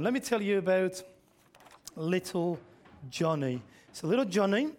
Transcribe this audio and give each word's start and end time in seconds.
Let 0.00 0.14
me 0.14 0.20
tell 0.20 0.40
you 0.40 0.56
about 0.56 1.02
little 1.94 2.58
Johnny. 3.10 3.60
So, 3.92 4.06
little 4.06 4.24
Johnny 4.24 4.70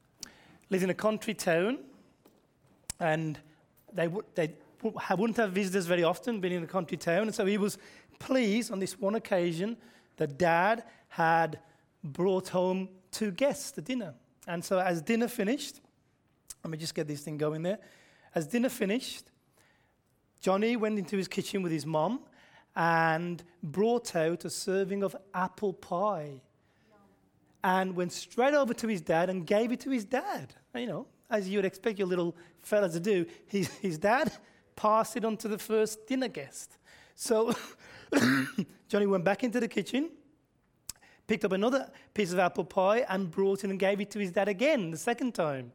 lives 0.70 0.84
in 0.84 0.90
a 0.90 0.94
country 0.94 1.34
town, 1.34 1.78
and 3.00 3.36
they, 3.92 4.04
w- 4.04 4.22
they 4.36 4.54
w- 4.80 4.96
wouldn't 5.18 5.38
have 5.38 5.50
visitors 5.50 5.86
very 5.86 6.04
often, 6.04 6.40
being 6.40 6.54
in 6.54 6.62
a 6.62 6.68
country 6.68 6.96
town. 6.96 7.22
And 7.22 7.34
so 7.34 7.46
he 7.46 7.58
was 7.58 7.78
pleased 8.20 8.70
on 8.70 8.78
this 8.78 8.96
one 8.96 9.16
occasion 9.16 9.76
that 10.18 10.38
dad 10.38 10.84
had 11.08 11.58
brought 12.04 12.50
home 12.50 12.90
two 13.10 13.32
guests 13.32 13.72
to 13.72 13.80
dinner. 13.80 14.14
And 14.46 14.64
so, 14.64 14.78
as 14.78 15.02
dinner 15.02 15.26
finished, 15.26 15.80
let 16.62 16.70
me 16.70 16.78
just 16.78 16.94
get 16.94 17.08
this 17.08 17.22
thing 17.22 17.38
going 17.38 17.64
there. 17.64 17.80
As 18.36 18.46
dinner 18.46 18.68
finished, 18.68 19.24
Johnny 20.40 20.76
went 20.76 20.96
into 20.96 21.16
his 21.16 21.26
kitchen 21.26 21.60
with 21.60 21.72
his 21.72 21.84
mom 21.84 22.20
and 22.76 23.42
brought 23.62 24.14
out 24.14 24.44
a 24.44 24.50
serving 24.50 25.02
of 25.02 25.16
apple 25.34 25.72
pie 25.72 26.40
and 27.62 27.94
went 27.94 28.12
straight 28.12 28.54
over 28.54 28.72
to 28.72 28.88
his 28.88 29.00
dad 29.00 29.28
and 29.28 29.46
gave 29.46 29.72
it 29.72 29.80
to 29.80 29.90
his 29.90 30.04
dad. 30.04 30.54
You 30.74 30.86
know, 30.86 31.06
as 31.28 31.48
you 31.48 31.58
would 31.58 31.64
expect 31.64 31.98
your 31.98 32.08
little 32.08 32.36
fella 32.62 32.88
to 32.90 33.00
do, 33.00 33.26
his, 33.46 33.68
his 33.78 33.98
dad 33.98 34.32
passed 34.76 35.16
it 35.16 35.24
on 35.24 35.36
to 35.38 35.48
the 35.48 35.58
first 35.58 36.06
dinner 36.06 36.28
guest. 36.28 36.78
So 37.14 37.54
Johnny 38.88 39.06
went 39.06 39.24
back 39.24 39.44
into 39.44 39.60
the 39.60 39.68
kitchen, 39.68 40.10
picked 41.26 41.44
up 41.44 41.52
another 41.52 41.90
piece 42.14 42.32
of 42.32 42.38
apple 42.38 42.64
pie, 42.64 43.04
and 43.08 43.30
brought 43.30 43.64
it 43.64 43.70
and 43.70 43.78
gave 43.78 44.00
it 44.00 44.10
to 44.12 44.18
his 44.18 44.32
dad 44.32 44.48
again 44.48 44.90
the 44.90 44.96
second 44.96 45.34
time. 45.34 45.72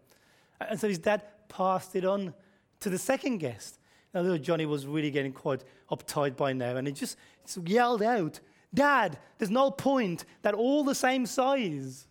And 0.59 0.79
so 0.79 0.87
his 0.87 0.97
dad 0.97 1.21
passed 1.49 1.95
it 1.95 2.05
on 2.05 2.33
to 2.79 2.89
the 2.89 2.97
second 2.97 3.37
guest. 3.37 3.79
Now, 4.15 4.21
little 4.21 4.37
Johnny 4.37 4.65
was 4.65 4.87
really 4.87 5.11
getting 5.11 5.33
quite 5.33 5.65
uptight 5.91 6.37
by 6.37 6.53
now, 6.53 6.77
and 6.77 6.87
he 6.87 6.93
just 6.93 7.17
yelled 7.65 8.01
out, 8.01 8.39
Dad, 8.73 9.19
there's 9.37 9.51
no 9.51 9.69
point. 9.69 10.23
They're 10.41 10.53
all 10.53 10.85
the 10.85 10.95
same 10.95 11.25
size. 11.25 12.07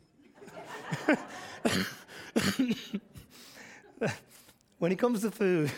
when 4.79 4.93
it 4.93 4.99
comes 4.99 5.23
to 5.23 5.31
food, 5.31 5.73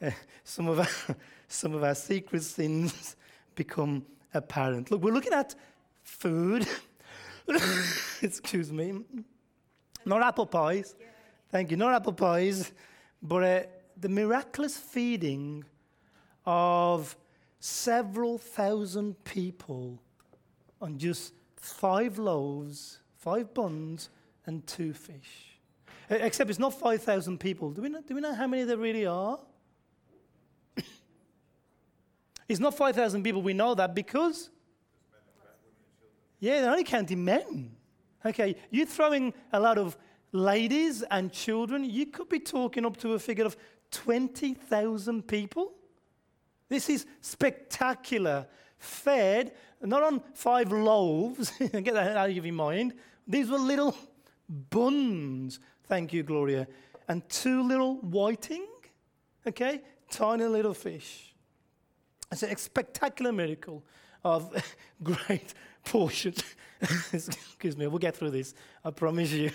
some, 0.44 0.68
of 0.68 0.78
our, 0.78 1.16
some 1.48 1.74
of 1.74 1.82
our 1.82 1.96
secret 1.96 2.44
sins 2.44 3.16
become 3.56 4.06
apparent. 4.32 4.92
Look, 4.92 5.02
we're 5.02 5.12
looking 5.12 5.32
at 5.32 5.56
food. 6.04 6.68
Excuse 8.22 8.72
me. 8.72 9.00
Not 10.04 10.22
apple 10.22 10.46
pies. 10.46 10.94
Thank 11.50 11.72
you. 11.72 11.76
Not 11.76 11.94
apple 11.94 12.12
pies, 12.12 12.70
but. 13.20 13.42
Uh, 13.42 13.62
the 14.00 14.08
miraculous 14.08 14.76
feeding 14.76 15.64
of 16.46 17.16
several 17.60 18.38
thousand 18.38 19.22
people 19.24 20.00
on 20.80 20.98
just 20.98 21.32
five 21.56 22.18
loaves, 22.18 23.00
five 23.16 23.52
buns, 23.52 24.10
and 24.46 24.66
two 24.66 24.92
fish. 24.92 25.58
Except 26.10 26.48
it's 26.48 26.58
not 26.58 26.72
5,000 26.72 27.38
people. 27.38 27.70
Do 27.70 27.82
we, 27.82 27.90
know, 27.90 28.00
do 28.00 28.14
we 28.14 28.20
know 28.20 28.34
how 28.34 28.46
many 28.46 28.64
there 28.64 28.78
really 28.78 29.04
are? 29.04 29.38
it's 32.48 32.60
not 32.60 32.74
5,000 32.74 33.22
people. 33.22 33.42
We 33.42 33.52
know 33.52 33.74
that 33.74 33.94
because. 33.94 34.48
Yeah, 36.40 36.62
they're 36.62 36.70
only 36.70 36.84
counting 36.84 37.24
men. 37.24 37.72
Okay, 38.24 38.56
you're 38.70 38.86
throwing 38.86 39.34
a 39.52 39.60
lot 39.60 39.76
of 39.76 39.98
ladies 40.32 41.02
and 41.10 41.32
children. 41.32 41.84
You 41.84 42.06
could 42.06 42.28
be 42.28 42.38
talking 42.40 42.86
up 42.86 42.96
to 42.98 43.14
a 43.14 43.18
figure 43.18 43.44
of 43.44 43.56
20,000 43.90 45.26
people. 45.26 45.72
This 46.68 46.88
is 46.88 47.06
spectacular. 47.20 48.46
Fed, 48.78 49.52
not 49.82 50.02
on 50.02 50.22
five 50.34 50.70
loaves, 50.70 51.50
get 51.58 51.94
that 51.94 52.16
out 52.16 52.30
of 52.30 52.44
your 52.44 52.54
mind. 52.54 52.94
These 53.26 53.50
were 53.50 53.58
little 53.58 53.96
buns, 54.48 55.60
thank 55.84 56.12
you, 56.12 56.22
Gloria, 56.22 56.66
and 57.08 57.28
two 57.28 57.62
little 57.62 57.96
whiting, 57.96 58.66
okay, 59.46 59.82
tiny 60.10 60.44
little 60.44 60.74
fish. 60.74 61.34
It's 62.30 62.42
a 62.42 62.56
spectacular 62.56 63.32
miracle 63.32 63.84
of 64.24 64.54
great 65.02 65.54
portions. 65.84 66.42
Excuse 66.80 67.76
me, 67.76 67.86
we'll 67.86 67.98
get 67.98 68.16
through 68.16 68.30
this, 68.30 68.54
I 68.84 68.90
promise 68.90 69.32
you. 69.32 69.50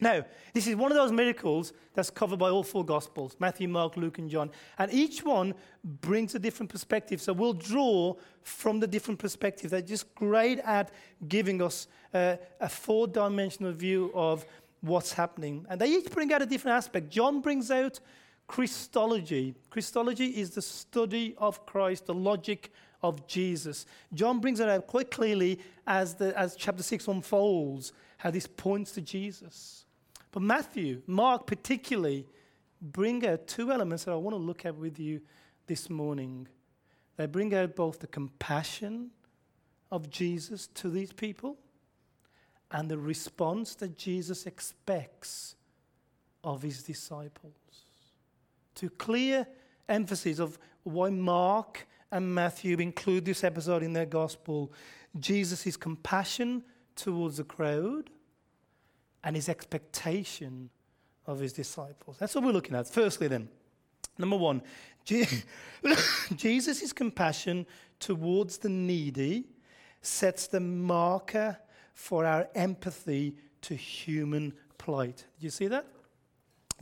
Now, 0.00 0.24
this 0.54 0.68
is 0.68 0.76
one 0.76 0.92
of 0.92 0.96
those 0.96 1.10
miracles 1.10 1.72
that's 1.94 2.10
covered 2.10 2.38
by 2.38 2.50
all 2.50 2.62
four 2.62 2.84
Gospels 2.84 3.36
Matthew, 3.40 3.66
Mark, 3.66 3.96
Luke, 3.96 4.18
and 4.18 4.30
John. 4.30 4.50
And 4.78 4.92
each 4.92 5.24
one 5.24 5.54
brings 5.82 6.34
a 6.34 6.38
different 6.38 6.70
perspective. 6.70 7.20
So 7.20 7.32
we'll 7.32 7.52
draw 7.52 8.14
from 8.42 8.78
the 8.78 8.86
different 8.86 9.18
perspectives. 9.18 9.72
They're 9.72 9.82
just 9.82 10.14
great 10.14 10.60
at 10.60 10.92
giving 11.26 11.60
us 11.60 11.88
uh, 12.14 12.36
a 12.60 12.68
four 12.68 13.08
dimensional 13.08 13.72
view 13.72 14.12
of 14.14 14.46
what's 14.82 15.12
happening. 15.12 15.66
And 15.68 15.80
they 15.80 15.88
each 15.88 16.10
bring 16.10 16.32
out 16.32 16.42
a 16.42 16.46
different 16.46 16.76
aspect. 16.76 17.10
John 17.10 17.40
brings 17.40 17.70
out 17.70 17.98
Christology. 18.46 19.56
Christology 19.68 20.26
is 20.26 20.50
the 20.50 20.62
study 20.62 21.34
of 21.38 21.66
Christ, 21.66 22.06
the 22.06 22.14
logic 22.14 22.72
of 23.02 23.26
Jesus. 23.26 23.84
John 24.14 24.38
brings 24.38 24.60
it 24.60 24.68
out 24.68 24.86
quite 24.86 25.10
clearly 25.10 25.58
as, 25.86 26.14
the, 26.14 26.36
as 26.38 26.54
chapter 26.54 26.82
6 26.84 27.08
unfolds, 27.08 27.92
how 28.18 28.30
this 28.30 28.46
points 28.46 28.92
to 28.92 29.00
Jesus. 29.00 29.84
But 30.30 30.42
Matthew, 30.42 31.02
Mark 31.06 31.46
particularly, 31.46 32.26
bring 32.80 33.26
out 33.26 33.46
two 33.46 33.72
elements 33.72 34.04
that 34.04 34.12
I 34.12 34.16
want 34.16 34.34
to 34.34 34.42
look 34.42 34.64
at 34.64 34.76
with 34.76 34.98
you 34.98 35.20
this 35.66 35.88
morning. 35.88 36.48
They 37.16 37.26
bring 37.26 37.54
out 37.54 37.74
both 37.74 38.00
the 38.00 38.06
compassion 38.06 39.10
of 39.90 40.10
Jesus 40.10 40.66
to 40.68 40.90
these 40.90 41.12
people 41.12 41.56
and 42.70 42.90
the 42.90 42.98
response 42.98 43.74
that 43.76 43.96
Jesus 43.96 44.46
expects 44.46 45.56
of 46.44 46.62
his 46.62 46.82
disciples. 46.82 47.54
To 48.76 48.90
clear 48.90 49.46
emphasis 49.88 50.38
of 50.38 50.58
why 50.84 51.10
Mark 51.10 51.86
and 52.12 52.34
Matthew 52.34 52.76
include 52.78 53.24
this 53.24 53.42
episode 53.42 53.82
in 53.82 53.92
their 53.92 54.06
gospel 54.06 54.72
Jesus' 55.18 55.76
compassion 55.76 56.62
towards 56.94 57.38
the 57.38 57.44
crowd 57.44 58.10
and 59.24 59.36
his 59.36 59.48
expectation 59.48 60.70
of 61.26 61.38
his 61.38 61.52
disciples. 61.52 62.16
That's 62.18 62.34
what 62.34 62.44
we're 62.44 62.52
looking 62.52 62.74
at. 62.74 62.88
Firstly, 62.88 63.28
then, 63.28 63.48
number 64.16 64.36
one, 64.36 64.62
Jesus' 66.36 66.92
compassion 66.92 67.66
towards 68.00 68.58
the 68.58 68.68
needy 68.68 69.44
sets 70.02 70.46
the 70.46 70.60
marker 70.60 71.58
for 71.92 72.24
our 72.24 72.48
empathy 72.54 73.36
to 73.62 73.74
human 73.74 74.52
plight. 74.78 75.24
Do 75.38 75.44
you 75.44 75.50
see 75.50 75.66
that? 75.66 75.86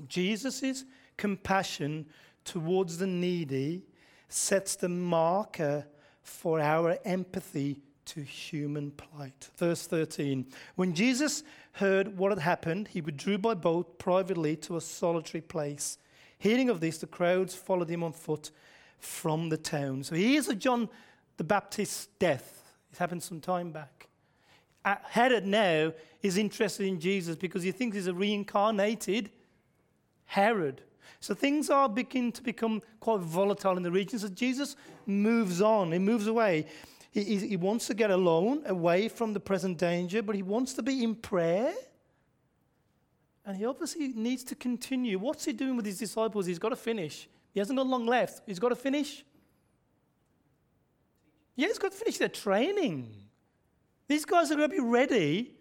Jesus' 0.06 0.84
compassion 1.16 2.06
towards 2.44 2.98
the 2.98 3.06
needy 3.06 3.84
sets 4.28 4.76
the 4.76 4.88
marker 4.88 5.86
for 6.22 6.60
our 6.60 6.98
empathy 7.04 7.80
to 8.06 8.22
human 8.22 8.90
plight. 8.92 9.50
Verse 9.56 9.86
13 9.86 10.46
When 10.74 10.94
Jesus 10.94 11.42
heard 11.72 12.16
what 12.16 12.32
had 12.32 12.40
happened, 12.40 12.88
he 12.88 13.00
withdrew 13.00 13.38
by 13.38 13.54
boat 13.54 13.98
privately 13.98 14.56
to 14.56 14.76
a 14.76 14.80
solitary 14.80 15.42
place. 15.42 15.98
Hearing 16.38 16.70
of 16.70 16.80
this, 16.80 16.98
the 16.98 17.06
crowds 17.06 17.54
followed 17.54 17.90
him 17.90 18.02
on 18.02 18.12
foot 18.12 18.50
from 18.98 19.48
the 19.48 19.56
town. 19.56 20.04
So 20.04 20.14
here's 20.14 20.48
a 20.48 20.54
John 20.54 20.88
the 21.36 21.44
Baptist's 21.44 22.08
death. 22.18 22.72
It 22.92 22.98
happened 22.98 23.22
some 23.22 23.40
time 23.40 23.70
back. 23.70 24.08
Herod 24.84 25.46
now 25.46 25.92
is 26.22 26.38
interested 26.38 26.86
in 26.86 27.00
Jesus 27.00 27.36
because 27.36 27.62
he 27.62 27.72
thinks 27.72 27.96
he's 27.96 28.06
a 28.06 28.14
reincarnated 28.14 29.30
Herod. 30.26 30.82
So 31.20 31.34
things 31.34 31.70
are 31.70 31.88
beginning 31.88 32.32
to 32.32 32.42
become 32.42 32.82
quite 33.00 33.20
volatile 33.20 33.76
in 33.76 33.82
the 33.82 33.90
region. 33.90 34.18
So 34.18 34.28
Jesus 34.28 34.76
moves 35.06 35.60
on, 35.60 35.92
he 35.92 35.98
moves 35.98 36.26
away. 36.26 36.66
He, 37.16 37.38
he 37.38 37.56
wants 37.56 37.86
to 37.86 37.94
get 37.94 38.10
alone, 38.10 38.62
away 38.66 39.08
from 39.08 39.32
the 39.32 39.40
present 39.40 39.78
danger, 39.78 40.20
but 40.20 40.36
he 40.36 40.42
wants 40.42 40.74
to 40.74 40.82
be 40.82 41.02
in 41.02 41.14
prayer. 41.14 41.72
And 43.46 43.56
he 43.56 43.64
obviously 43.64 44.08
needs 44.08 44.44
to 44.44 44.54
continue. 44.54 45.18
What's 45.18 45.46
he 45.46 45.54
doing 45.54 45.76
with 45.76 45.86
his 45.86 45.98
disciples? 45.98 46.44
He's 46.44 46.58
got 46.58 46.68
to 46.70 46.76
finish. 46.76 47.26
He 47.54 47.58
hasn't 47.58 47.78
got 47.78 47.86
long 47.86 48.04
left. 48.04 48.42
He's 48.44 48.58
got 48.58 48.68
to 48.68 48.76
finish. 48.76 49.24
Yeah, 51.54 51.68
he's 51.68 51.78
got 51.78 51.92
to 51.92 51.96
finish 51.96 52.18
their 52.18 52.28
training. 52.28 53.14
These 54.08 54.26
guys 54.26 54.52
are 54.52 54.56
going 54.56 54.68
to 54.68 54.76
be 54.76 54.82
ready 54.82 55.54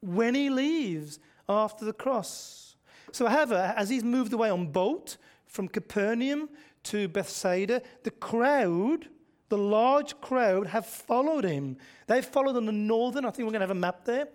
when 0.00 0.34
he 0.34 0.50
leaves 0.50 1.20
after 1.48 1.84
the 1.84 1.92
cross. 1.92 2.74
So, 3.12 3.28
however, 3.28 3.72
as 3.76 3.88
he's 3.88 4.02
moved 4.02 4.32
away 4.32 4.50
on 4.50 4.66
boat 4.66 5.16
from 5.46 5.68
Capernaum 5.68 6.48
to 6.84 7.06
Bethsaida, 7.06 7.82
the 8.02 8.10
crowd 8.10 9.06
the 9.48 9.58
large 9.58 10.20
crowd 10.20 10.66
have 10.68 10.86
followed 10.86 11.44
him. 11.44 11.76
They've 12.06 12.24
followed 12.24 12.56
on 12.56 12.66
the 12.66 12.72
northern, 12.72 13.24
I 13.24 13.30
think 13.30 13.46
we're 13.46 13.52
going 13.52 13.60
to 13.60 13.66
have 13.66 13.70
a 13.70 13.80
map 13.80 14.04
there. 14.04 14.28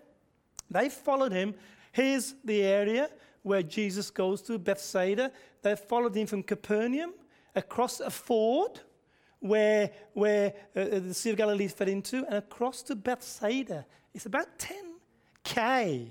They 0.70 0.88
followed 0.88 1.32
him. 1.32 1.54
Here's 1.92 2.34
the 2.44 2.62
area 2.62 3.10
where 3.42 3.62
Jesus 3.62 4.10
goes 4.10 4.42
to, 4.42 4.58
Bethsaida. 4.58 5.30
They 5.62 5.76
followed 5.76 6.16
him 6.16 6.26
from 6.26 6.42
Capernaum 6.42 7.12
across 7.54 8.00
a 8.00 8.10
ford 8.10 8.80
where, 9.38 9.90
where 10.14 10.54
uh, 10.74 10.80
uh, 10.80 10.98
the 11.00 11.14
Sea 11.14 11.30
of 11.30 11.36
Galilee 11.36 11.68
fed 11.68 11.88
into, 11.88 12.24
and 12.24 12.36
across 12.36 12.82
to 12.82 12.96
Bethsaida. 12.96 13.84
It's 14.14 14.26
about 14.26 14.48
10K. 14.58 16.08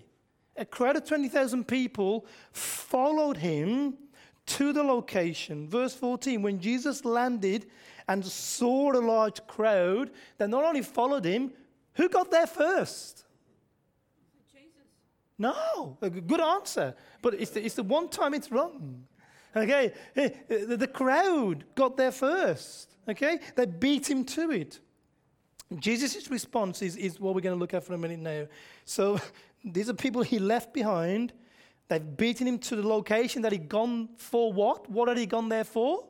A 0.55 0.65
crowd 0.65 0.95
of 0.97 1.05
20,000 1.05 1.67
people 1.67 2.27
followed 2.51 3.37
him 3.37 3.95
to 4.45 4.71
the 4.71 4.83
location. 4.83 5.67
Verse 5.67 5.95
14 5.95 6.41
when 6.41 6.59
Jesus 6.59 7.05
landed 7.05 7.65
and 8.07 8.25
saw 8.25 8.91
a 8.93 8.99
large 8.99 9.45
crowd 9.47 10.11
that 10.37 10.49
not 10.49 10.63
only 10.63 10.81
followed 10.81 11.25
him, 11.25 11.51
who 11.93 12.09
got 12.09 12.31
there 12.31 12.47
first? 12.47 13.25
Jesus. 14.51 14.71
No, 15.37 15.97
a 16.01 16.09
good 16.09 16.41
answer. 16.41 16.95
But 17.21 17.35
it's 17.35 17.51
the, 17.51 17.65
it's 17.65 17.75
the 17.75 17.83
one 17.83 18.09
time 18.09 18.33
it's 18.33 18.51
wrong. 18.51 19.05
Okay, 19.55 19.93
eh, 20.15 20.29
the 20.47 20.89
crowd 20.91 21.63
got 21.75 21.95
there 21.95 22.11
first. 22.11 22.95
Okay, 23.07 23.39
they 23.55 23.65
beat 23.65 24.09
him 24.09 24.25
to 24.25 24.51
it. 24.51 24.79
Jesus' 25.79 26.29
response 26.29 26.81
is, 26.81 26.95
is 26.95 27.19
what 27.19 27.35
we're 27.35 27.41
going 27.41 27.55
to 27.55 27.59
look 27.59 27.73
at 27.73 27.83
for 27.83 27.93
a 27.93 27.97
minute 27.97 28.19
now. 28.19 28.47
So 28.85 29.19
these 29.63 29.89
are 29.89 29.93
people 29.93 30.21
he 30.23 30.39
left 30.39 30.73
behind. 30.73 31.33
They've 31.87 32.17
beaten 32.17 32.47
him 32.47 32.59
to 32.59 32.75
the 32.75 32.87
location 32.87 33.41
that 33.43 33.51
he'd 33.51 33.69
gone 33.69 34.09
for 34.17 34.51
what? 34.51 34.89
What 34.89 35.09
had 35.09 35.17
he 35.17 35.25
gone 35.25 35.49
there 35.49 35.63
for? 35.63 36.05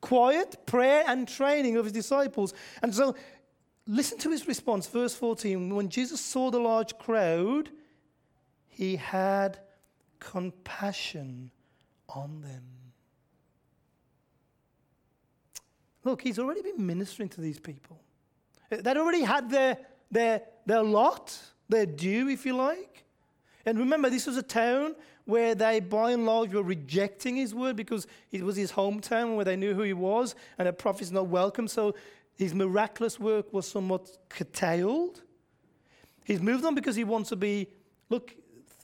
Quiet, 0.00 0.66
prayer, 0.66 1.04
and 1.06 1.26
training 1.26 1.76
of 1.76 1.84
his 1.84 1.92
disciples. 1.92 2.54
And 2.82 2.94
so 2.94 3.14
listen 3.86 4.18
to 4.18 4.30
his 4.30 4.46
response, 4.46 4.86
verse 4.86 5.14
14. 5.14 5.74
When 5.74 5.88
Jesus 5.88 6.20
saw 6.20 6.50
the 6.50 6.60
large 6.60 6.96
crowd, 6.98 7.70
he 8.68 8.96
had 8.96 9.58
compassion 10.20 11.50
on 12.08 12.40
them. 12.42 12.62
Look, 16.04 16.22
he's 16.22 16.38
already 16.38 16.62
been 16.62 16.86
ministering 16.86 17.28
to 17.30 17.40
they'd 17.40 17.58
people. 17.58 18.00
They'd 18.70 18.96
already 18.96 19.22
had 19.22 19.50
their, 19.50 19.78
their, 20.10 20.42
their 20.64 20.82
lot, 20.82 21.36
their 21.68 21.86
due, 21.86 22.28
if 22.28 22.46
you 22.46 22.54
like. 22.54 23.04
And 23.68 23.78
remember, 23.78 24.08
this 24.08 24.26
was 24.26 24.38
a 24.38 24.42
town 24.42 24.96
where 25.26 25.54
they, 25.54 25.80
by 25.80 26.12
and 26.12 26.24
large, 26.24 26.54
were 26.54 26.62
rejecting 26.62 27.36
his 27.36 27.54
word 27.54 27.76
because 27.76 28.06
it 28.32 28.42
was 28.42 28.56
his 28.56 28.72
hometown 28.72 29.36
where 29.36 29.44
they 29.44 29.56
knew 29.56 29.74
who 29.74 29.82
he 29.82 29.92
was, 29.92 30.34
and 30.56 30.66
a 30.66 30.72
prophet's 30.72 31.10
not 31.10 31.26
welcome. 31.26 31.68
So 31.68 31.94
his 32.34 32.54
miraculous 32.54 33.20
work 33.20 33.52
was 33.52 33.68
somewhat 33.68 34.08
curtailed. 34.30 35.20
He's 36.24 36.40
moved 36.40 36.64
on 36.64 36.74
because 36.74 36.96
he 36.96 37.04
wants 37.04 37.28
to 37.28 37.36
be, 37.36 37.66
look, 38.08 38.34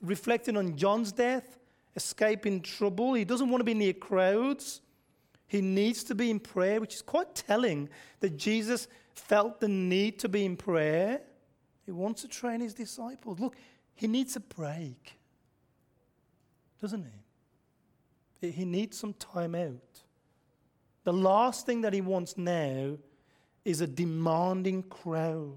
reflecting 0.02 0.58
on 0.58 0.76
John's 0.76 1.12
death, 1.12 1.58
escaping 1.96 2.60
trouble. 2.60 3.14
He 3.14 3.24
doesn't 3.24 3.48
want 3.48 3.60
to 3.60 3.64
be 3.64 3.72
near 3.72 3.94
crowds. 3.94 4.82
He 5.46 5.62
needs 5.62 6.04
to 6.04 6.14
be 6.14 6.30
in 6.30 6.40
prayer, 6.40 6.78
which 6.78 6.94
is 6.94 7.00
quite 7.00 7.34
telling 7.34 7.88
that 8.20 8.36
Jesus 8.36 8.86
felt 9.14 9.60
the 9.60 9.68
need 9.68 10.18
to 10.18 10.28
be 10.28 10.44
in 10.44 10.58
prayer. 10.58 11.22
He 11.86 11.92
wants 11.92 12.20
to 12.20 12.28
train 12.28 12.60
his 12.60 12.74
disciples. 12.74 13.40
Look, 13.40 13.56
he 13.94 14.06
needs 14.06 14.36
a 14.36 14.40
break, 14.40 15.18
doesn't 16.80 17.04
he? 17.04 18.50
He 18.50 18.64
needs 18.64 18.98
some 18.98 19.14
time 19.14 19.54
out. 19.54 20.02
The 21.04 21.12
last 21.12 21.66
thing 21.66 21.82
that 21.82 21.92
he 21.92 22.00
wants 22.00 22.36
now 22.36 22.98
is 23.64 23.80
a 23.80 23.86
demanding 23.86 24.82
crowd. 24.84 25.54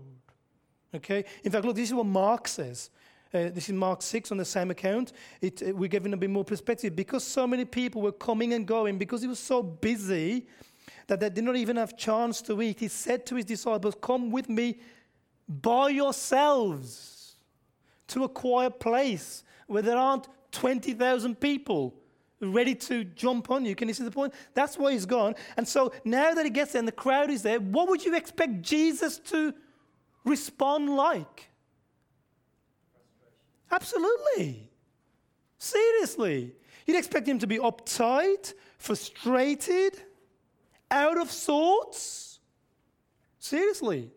Okay? 0.93 1.25
In 1.43 1.51
fact, 1.51 1.65
look, 1.65 1.75
this 1.75 1.89
is 1.89 1.93
what 1.93 2.05
Mark 2.05 2.47
says. 2.47 2.89
Uh, 3.33 3.49
this 3.49 3.67
is 3.67 3.73
Mark 3.73 4.01
6 4.01 4.31
on 4.31 4.37
the 4.37 4.45
same 4.45 4.71
account. 4.71 5.11
It, 5.41 5.61
uh, 5.61 5.73
we're 5.73 5.89
given 5.89 6.13
a 6.13 6.17
bit 6.17 6.29
more 6.29 6.45
perspective. 6.45 6.95
Because 6.95 7.25
so 7.25 7.45
many 7.45 7.65
people 7.65 8.01
were 8.01 8.13
coming 8.13 8.53
and 8.53 8.65
going, 8.65 8.97
because 8.97 9.21
he 9.21 9.27
was 9.27 9.39
so 9.39 9.61
busy 9.61 10.45
that 11.07 11.19
they 11.19 11.29
did 11.29 11.43
not 11.43 11.57
even 11.57 11.75
have 11.75 11.97
chance 11.97 12.41
to 12.43 12.61
eat, 12.61 12.79
he 12.79 12.87
said 12.87 13.25
to 13.25 13.35
his 13.35 13.45
disciples, 13.45 13.95
Come 14.01 14.31
with 14.31 14.47
me 14.47 14.79
by 15.47 15.89
yourselves 15.89 17.16
to 18.07 18.23
a 18.23 18.29
quiet 18.29 18.79
place 18.79 19.43
where 19.67 19.81
there 19.81 19.97
aren't 19.97 20.27
20,000 20.51 21.39
people 21.39 21.93
ready 22.39 22.75
to 22.75 23.03
jump 23.03 23.49
on 23.49 23.65
you. 23.65 23.75
Can 23.75 23.87
you 23.87 23.93
see 23.93 24.03
the 24.03 24.11
point? 24.11 24.33
That's 24.53 24.77
why 24.77 24.91
he's 24.91 25.05
gone. 25.05 25.35
And 25.57 25.67
so 25.67 25.91
now 26.05 26.33
that 26.33 26.45
he 26.45 26.51
gets 26.51 26.73
there 26.73 26.79
and 26.79 26.87
the 26.87 26.91
crowd 26.93 27.29
is 27.29 27.41
there, 27.41 27.59
what 27.59 27.89
would 27.89 28.05
you 28.05 28.15
expect 28.15 28.61
Jesus 28.61 29.19
to 29.19 29.53
respond 30.23 30.95
like? 30.95 31.49
Absolutely. 33.71 34.69
Seriously. 35.57 36.53
You'd 36.85 36.97
expect 36.97 37.27
him 37.27 37.39
to 37.39 37.47
be 37.47 37.57
uptight, 37.57 38.53
frustrated, 38.77 40.01
out 40.89 41.17
of 41.17 41.31
sorts. 41.31 42.39
Seriously. 43.39 44.11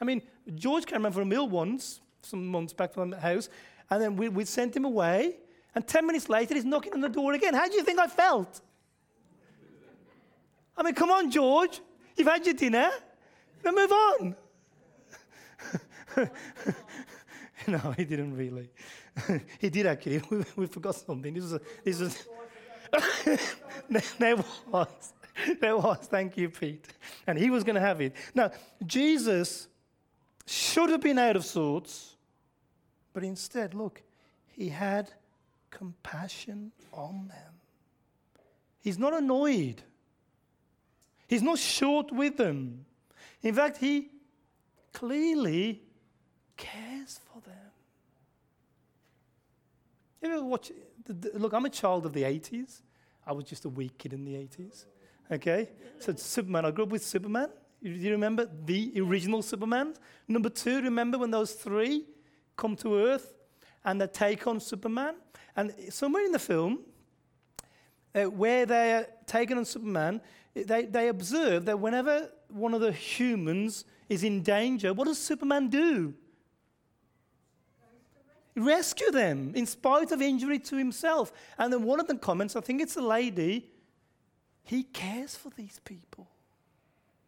I 0.00 0.04
mean, 0.04 0.22
George 0.54 0.84
came 0.84 1.04
around 1.04 1.12
for 1.12 1.22
a 1.22 1.26
meal 1.26 1.48
once, 1.48 2.00
some 2.26 2.46
months 2.46 2.72
back 2.72 2.92
from 2.92 3.10
the 3.10 3.20
house, 3.20 3.48
and 3.90 4.02
then 4.02 4.16
we, 4.16 4.28
we 4.28 4.44
sent 4.44 4.76
him 4.76 4.84
away. 4.84 5.36
And 5.74 5.86
10 5.86 6.06
minutes 6.06 6.28
later, 6.28 6.54
he's 6.54 6.64
knocking 6.64 6.94
on 6.94 7.00
the 7.00 7.08
door 7.08 7.34
again. 7.34 7.54
How 7.54 7.68
do 7.68 7.74
you 7.74 7.84
think 7.84 7.98
I 7.98 8.06
felt? 8.06 8.60
I 10.76 10.82
mean, 10.82 10.94
come 10.94 11.10
on, 11.10 11.30
George. 11.30 11.80
You've 12.16 12.28
had 12.28 12.44
your 12.44 12.54
dinner. 12.54 12.90
Then 13.62 13.74
move 13.74 13.92
on. 13.92 14.36
no, 17.66 17.78
he 17.96 18.04
didn't 18.04 18.36
really. 18.36 18.70
he 19.58 19.68
did 19.70 19.86
actually. 19.86 20.22
We, 20.30 20.44
we, 20.56 20.66
forgot 20.66 20.94
something. 20.94 21.32
This 21.32 21.42
was. 21.42 21.52
A, 21.54 21.60
this 21.84 22.00
was. 22.00 22.24
there 24.18 24.36
was. 24.70 25.12
There 25.60 25.76
was. 25.76 25.98
Thank 26.06 26.36
you, 26.36 26.48
Pete. 26.48 26.86
And 27.26 27.38
he 27.38 27.50
was 27.50 27.64
going 27.64 27.74
to 27.74 27.80
have 27.80 28.00
it. 28.00 28.14
Now, 28.34 28.50
Jesus 28.84 29.68
should 30.46 30.90
have 30.90 31.00
been 31.00 31.18
out 31.18 31.36
of 31.36 31.44
sorts, 31.44 32.15
but 33.16 33.24
instead, 33.24 33.72
look, 33.72 34.02
he 34.46 34.68
had 34.68 35.10
compassion 35.70 36.70
on 36.92 37.28
them. 37.28 37.54
He's 38.82 38.98
not 38.98 39.14
annoyed. 39.14 39.82
He's 41.26 41.40
not 41.40 41.58
short 41.58 42.12
with 42.12 42.36
them. 42.36 42.84
In 43.42 43.54
fact, 43.54 43.78
he 43.78 44.10
clearly 44.92 45.80
cares 46.58 47.18
for 47.24 47.40
them. 47.40 47.70
You 50.20 50.32
ever 50.32 50.44
watch? 50.44 50.72
Look, 51.32 51.54
I'm 51.54 51.64
a 51.64 51.70
child 51.70 52.04
of 52.04 52.12
the 52.12 52.22
80s. 52.22 52.82
I 53.26 53.32
was 53.32 53.46
just 53.46 53.64
a 53.64 53.70
weak 53.70 53.96
kid 53.96 54.12
in 54.12 54.26
the 54.26 54.34
80s. 54.34 54.84
Okay? 55.32 55.70
So, 56.00 56.14
Superman, 56.16 56.66
I 56.66 56.70
grew 56.70 56.84
up 56.84 56.90
with 56.90 57.02
Superman. 57.02 57.48
Do 57.82 57.88
you 57.88 58.10
remember 58.10 58.46
the 58.66 58.92
original 58.98 59.40
Superman? 59.40 59.94
Number 60.28 60.50
two, 60.50 60.82
remember 60.82 61.16
when 61.16 61.30
those 61.30 61.52
three 61.52 62.04
come 62.56 62.76
to 62.76 62.96
Earth 62.98 63.34
and 63.84 64.00
they 64.00 64.06
take 64.06 64.46
on 64.46 64.60
Superman? 64.60 65.14
And 65.56 65.72
somewhere 65.90 66.24
in 66.24 66.32
the 66.32 66.38
film, 66.38 66.80
uh, 68.14 68.24
where 68.24 68.66
they 68.66 68.94
are 68.94 69.06
taken 69.26 69.58
on 69.58 69.64
Superman, 69.64 70.20
they, 70.54 70.86
they 70.86 71.08
observe 71.08 71.64
that 71.66 71.78
whenever 71.78 72.30
one 72.48 72.74
of 72.74 72.80
the 72.80 72.92
humans 72.92 73.84
is 74.08 74.24
in 74.24 74.42
danger, 74.42 74.92
what 74.92 75.06
does 75.06 75.18
Superman 75.18 75.68
do? 75.68 76.14
rescue 78.56 79.10
them 79.10 79.52
in 79.54 79.66
spite 79.66 80.10
of 80.10 80.22
injury 80.22 80.58
to 80.58 80.76
himself. 80.76 81.32
And 81.58 81.72
then 81.72 81.82
one 81.84 82.00
of 82.00 82.08
the 82.08 82.16
comments, 82.16 82.56
I 82.56 82.60
think 82.60 82.80
it's 82.80 82.96
a 82.96 83.02
lady, 83.02 83.70
he 84.62 84.82
cares 84.82 85.36
for 85.36 85.50
these 85.50 85.78
people. 85.84 86.26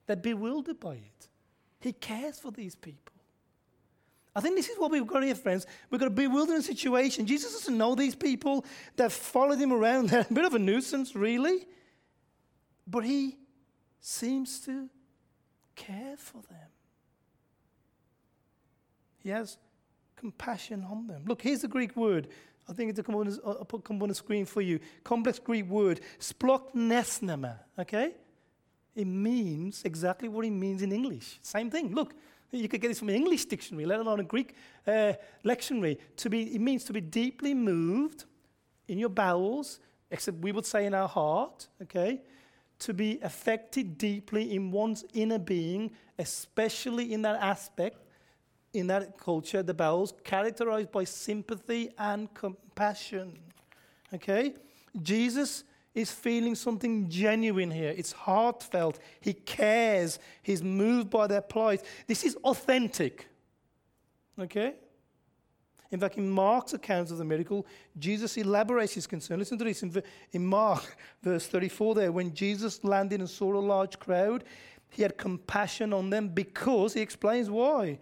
They're 0.07 0.17
bewildered 0.17 0.81
by 0.81 0.95
it. 0.95 1.29
He 1.81 1.93
cares 1.93 2.39
for 2.39 2.51
these 2.51 2.75
people. 2.75 3.15
I 4.39 4.41
think 4.41 4.55
this 4.55 4.69
is 4.69 4.79
what 4.79 4.93
we've 4.93 5.05
got 5.05 5.25
here, 5.25 5.35
friends. 5.35 5.67
We've 5.91 5.99
got 5.99 6.07
a 6.07 6.11
bewildering 6.11 6.63
situation. 6.63 7.27
Jesus 7.27 7.55
doesn't 7.55 7.77
know 7.77 7.97
these 7.97 8.15
people. 8.15 8.65
They've 8.95 9.13
followed 9.13 9.59
him 9.59 9.73
around. 9.73 10.09
They're 10.11 10.21
a 10.31 10.33
bit 10.33 10.45
of 10.45 10.55
a 10.55 10.61
nuisance, 10.61 11.17
really. 11.17 11.67
But 12.87 13.01
he 13.01 13.37
seems 14.01 14.61
to 14.61 14.89
care 15.75 16.15
for 16.17 16.41
them. 16.49 16.69
He 19.25 19.31
has 19.31 19.59
compassion 20.15 20.87
on 20.89 21.09
them. 21.09 21.25
Look, 21.27 21.43
here's 21.43 21.63
the 21.63 21.69
Greek 21.69 21.97
word. 21.97 22.29
I 22.69 22.75
think 22.75 22.91
it's 22.91 23.01
come 23.01 23.17
on, 23.17 23.37
I'll 23.45 23.59
uh, 23.61 23.65
put 23.65 23.83
come 23.83 24.01
on 24.01 24.09
the 24.09 24.15
screen 24.15 24.45
for 24.45 24.61
you. 24.61 24.79
Complex 25.03 25.41
Greek 25.41 25.67
word, 25.69 26.01
sploknesnema, 26.21 27.57
okay? 27.77 28.13
It 28.95 29.07
means 29.07 29.83
exactly 29.85 30.29
what 30.29 30.45
it 30.45 30.51
means 30.51 30.83
in 30.83 30.93
English. 30.93 31.41
Same 31.43 31.73
thing. 31.73 31.93
Look, 31.93 32.15
you 32.51 32.69
could 32.69 32.81
get 32.81 32.89
this 32.89 32.99
from 32.99 33.09
an 33.11 33.15
English 33.15 33.45
dictionary, 33.47 33.87
let 33.87 34.01
alone 34.01 34.21
a 34.21 34.25
Greek 34.25 34.55
uh, 34.87 35.13
lectionary. 35.45 35.99
To 36.17 36.31
be, 36.31 36.55
it 36.55 36.61
means 36.61 36.85
to 36.85 36.93
be 36.93 37.01
deeply 37.01 37.55
moved 37.55 38.25
in 38.87 38.99
your 38.99 39.11
bowels, 39.11 39.81
except 40.11 40.39
we 40.39 40.53
would 40.53 40.67
say 40.67 40.87
in 40.87 40.95
our 40.95 41.09
heart, 41.09 41.69
okay? 41.83 42.23
To 42.81 42.95
be 42.95 43.19
affected 43.23 43.99
deeply 43.99 44.55
in 44.55 44.71
one's 44.71 45.05
inner 45.13 45.39
being, 45.39 45.91
especially 46.19 47.13
in 47.13 47.23
that 47.23 47.41
aspect 47.41 48.05
in 48.73 48.87
that 48.89 49.19
culture, 49.19 49.63
the 49.63 49.75
bowels, 49.75 50.15
characterized 50.25 50.93
by 50.93 51.05
sympathy 51.05 51.91
and 51.99 52.33
compassion. 52.35 53.39
Okay? 54.13 54.55
Jesus 55.03 55.65
is 55.99 56.11
feeling 56.11 56.55
something 56.55 57.09
genuine 57.09 57.71
here. 57.71 57.93
It's 57.97 58.13
heartfelt. 58.13 58.99
He 59.21 59.33
cares. 59.33 60.19
He's 60.43 60.63
moved 60.63 61.11
by 61.11 61.27
their 61.27 61.41
plight. 61.41 61.83
This 62.07 62.25
is 62.25 62.37
authentic. 62.37 63.29
Okay? 64.39 64.75
In 65.91 65.99
fact, 65.99 66.19
in 66.19 66.31
Mark's 66.31 66.75
account 66.75 67.11
of 67.11 67.19
the 67.19 67.25
miracle, 67.25 67.67
Jesus 67.99 68.37
elaborates 68.37 68.95
his 68.95 69.07
concern. 69.07 69.39
Listen 69.39 69.59
to 69.59 69.65
this 69.65 69.83
in, 69.83 70.03
in 70.33 70.47
Mark, 70.47 70.97
verse 71.23 71.47
34 71.47 71.95
there. 71.95 72.13
When 72.13 72.35
Jesus 72.35 72.85
landed 72.85 73.21
and 73.21 73.29
saw 73.29 73.55
a 73.55 73.59
large 73.59 73.99
crowd, 73.99 74.45
he 74.91 75.03
had 75.03 75.17
compassion 75.17 75.93
on 75.93 76.11
them 76.11 76.29
because, 76.29 76.95
he 76.95 77.01
explains 77.01 77.51
why. 77.51 77.99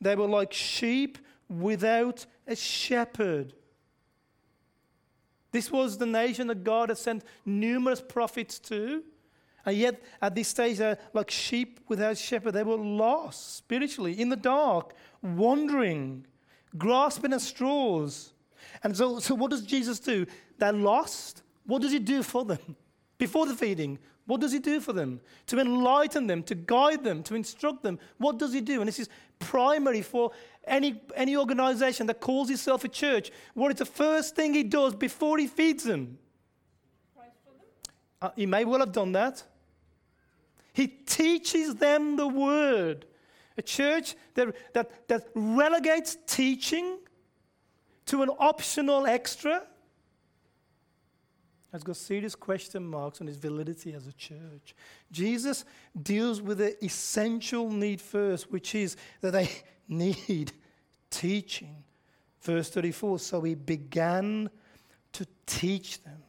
They 0.00 0.16
were 0.16 0.26
like 0.26 0.52
sheep 0.52 1.18
without 1.48 2.26
a 2.46 2.56
shepherd. 2.56 3.54
This 5.50 5.70
was 5.70 5.98
the 5.98 6.06
nation 6.06 6.46
that 6.48 6.64
God 6.64 6.90
had 6.90 6.98
sent 6.98 7.24
numerous 7.44 8.00
prophets 8.00 8.58
to. 8.60 9.02
And 9.64 9.76
yet, 9.76 10.02
at 10.22 10.34
this 10.34 10.48
stage, 10.48 10.78
they're 10.78 10.98
like 11.12 11.30
sheep 11.30 11.80
without 11.88 12.16
shepherd. 12.16 12.52
They 12.52 12.62
were 12.62 12.76
lost 12.76 13.56
spiritually, 13.56 14.18
in 14.20 14.28
the 14.28 14.36
dark, 14.36 14.94
wandering, 15.22 16.26
grasping 16.76 17.32
at 17.32 17.40
straws. 17.40 18.32
And 18.82 18.96
so, 18.96 19.18
so 19.18 19.34
what 19.34 19.50
does 19.50 19.62
Jesus 19.62 19.98
do? 19.98 20.26
They're 20.58 20.72
lost. 20.72 21.42
What 21.66 21.82
does 21.82 21.92
he 21.92 21.98
do 21.98 22.22
for 22.22 22.44
them? 22.44 22.76
Before 23.18 23.46
the 23.46 23.54
feeding, 23.54 23.98
what 24.28 24.42
does 24.42 24.52
he 24.52 24.58
do 24.58 24.78
for 24.78 24.92
them? 24.92 25.22
To 25.46 25.58
enlighten 25.58 26.26
them, 26.26 26.42
to 26.42 26.54
guide 26.54 27.02
them, 27.02 27.22
to 27.22 27.34
instruct 27.34 27.82
them. 27.82 27.98
What 28.18 28.38
does 28.38 28.52
he 28.52 28.60
do? 28.60 28.82
And 28.82 28.86
this 28.86 28.98
is 28.98 29.08
primary 29.38 30.02
for 30.02 30.32
any, 30.66 31.00
any 31.16 31.34
organization 31.34 32.06
that 32.08 32.20
calls 32.20 32.50
itself 32.50 32.84
a 32.84 32.88
church. 32.88 33.32
What 33.54 33.72
is 33.72 33.78
the 33.78 33.86
first 33.86 34.36
thing 34.36 34.52
he 34.52 34.64
does 34.64 34.94
before 34.94 35.38
he 35.38 35.46
feeds 35.46 35.84
them? 35.84 36.18
Uh, 38.20 38.28
he 38.36 38.44
may 38.44 38.66
well 38.66 38.80
have 38.80 38.92
done 38.92 39.12
that. 39.12 39.42
He 40.74 40.88
teaches 40.88 41.76
them 41.76 42.16
the 42.16 42.28
word. 42.28 43.06
A 43.56 43.62
church 43.62 44.14
that, 44.34 44.54
that, 44.74 45.08
that 45.08 45.28
relegates 45.34 46.18
teaching 46.26 46.98
to 48.04 48.22
an 48.22 48.28
optional 48.38 49.06
extra 49.06 49.62
has 51.72 51.82
got 51.82 51.96
serious 51.96 52.34
question 52.34 52.86
marks 52.86 53.20
on 53.20 53.28
its 53.28 53.36
validity 53.36 53.92
as 53.92 54.06
a 54.06 54.12
church. 54.12 54.74
Jesus 55.12 55.64
deals 56.00 56.40
with 56.40 56.58
the 56.58 56.82
essential 56.84 57.70
need 57.70 58.00
first, 58.00 58.50
which 58.50 58.74
is 58.74 58.96
that 59.20 59.32
they 59.32 59.50
need 59.88 60.52
teaching. 61.10 61.84
Verse 62.40 62.70
34 62.70 63.18
So 63.18 63.42
he 63.42 63.54
began 63.54 64.48
to 65.12 65.26
teach 65.46 66.02
them 66.02 66.22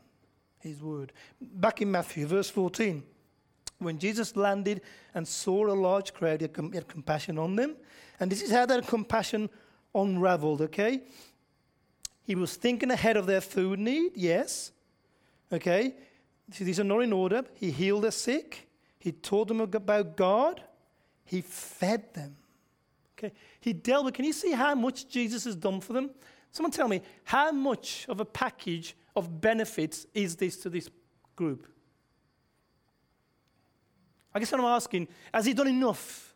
his 0.59 0.81
word. 0.81 1.13
Back 1.39 1.81
in 1.81 1.91
Matthew, 1.91 2.25
verse 2.25 2.49
14, 2.49 3.01
when 3.79 3.97
Jesus 3.97 4.35
landed 4.35 4.81
and 5.15 5.25
saw 5.25 5.67
a 5.67 5.73
large 5.73 6.13
crowd, 6.13 6.41
he 6.41 6.45
had, 6.45 6.53
com- 6.53 6.71
he 6.71 6.75
had 6.75 6.87
compassion 6.87 7.37
on 7.37 7.55
them. 7.55 7.77
And 8.19 8.29
this 8.29 8.41
is 8.41 8.51
how 8.51 8.65
that 8.65 8.85
compassion 8.87 9.49
unraveled, 9.95 10.61
okay? 10.61 11.01
He 12.23 12.35
was 12.35 12.55
thinking 12.55 12.91
ahead 12.91 13.15
of 13.15 13.25
their 13.25 13.41
food 13.41 13.79
need, 13.79 14.11
yes. 14.15 14.71
Okay? 15.51 15.95
These 16.57 16.79
are 16.79 16.83
not 16.83 16.99
in 16.99 17.13
order. 17.13 17.43
He 17.55 17.71
healed 17.71 18.03
the 18.03 18.11
sick. 18.11 18.67
He 18.99 19.11
taught 19.11 19.47
them 19.47 19.61
about 19.61 20.17
God. 20.17 20.61
He 21.25 21.41
fed 21.41 22.13
them. 22.13 22.35
Okay? 23.17 23.33
He 23.59 23.73
dealt 23.73 24.05
with, 24.05 24.13
can 24.13 24.25
you 24.25 24.33
see 24.33 24.51
how 24.51 24.75
much 24.75 25.07
Jesus 25.09 25.43
has 25.45 25.55
done 25.55 25.81
for 25.81 25.93
them? 25.93 26.11
Someone 26.51 26.71
tell 26.71 26.87
me, 26.87 27.01
how 27.23 27.51
much 27.51 28.05
of 28.09 28.19
a 28.19 28.25
package 28.25 28.95
of 29.15 29.39
benefits 29.39 30.07
is 30.13 30.35
this 30.35 30.57
to 30.57 30.69
this 30.69 30.89
group? 31.35 31.67
I 34.33 34.39
guess 34.39 34.51
what 34.51 34.61
I'm 34.61 34.67
asking, 34.67 35.07
has 35.33 35.45
he 35.45 35.53
done 35.53 35.67
enough? 35.67 36.33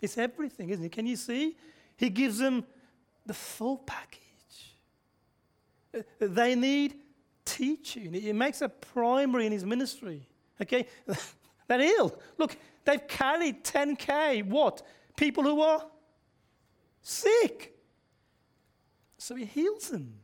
It's 0.00 0.18
everything, 0.18 0.70
isn't 0.70 0.84
it? 0.84 0.92
Can 0.92 1.06
you 1.06 1.16
see? 1.16 1.56
He 1.96 2.10
gives 2.10 2.38
them 2.38 2.64
the 3.24 3.34
full 3.34 3.78
package. 3.78 4.20
Uh, 5.96 6.02
they 6.20 6.54
need 6.54 6.96
teaching. 7.44 8.12
He 8.12 8.32
makes 8.32 8.62
a 8.62 8.68
primary 8.68 9.46
in 9.46 9.52
his 9.52 9.64
ministry. 9.64 10.26
Okay? 10.60 10.86
They're 11.68 11.80
ill. 11.80 12.18
Look, 12.38 12.56
they've 12.84 13.06
carried 13.06 13.64
10K. 13.64 14.46
What? 14.46 14.82
People 15.16 15.44
who 15.44 15.60
are 15.60 15.84
sick. 17.02 17.74
So 19.18 19.34
he 19.34 19.44
heals 19.44 19.88
them. 19.88 20.14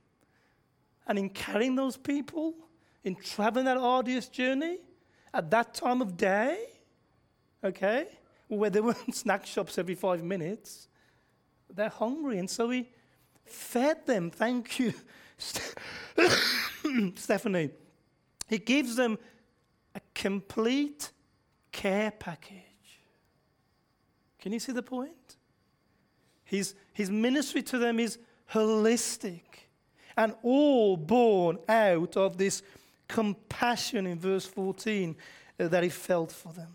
And 1.06 1.18
in 1.18 1.30
carrying 1.30 1.74
those 1.74 1.96
people, 1.96 2.54
in 3.02 3.16
traveling 3.16 3.64
that 3.64 3.78
arduous 3.78 4.28
journey, 4.28 4.78
at 5.32 5.50
that 5.50 5.74
time 5.74 6.02
of 6.02 6.16
day, 6.16 6.66
okay, 7.64 8.06
where 8.48 8.70
there 8.70 8.82
weren't 8.84 9.14
snack 9.14 9.46
shops 9.46 9.78
every 9.78 9.94
five 9.94 10.22
minutes, 10.22 10.88
they're 11.72 11.88
hungry. 11.88 12.38
And 12.38 12.50
so 12.50 12.68
he 12.70 12.88
fed 13.44 14.06
them. 14.06 14.30
Thank 14.30 14.78
you. 14.78 14.92
Stephanie, 17.16 17.70
he 18.48 18.58
gives 18.58 18.96
them 18.96 19.18
a 19.94 20.00
complete 20.14 21.10
care 21.72 22.10
package. 22.10 22.56
Can 24.38 24.52
you 24.52 24.58
see 24.58 24.72
the 24.72 24.82
point? 24.82 25.36
His, 26.44 26.74
his 26.92 27.10
ministry 27.10 27.62
to 27.62 27.78
them 27.78 28.00
is 28.00 28.18
holistic 28.52 29.42
and 30.16 30.34
all 30.42 30.96
born 30.96 31.58
out 31.68 32.16
of 32.16 32.36
this 32.36 32.62
compassion 33.06 34.06
in 34.06 34.18
verse 34.18 34.46
14 34.46 35.16
uh, 35.58 35.68
that 35.68 35.82
he 35.82 35.88
felt 35.88 36.32
for 36.32 36.52
them. 36.52 36.72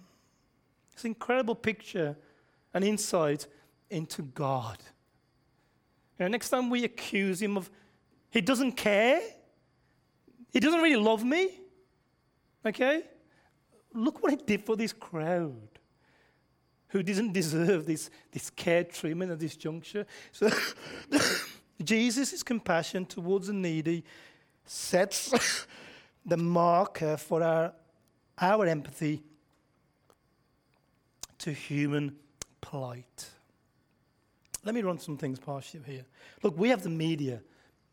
It's 0.93 1.03
an 1.03 1.09
incredible 1.09 1.55
picture 1.55 2.15
and 2.73 2.83
insight 2.83 3.47
into 3.89 4.21
God. 4.21 4.77
You 6.17 6.25
know, 6.25 6.29
next 6.29 6.49
time 6.49 6.69
we 6.69 6.83
accuse 6.85 7.41
him 7.41 7.57
of 7.57 7.69
he 8.29 8.41
doesn't 8.41 8.73
care, 8.73 9.21
he 10.55 10.61
doesn't 10.61 10.79
really 10.79 10.95
love 10.95 11.21
me. 11.21 11.49
Okay? 12.65 13.03
Look 13.93 14.23
what 14.23 14.31
he 14.31 14.37
did 14.37 14.65
for 14.65 14.77
this 14.77 14.93
crowd 14.93 15.67
who 16.87 17.03
didn't 17.03 17.33
deserve 17.33 17.85
this, 17.85 18.09
this 18.31 18.49
care 18.49 18.85
treatment 18.85 19.33
at 19.33 19.39
this 19.39 19.57
juncture. 19.57 20.05
So, 20.31 20.49
Jesus' 21.83 22.41
compassion 22.41 23.05
towards 23.05 23.47
the 23.47 23.53
needy 23.53 24.05
sets 24.63 25.67
the 26.25 26.37
marker 26.37 27.17
for 27.17 27.43
our, 27.43 27.73
our 28.39 28.65
empathy 28.65 29.23
to 31.39 31.51
human 31.51 32.15
plight. 32.61 33.29
Let 34.63 34.73
me 34.73 34.81
run 34.83 34.99
some 34.99 35.17
things 35.17 35.37
past 35.37 35.73
you 35.73 35.81
here. 35.85 36.05
Look, 36.43 36.57
we 36.57 36.69
have 36.69 36.81
the 36.81 36.89
media, 36.89 37.41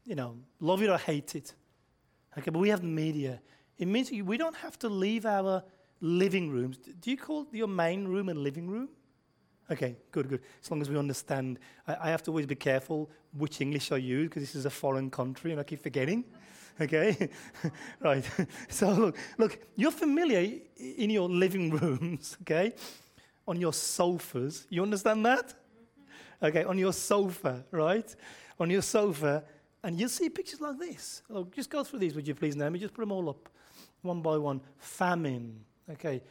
you 0.07 0.15
know, 0.15 0.37
love 0.61 0.81
it 0.81 0.91
or 0.91 0.99
hate 0.99 1.35
it. 1.35 1.55
Okay, 2.39 2.51
but 2.51 2.59
we 2.59 2.69
have 2.71 2.81
the 2.81 2.87
media. 2.87 3.41
It 3.79 3.87
means 3.87 4.11
we 4.11 4.37
don't 4.37 4.57
have 4.57 4.79
to 4.81 4.89
leave 4.89 5.27
our 5.27 5.63
living 6.01 6.51
rooms. 6.51 6.79
Do 6.79 7.11
you 7.11 7.17
call 7.17 7.47
your 7.53 7.69
main 7.69 8.07
room 8.07 8.29
a 8.29 8.35
living 8.35 8.69
room? 8.69 8.89
Okay, 9.71 9.97
good, 10.11 10.29
good. 10.29 10.41
As 10.63 10.71
long 10.71 10.83
as 10.83 10.91
we 10.91 10.99
understand. 10.99 11.59
I, 11.87 11.97
I 12.03 12.11
have 12.11 12.23
to 12.25 12.31
always 12.31 12.47
be 12.47 12.55
careful 12.55 13.11
which 13.37 13.61
English 13.61 13.93
I 13.93 13.97
use 13.97 14.29
because 14.29 14.43
this 14.43 14.55
is 14.55 14.67
a 14.67 14.71
foreign 14.71 15.11
country 15.11 15.53
and 15.53 15.61
I 15.61 15.65
keep 15.65 15.83
forgetting. 15.83 16.25
Okay? 16.81 17.29
right. 18.01 18.25
so 18.71 18.91
look, 18.93 19.19
look, 19.37 19.59
you're 19.77 19.91
familiar 19.91 20.59
in 20.79 21.11
your 21.11 21.29
living 21.29 21.71
rooms, 21.71 22.39
okay? 22.41 22.73
On 23.47 23.61
your 23.61 23.75
sofas. 23.75 24.67
You 24.71 24.83
understand 24.83 25.25
that? 25.27 25.53
Okay, 26.43 26.65
on 26.65 26.79
your 26.79 26.95
sofa, 26.95 27.63
right? 27.71 28.17
On 28.59 28.71
your 28.71 28.81
sofa, 28.81 29.45
and 29.85 29.99
you'll 29.99 30.09
see 30.09 30.29
pictures 30.29 30.61
like 30.61 30.79
this. 30.79 31.23
Oh, 31.31 31.47
just 31.55 31.71
go 31.71 31.85
through 31.85 32.01
these, 32.01 32.15
would 32.15 32.27
you 32.27 32.35
please, 32.35 32.57
Naomi? 32.57 32.79
Just 32.79 32.95
put 32.95 33.03
them 33.03 33.13
all 33.13 33.29
up, 33.29 33.49
one 34.03 34.23
by 34.23 34.37
one. 34.37 34.61
Famine, 34.79 35.65
okay. 35.91 36.23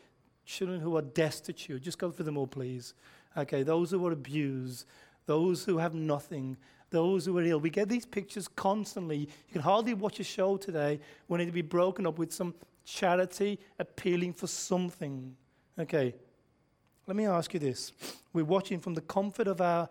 Children 0.45 0.79
who 0.79 0.97
are 0.97 1.01
destitute, 1.01 1.81
just 1.81 1.97
go 1.97 2.11
through 2.11 2.25
them 2.25 2.37
all, 2.37 2.47
please. 2.47 2.93
Okay, 3.37 3.63
those 3.63 3.91
who 3.91 4.05
are 4.07 4.11
abused, 4.11 4.85
those 5.25 5.63
who 5.63 5.77
have 5.77 5.93
nothing, 5.93 6.57
those 6.89 7.25
who 7.25 7.37
are 7.37 7.43
ill. 7.43 7.59
We 7.59 7.69
get 7.69 7.87
these 7.87 8.05
pictures 8.05 8.47
constantly. 8.47 9.17
You 9.17 9.53
can 9.53 9.61
hardly 9.61 9.93
watch 9.93 10.19
a 10.19 10.23
show 10.23 10.57
today 10.57 10.99
when 11.27 11.39
it'd 11.39 11.53
be 11.53 11.61
broken 11.61 12.05
up 12.05 12.17
with 12.17 12.33
some 12.33 12.53
charity 12.83 13.59
appealing 13.79 14.33
for 14.33 14.47
something. 14.47 15.35
Okay, 15.79 16.13
let 17.07 17.15
me 17.15 17.25
ask 17.25 17.53
you 17.53 17.59
this. 17.59 17.93
We're 18.33 18.43
watching 18.43 18.79
from 18.79 18.93
the 18.93 19.01
comfort 19.01 19.47
of 19.47 19.61
our 19.61 19.87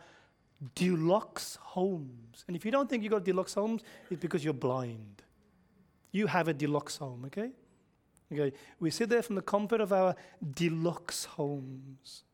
deluxe 0.74 1.56
homes. 1.60 2.44
And 2.46 2.56
if 2.56 2.64
you 2.64 2.70
don't 2.70 2.88
think 2.88 3.02
you've 3.02 3.12
got 3.12 3.24
deluxe 3.24 3.54
homes, 3.54 3.82
it's 4.10 4.20
because 4.20 4.44
you're 4.44 4.52
blind. 4.52 5.22
You 6.12 6.26
have 6.26 6.48
a 6.48 6.54
deluxe 6.54 6.96
home, 6.96 7.24
okay? 7.26 7.50
Okay. 8.32 8.52
We 8.78 8.90
sit 8.90 9.08
there 9.08 9.22
from 9.22 9.36
the 9.36 9.42
comfort 9.42 9.80
of 9.80 9.92
our 9.92 10.14
deluxe 10.54 11.24
homes 11.24 12.24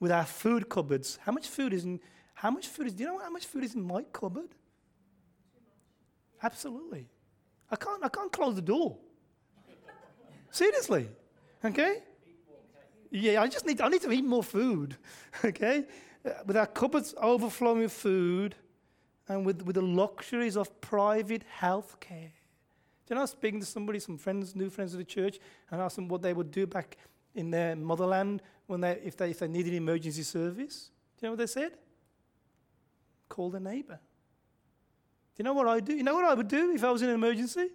with 0.00 0.12
our 0.12 0.24
food 0.24 0.68
cupboards. 0.68 1.18
How 1.22 1.32
much 1.32 1.48
food 1.48 1.72
is 1.72 1.84
in 1.84 2.00
how 2.34 2.50
much 2.50 2.66
food 2.66 2.88
is 2.88 2.94
do 2.94 3.04
you 3.04 3.08
know 3.10 3.18
how 3.18 3.30
much 3.30 3.46
food 3.46 3.64
is 3.64 3.74
in 3.74 3.82
my 3.82 4.02
cupboard? 4.12 4.50
Absolutely. 6.42 7.08
I 7.70 7.76
can't 7.76 8.04
I 8.04 8.08
can't 8.08 8.32
close 8.32 8.54
the 8.54 8.62
door. 8.62 8.96
Seriously. 10.50 11.08
Okay? 11.64 12.02
Yeah, 13.10 13.42
I 13.42 13.48
just 13.48 13.64
need, 13.64 13.80
I 13.80 13.88
need 13.88 14.02
to 14.02 14.10
eat 14.12 14.24
more 14.24 14.42
food. 14.42 14.96
Okay? 15.44 15.84
Uh, 16.24 16.30
With 16.46 16.56
our 16.56 16.66
cupboards 16.66 17.14
overflowing 17.18 17.80
with 17.80 17.92
food 17.92 18.54
and 19.28 19.44
with, 19.44 19.62
with 19.62 19.74
the 19.74 19.82
luxuries 19.82 20.56
of 20.56 20.80
private 20.80 21.44
health 21.48 21.98
care. 22.00 22.32
Do 23.06 23.12
you 23.12 23.14
know, 23.16 23.20
I 23.20 23.24
was 23.24 23.32
speaking 23.32 23.60
to 23.60 23.66
somebody, 23.66 23.98
some 23.98 24.16
friends, 24.16 24.54
new 24.54 24.70
friends 24.70 24.94
of 24.94 24.98
the 24.98 25.04
church, 25.04 25.38
and 25.70 25.80
asked 25.80 25.96
them 25.96 26.08
what 26.08 26.22
they 26.22 26.32
would 26.32 26.50
do 26.50 26.66
back 26.66 26.96
in 27.34 27.50
their 27.50 27.76
motherland 27.76 28.42
when 28.66 28.80
they, 28.80 28.92
if, 29.04 29.16
they, 29.16 29.30
if 29.30 29.40
they 29.40 29.48
needed 29.48 29.74
emergency 29.74 30.22
service. 30.22 30.90
Do 31.16 31.26
you 31.26 31.28
know 31.28 31.32
what 31.32 31.38
they 31.38 31.46
said? 31.46 31.72
Call 33.28 33.50
their 33.50 33.60
neighbor. 33.60 33.98
Do 35.34 35.42
you 35.42 35.44
know 35.44 35.52
what 35.52 35.68
I 35.68 35.80
do? 35.80 35.94
You 35.94 36.02
know 36.02 36.14
what 36.14 36.24
I 36.24 36.34
would 36.34 36.48
do 36.48 36.72
if 36.72 36.82
I 36.84 36.90
was 36.90 37.02
in 37.02 37.08
an 37.08 37.16
emergency? 37.16 37.68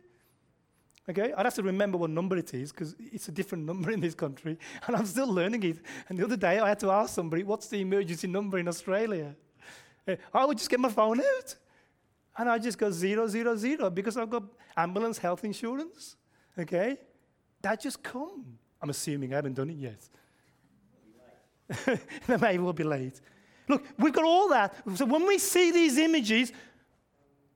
Okay, 1.10 1.34
I'd 1.36 1.46
have 1.46 1.56
to 1.56 1.63
remember 1.63 1.98
what 1.98 2.12
number 2.12 2.38
it 2.38 2.54
is 2.54 2.72
because 2.72 2.96
it's 3.00 3.30
a 3.30 3.32
different 3.32 3.66
number 3.66 3.89
in 3.89 4.00
this 4.00 4.13
country, 4.13 4.60
and 4.88 4.96
I'm 4.96 5.08
still 5.08 5.28
learning 5.28 5.63
it. 5.63 5.78
And 6.08 6.20
the 6.20 6.24
other 6.24 6.38
day, 6.38 6.60
I 6.60 6.70
had 6.70 6.80
to 6.82 6.92
ask 6.92 7.16
somebody, 7.16 7.44
"What's 7.44 7.68
the 7.68 7.82
emergency 7.82 8.28
number 8.28 8.60
in 8.60 8.68
Australia?" 8.68 9.36
Uh, 10.08 10.18
I 10.32 10.46
would 10.46 10.58
just 10.58 10.70
get 10.70 10.80
my 10.80 10.89
phone 10.89 11.20
out, 11.20 11.56
and 12.38 12.48
I 12.48 12.60
just 12.60 12.78
go 12.78 12.92
zero 12.92 13.28
zero 13.28 13.56
zero 13.56 13.89
because 13.89 14.18
I've 14.18 14.30
got 14.30 14.44
ambulance 14.78 15.18
health 15.18 15.44
insurance. 15.44 16.16
Okay, 16.58 16.98
that 17.62 17.82
just 17.82 18.04
come. 18.04 18.46
I'm 18.80 18.92
assuming 18.92 19.34
I 19.34 19.38
haven't 19.38 19.56
done 19.56 19.72
it 19.72 19.78
yet. 19.78 20.10
they 22.28 22.38
may 22.38 22.60
well 22.60 22.74
be 22.74 22.84
late. 22.84 23.20
Look, 23.68 23.84
we've 23.98 24.13
got 24.13 24.25
all 24.25 24.50
that. 24.50 24.75
So 24.96 25.06
when 25.06 25.25
we 25.25 25.39
see 25.39 25.72
these 25.72 25.98
images, 25.98 26.54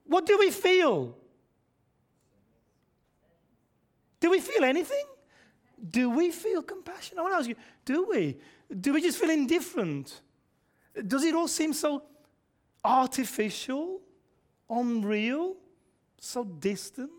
what 0.06 0.26
do 0.26 0.38
we 0.38 0.50
feel? 0.50 1.16
Do 4.20 4.30
we 4.30 4.40
feel 4.40 4.64
anything? 4.64 5.04
Do 5.90 6.10
we 6.10 6.30
feel 6.30 6.62
compassion? 6.62 7.18
I 7.18 7.22
want 7.22 7.34
to 7.34 7.38
ask 7.38 7.48
you, 7.48 7.56
do 7.84 8.06
we? 8.08 8.38
Do 8.80 8.92
we 8.92 9.02
just 9.02 9.18
feel 9.18 9.30
indifferent? 9.30 10.22
Does 11.06 11.24
it 11.24 11.34
all 11.34 11.48
seem 11.48 11.72
so 11.72 12.04
artificial, 12.84 14.00
unreal, 14.70 15.56
so 16.20 16.44
distant? 16.44 17.10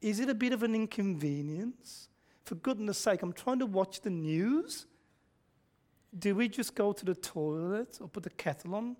Is 0.00 0.18
it 0.20 0.28
a 0.28 0.34
bit 0.34 0.52
of 0.52 0.62
an 0.62 0.74
inconvenience? 0.74 2.08
For 2.44 2.54
goodness 2.56 2.98
sake, 2.98 3.22
I'm 3.22 3.32
trying 3.32 3.60
to 3.60 3.66
watch 3.66 4.00
the 4.00 4.10
news. 4.10 4.86
Do 6.18 6.34
we 6.34 6.48
just 6.48 6.74
go 6.74 6.92
to 6.92 7.04
the 7.04 7.14
toilet 7.14 7.98
or 8.00 8.08
put 8.08 8.24
the 8.24 8.30
kettle 8.30 8.74
on 8.74 8.96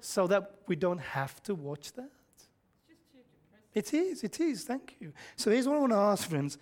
so 0.00 0.26
that 0.26 0.56
we 0.66 0.74
don't 0.74 0.98
have 0.98 1.40
to 1.44 1.54
watch 1.54 1.92
that? 1.92 2.10
It's 2.34 2.48
just 2.88 3.12
too 3.12 3.18
depressing. 3.32 3.61
It 3.74 3.94
is, 3.94 4.22
it 4.22 4.38
is, 4.40 4.64
thank 4.64 4.96
you. 5.00 5.12
So 5.36 5.50
here's 5.50 5.66
what 5.66 5.76
I 5.76 5.80
want 5.80 5.92
to 5.92 5.98
ask, 5.98 6.28
friends. 6.28 6.58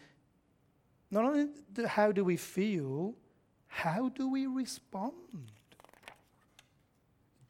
Not 1.11 1.25
only 1.25 1.49
do, 1.73 1.87
how 1.87 2.13
do 2.13 2.25
we 2.25 2.37
feel, 2.37 3.15
how 3.67 4.09
do 4.11 4.29
we 4.29 4.47
respond? 4.47 5.53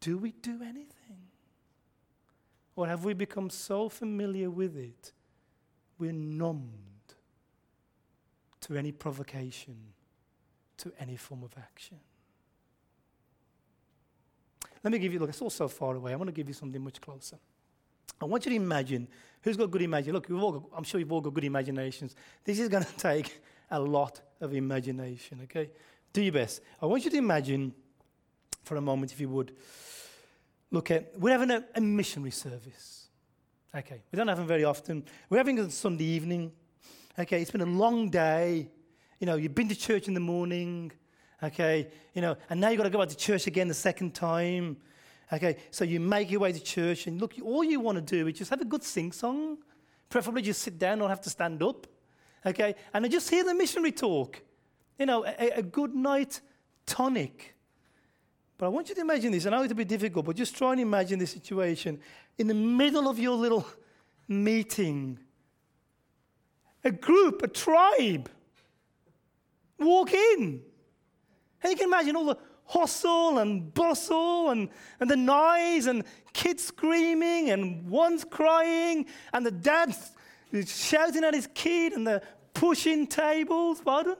Do 0.00 0.16
we 0.16 0.32
do 0.32 0.62
anything? 0.62 1.28
Or 2.74 2.86
have 2.86 3.04
we 3.04 3.12
become 3.12 3.50
so 3.50 3.90
familiar 3.90 4.48
with 4.48 4.76
it, 4.76 5.12
we're 5.98 6.12
numbed 6.12 7.14
to 8.62 8.76
any 8.76 8.92
provocation, 8.92 9.76
to 10.78 10.90
any 10.98 11.16
form 11.16 11.42
of 11.42 11.52
action? 11.58 12.00
Let 14.82 14.92
me 14.92 14.98
give 14.98 15.12
you, 15.12 15.18
look, 15.18 15.28
it's 15.28 15.42
all 15.42 15.50
so 15.50 15.68
far 15.68 15.96
away. 15.96 16.14
I 16.14 16.16
want 16.16 16.28
to 16.28 16.32
give 16.32 16.48
you 16.48 16.54
something 16.54 16.82
much 16.82 17.02
closer. 17.02 17.38
I 18.20 18.24
want 18.26 18.44
you 18.44 18.50
to 18.50 18.56
imagine 18.56 19.08
who's 19.42 19.56
got 19.56 19.70
good 19.70 19.82
imagination. 19.82 20.14
Look, 20.14 20.28
we've 20.28 20.42
all 20.42 20.52
got, 20.52 20.62
I'm 20.76 20.84
sure 20.84 21.00
you've 21.00 21.12
all 21.12 21.20
got 21.20 21.34
good 21.34 21.44
imaginations. 21.44 22.14
This 22.44 22.58
is 22.58 22.68
going 22.68 22.84
to 22.96 22.96
take 22.96 23.40
a 23.70 23.80
lot 23.80 24.20
of 24.40 24.54
imagination, 24.54 25.40
okay? 25.44 25.70
Do 26.12 26.22
your 26.22 26.32
best. 26.32 26.60
I 26.82 26.86
want 26.86 27.04
you 27.04 27.10
to 27.10 27.16
imagine 27.16 27.72
for 28.64 28.76
a 28.76 28.80
moment, 28.80 29.12
if 29.12 29.20
you 29.20 29.28
would, 29.28 29.52
look 30.70 30.90
at, 30.90 31.18
we're 31.18 31.30
having 31.30 31.50
a, 31.50 31.64
a 31.74 31.80
missionary 31.80 32.30
service. 32.30 33.08
Okay, 33.74 34.02
we 34.10 34.16
don't 34.16 34.28
have 34.28 34.38
them 34.38 34.46
very 34.46 34.64
often. 34.64 35.04
We're 35.28 35.38
having 35.38 35.58
it 35.58 35.62
on 35.62 35.70
Sunday 35.70 36.04
evening. 36.04 36.52
Okay, 37.18 37.40
it's 37.40 37.50
been 37.50 37.60
a 37.60 37.66
long 37.66 38.10
day. 38.10 38.68
You 39.20 39.26
know, 39.26 39.36
you've 39.36 39.54
been 39.54 39.68
to 39.68 39.76
church 39.76 40.08
in 40.08 40.14
the 40.14 40.20
morning. 40.20 40.90
Okay, 41.42 41.88
you 42.14 42.20
know, 42.20 42.36
and 42.50 42.60
now 42.60 42.68
you've 42.68 42.78
got 42.78 42.84
to 42.84 42.90
go 42.90 42.98
back 42.98 43.08
to 43.08 43.16
church 43.16 43.46
again 43.46 43.68
the 43.68 43.74
second 43.74 44.14
time. 44.14 44.76
Okay, 45.32 45.56
so 45.70 45.84
you 45.84 46.00
make 46.00 46.30
your 46.30 46.40
way 46.40 46.52
to 46.52 46.60
church, 46.60 47.06
and 47.06 47.20
look, 47.20 47.34
all 47.42 47.62
you 47.62 47.78
want 47.78 47.96
to 47.96 48.02
do 48.02 48.26
is 48.26 48.38
just 48.38 48.50
have 48.50 48.60
a 48.60 48.64
good 48.64 48.82
sing 48.82 49.12
song. 49.12 49.58
Preferably 50.08 50.42
just 50.42 50.62
sit 50.62 50.78
down, 50.78 50.98
not 50.98 51.10
have 51.10 51.20
to 51.20 51.30
stand 51.30 51.62
up. 51.62 51.86
Okay, 52.44 52.74
and 52.92 53.04
then 53.04 53.12
just 53.12 53.30
hear 53.30 53.44
the 53.44 53.54
missionary 53.54 53.92
talk. 53.92 54.42
You 54.98 55.06
know, 55.06 55.24
a, 55.24 55.58
a 55.58 55.62
good 55.62 55.94
night 55.94 56.40
tonic. 56.84 57.54
But 58.58 58.66
I 58.66 58.68
want 58.70 58.88
you 58.88 58.94
to 58.96 59.00
imagine 59.00 59.32
this. 59.32 59.46
I 59.46 59.50
know 59.50 59.62
it'll 59.62 59.76
be 59.76 59.84
difficult, 59.84 60.26
but 60.26 60.36
just 60.36 60.56
try 60.56 60.72
and 60.72 60.80
imagine 60.80 61.18
this 61.18 61.30
situation. 61.30 62.00
In 62.36 62.46
the 62.46 62.54
middle 62.54 63.08
of 63.08 63.18
your 63.18 63.36
little 63.36 63.66
meeting, 64.28 65.18
a 66.84 66.90
group, 66.90 67.42
a 67.42 67.48
tribe, 67.48 68.28
walk 69.78 70.12
in. 70.12 70.62
And 71.62 71.70
you 71.70 71.76
can 71.76 71.86
imagine 71.86 72.16
all 72.16 72.26
the 72.26 72.38
hustle 72.70 73.38
and 73.38 73.74
bustle 73.74 74.50
and, 74.50 74.68
and 75.00 75.10
the 75.10 75.16
noise 75.16 75.86
and 75.86 76.04
kids 76.32 76.64
screaming 76.64 77.50
and 77.50 77.88
one's 77.90 78.24
crying 78.24 79.06
and 79.32 79.44
the 79.44 79.50
dad 79.50 79.94
shouting 80.66 81.24
at 81.24 81.34
his 81.34 81.48
kid 81.52 81.92
and 81.92 82.06
the 82.06 82.22
pushing 82.54 83.06
tables, 83.08 83.80
pardon? 83.80 84.16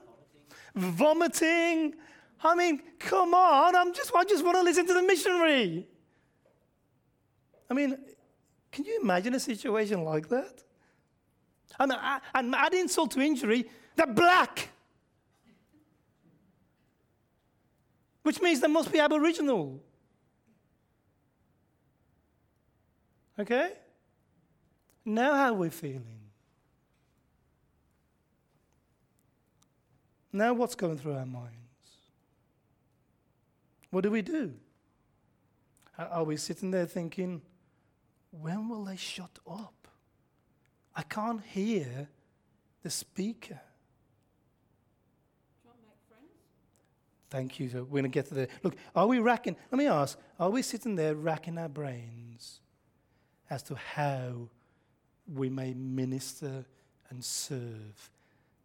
Vomiting. 0.75 1.95
I 2.43 2.55
mean, 2.57 2.83
come 2.99 3.35
on, 3.35 3.77
I'm 3.77 3.95
just, 3.95 4.11
I 4.15 4.25
just 4.25 4.45
want 4.45 4.57
to 4.57 4.63
listen 4.63 4.87
to 4.87 4.95
the 4.95 5.03
missionary. 5.03 5.87
I 7.71 7.75
mean, 7.75 7.97
can 8.73 8.85
you 8.85 8.99
imagine 9.01 9.35
a 9.35 9.41
situation 9.41 10.03
like 10.03 10.29
that? 10.29 10.65
And, 11.79 11.93
and 12.35 12.55
add 12.55 12.75
insult 12.75 13.13
to 13.13 13.21
injury, 13.21 13.71
they're 13.95 14.07
black. 14.07 14.70
Which 18.23 18.41
means 18.41 18.61
they 18.61 18.69
must 18.69 18.93
be 18.93 19.01
Aboriginal. 19.01 19.81
Okay? 23.39 23.73
Now, 25.05 25.35
how 25.35 25.53
we're 25.53 25.61
we 25.61 25.71
feeling? 25.71 26.21
Now, 30.33 30.53
what's 30.55 30.75
going 30.75 30.99
through 30.99 31.15
our 31.15 31.27
minds? 31.27 31.57
What 33.91 34.03
do 34.03 34.11
we 34.11 34.23
do? 34.23 34.55
Are 35.99 36.25
we 36.25 36.37
sitting 36.37 36.71
there 36.71 36.87
thinking, 36.87 37.43
when 38.31 38.69
will 38.69 38.85
they 38.85 38.97
shut 38.97 39.39
up? 39.51 39.89
I 40.95 41.03
can't 41.03 41.43
hear 41.45 42.09
the 42.83 42.91
speaker. 42.91 43.61
Do 45.63 45.65
you 45.65 45.71
want 45.71 45.81
to 45.81 45.87
make 45.87 45.99
friends? 46.09 46.31
Thank 47.31 47.61
you. 47.61 47.69
So 47.69 47.85
we're 47.85 48.01
going 48.01 48.03
to 48.03 48.09
get 48.09 48.27
to 48.27 48.35
the. 48.35 48.49
Look, 48.63 48.77
are 48.95 49.07
we 49.07 49.21
racking? 49.21 49.57
Let 49.71 49.79
me 49.79 49.87
ask 49.87 50.19
are 50.39 50.51
we 50.51 50.63
sitting 50.63 50.97
there 50.97 51.15
racking 51.15 51.59
our 51.59 51.69
brains 51.69 52.61
as 53.49 53.63
to 53.65 53.77
how 53.77 54.49
we 55.33 55.49
may 55.49 55.73
minister 55.75 56.65
and 57.09 57.25
serve 57.25 58.11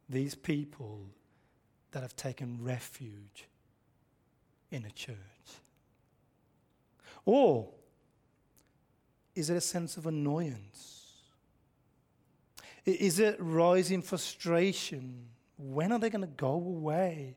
these 0.09 0.35
people 0.35 1.01
that 1.91 2.01
have 2.01 2.15
taken 2.15 2.57
refuge 2.61 3.45
in 4.71 4.85
a 4.85 4.91
church? 4.91 5.15
Or 7.25 7.69
is 9.35 9.49
it 9.49 9.57
a 9.57 9.61
sense 9.61 9.97
of 9.97 10.07
annoyance? 10.07 11.05
Is 12.85 13.19
it 13.19 13.37
rising 13.39 14.01
frustration? 14.01 15.25
When 15.57 15.91
are 15.91 15.99
they 15.99 16.09
going 16.09 16.21
to 16.21 16.27
go 16.27 16.51
away? 16.51 17.35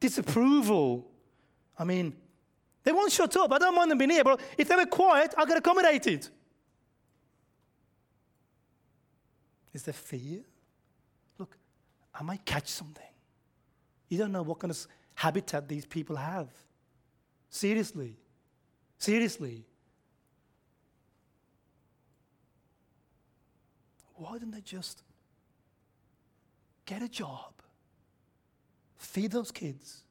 Disapproval. 0.00 1.10
I 1.78 1.84
mean, 1.84 2.14
they 2.84 2.92
won't 2.92 3.12
shut 3.12 3.36
up. 3.36 3.52
I 3.52 3.58
don't 3.58 3.74
mind 3.74 3.90
them 3.90 3.98
being 3.98 4.10
here, 4.10 4.24
but 4.24 4.40
if 4.56 4.68
they 4.68 4.76
were 4.76 4.86
quiet, 4.86 5.34
I 5.36 5.44
get 5.44 5.58
accommodated. 5.58 6.28
Is 9.72 9.82
there 9.82 9.94
fear? 9.94 10.40
Look, 11.38 11.56
I 12.14 12.22
might 12.22 12.44
catch 12.44 12.68
something. 12.68 13.04
You 14.08 14.18
don't 14.18 14.32
know 14.32 14.42
what 14.42 14.58
kind 14.58 14.70
of 14.70 14.86
habitat 15.14 15.68
these 15.68 15.84
people 15.84 16.16
have. 16.16 16.48
Seriously. 17.50 18.16
Seriously. 18.98 19.64
Why 24.14 24.32
didn't 24.32 24.50
they 24.50 24.60
just 24.60 25.02
get 26.84 27.02
a 27.02 27.08
job? 27.08 27.52
Feed 28.98 29.32
those 29.32 29.50
kids, 29.50 30.02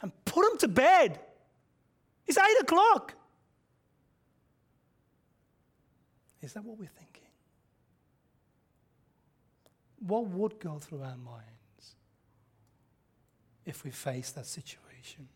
and 0.00 0.12
put 0.24 0.48
them 0.48 0.58
to 0.58 0.68
bed. 0.68 1.20
It's 2.26 2.38
eight 2.38 2.62
o'clock. 2.62 3.14
Is 6.40 6.52
that 6.52 6.64
what 6.64 6.78
we're 6.78 6.86
thinking? 6.86 7.18
what 10.00 10.26
would 10.26 10.58
go 10.60 10.78
through 10.78 11.02
our 11.02 11.16
minds 11.16 11.94
if 13.64 13.84
we 13.84 13.90
faced 13.90 14.34
that 14.36 14.46
situation 14.46 15.28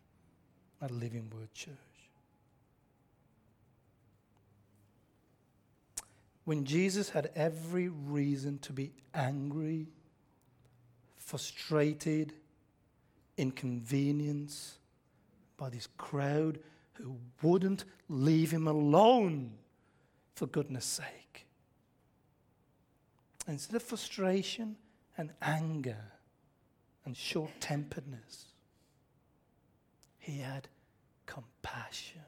at 0.80 0.90
Living 0.90 1.30
Word 1.34 1.52
Church? 1.52 1.76
When 6.44 6.64
Jesus 6.64 7.10
had 7.10 7.30
every 7.36 7.88
reason 7.88 8.58
to 8.60 8.72
be 8.72 8.92
angry, 9.14 9.86
frustrated, 11.16 12.32
inconvenienced 13.42 14.78
by 15.56 15.68
this 15.68 15.88
crowd 15.98 16.60
who 16.94 17.16
wouldn't 17.42 17.84
leave 18.08 18.52
him 18.52 18.68
alone, 18.68 19.52
for 20.34 20.46
goodness 20.46 20.84
sake. 20.84 21.46
Instead 23.46 23.76
of 23.76 23.82
frustration 23.82 24.76
and 25.18 25.30
anger 25.42 26.12
and 27.04 27.16
short 27.16 27.50
temperedness, 27.60 28.46
he 30.18 30.38
had 30.38 30.68
compassion 31.26 32.22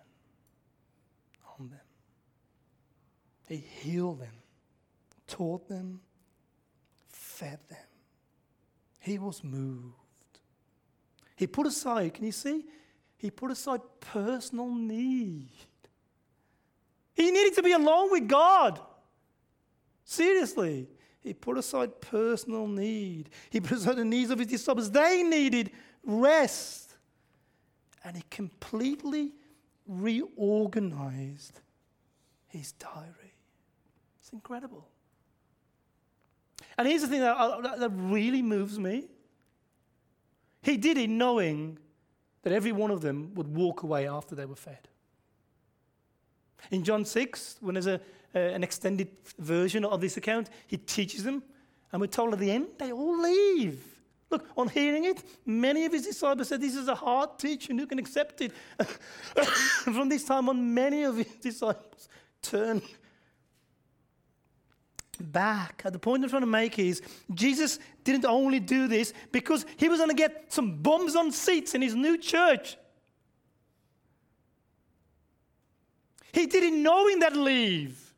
on 1.58 1.68
them. 1.68 1.80
He 3.48 3.56
healed 3.56 4.20
them, 4.20 4.42
taught 5.28 5.68
them, 5.68 6.00
fed 7.06 7.60
them. 7.68 7.78
He 8.98 9.18
was 9.18 9.44
moved. 9.44 10.03
He 11.36 11.46
put 11.46 11.66
aside, 11.66 12.14
can 12.14 12.24
you 12.24 12.32
see? 12.32 12.64
He 13.16 13.30
put 13.30 13.50
aside 13.50 13.80
personal 14.00 14.72
need. 14.72 15.50
He 17.14 17.30
needed 17.30 17.54
to 17.54 17.62
be 17.62 17.72
alone 17.72 18.10
with 18.10 18.28
God. 18.28 18.80
Seriously. 20.04 20.88
He 21.20 21.32
put 21.32 21.56
aside 21.56 22.00
personal 22.00 22.66
need. 22.66 23.30
He 23.48 23.60
put 23.60 23.78
aside 23.78 23.96
the 23.96 24.04
needs 24.04 24.30
of 24.30 24.38
his 24.38 24.48
disciples. 24.48 24.90
They 24.90 25.22
needed 25.22 25.70
rest. 26.04 26.92
And 28.04 28.16
he 28.16 28.24
completely 28.30 29.32
reorganized 29.86 31.60
his 32.48 32.72
diary. 32.72 33.34
It's 34.20 34.30
incredible. 34.32 34.86
And 36.76 36.86
here's 36.88 37.02
the 37.02 37.08
thing 37.08 37.20
that, 37.20 37.36
uh, 37.36 37.76
that 37.76 37.90
really 37.90 38.42
moves 38.42 38.78
me. 38.78 39.06
He 40.64 40.78
did 40.78 40.96
it 40.96 41.10
knowing 41.10 41.78
that 42.42 42.52
every 42.52 42.72
one 42.72 42.90
of 42.90 43.02
them 43.02 43.34
would 43.34 43.54
walk 43.54 43.82
away 43.82 44.08
after 44.08 44.34
they 44.34 44.46
were 44.46 44.56
fed. 44.56 44.88
In 46.70 46.82
John 46.82 47.04
6, 47.04 47.58
when 47.60 47.74
there's 47.74 47.86
a, 47.86 48.00
uh, 48.34 48.38
an 48.38 48.64
extended 48.64 49.08
version 49.38 49.84
of 49.84 50.00
this 50.00 50.16
account, 50.16 50.48
he 50.66 50.78
teaches 50.78 51.22
them, 51.22 51.42
and 51.92 52.00
we're 52.00 52.06
told 52.06 52.32
at 52.32 52.38
the 52.38 52.50
end, 52.50 52.68
they 52.78 52.92
all 52.92 53.20
leave. 53.20 53.84
Look, 54.30 54.48
on 54.56 54.68
hearing 54.68 55.04
it, 55.04 55.22
many 55.44 55.84
of 55.84 55.92
his 55.92 56.06
disciples 56.06 56.48
said, 56.48 56.62
This 56.62 56.74
is 56.74 56.88
a 56.88 56.94
hard 56.94 57.38
teaching, 57.38 57.78
who 57.78 57.86
can 57.86 57.98
accept 57.98 58.40
it? 58.40 58.52
From 59.84 60.08
this 60.08 60.24
time 60.24 60.48
on, 60.48 60.72
many 60.72 61.02
of 61.04 61.18
his 61.18 61.34
disciples 61.42 62.08
turned 62.40 62.82
back. 65.16 65.82
At 65.84 65.92
the 65.92 65.98
point 65.98 66.22
I'm 66.22 66.30
trying 66.30 66.42
to 66.42 66.46
make 66.46 66.78
is 66.78 67.02
Jesus 67.32 67.78
didn't 68.02 68.24
only 68.24 68.60
do 68.60 68.88
this 68.88 69.12
because 69.32 69.66
he 69.76 69.88
was 69.88 69.98
going 69.98 70.10
to 70.10 70.16
get 70.16 70.52
some 70.52 70.76
bums 70.76 71.16
on 71.16 71.32
seats 71.32 71.74
in 71.74 71.82
his 71.82 71.94
new 71.94 72.18
church. 72.18 72.76
He 76.32 76.46
didn't 76.46 76.82
know 76.82 77.08
in 77.08 77.20
that 77.20 77.36
leave. 77.36 78.14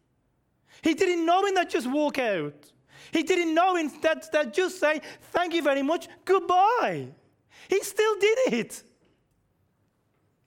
He 0.82 0.94
didn't 0.94 1.26
know 1.26 1.44
in 1.46 1.54
that 1.54 1.68
just 1.68 1.86
walk 1.86 2.18
out. 2.18 2.54
He 3.12 3.22
didn't 3.22 3.54
know 3.54 3.76
in 3.76 3.90
that, 4.02 4.30
that 4.32 4.54
just 4.54 4.80
say, 4.80 5.00
thank 5.32 5.54
you 5.54 5.62
very 5.62 5.82
much, 5.82 6.08
goodbye. 6.24 7.08
He 7.68 7.80
still 7.82 8.18
did 8.18 8.38
it. 8.54 8.82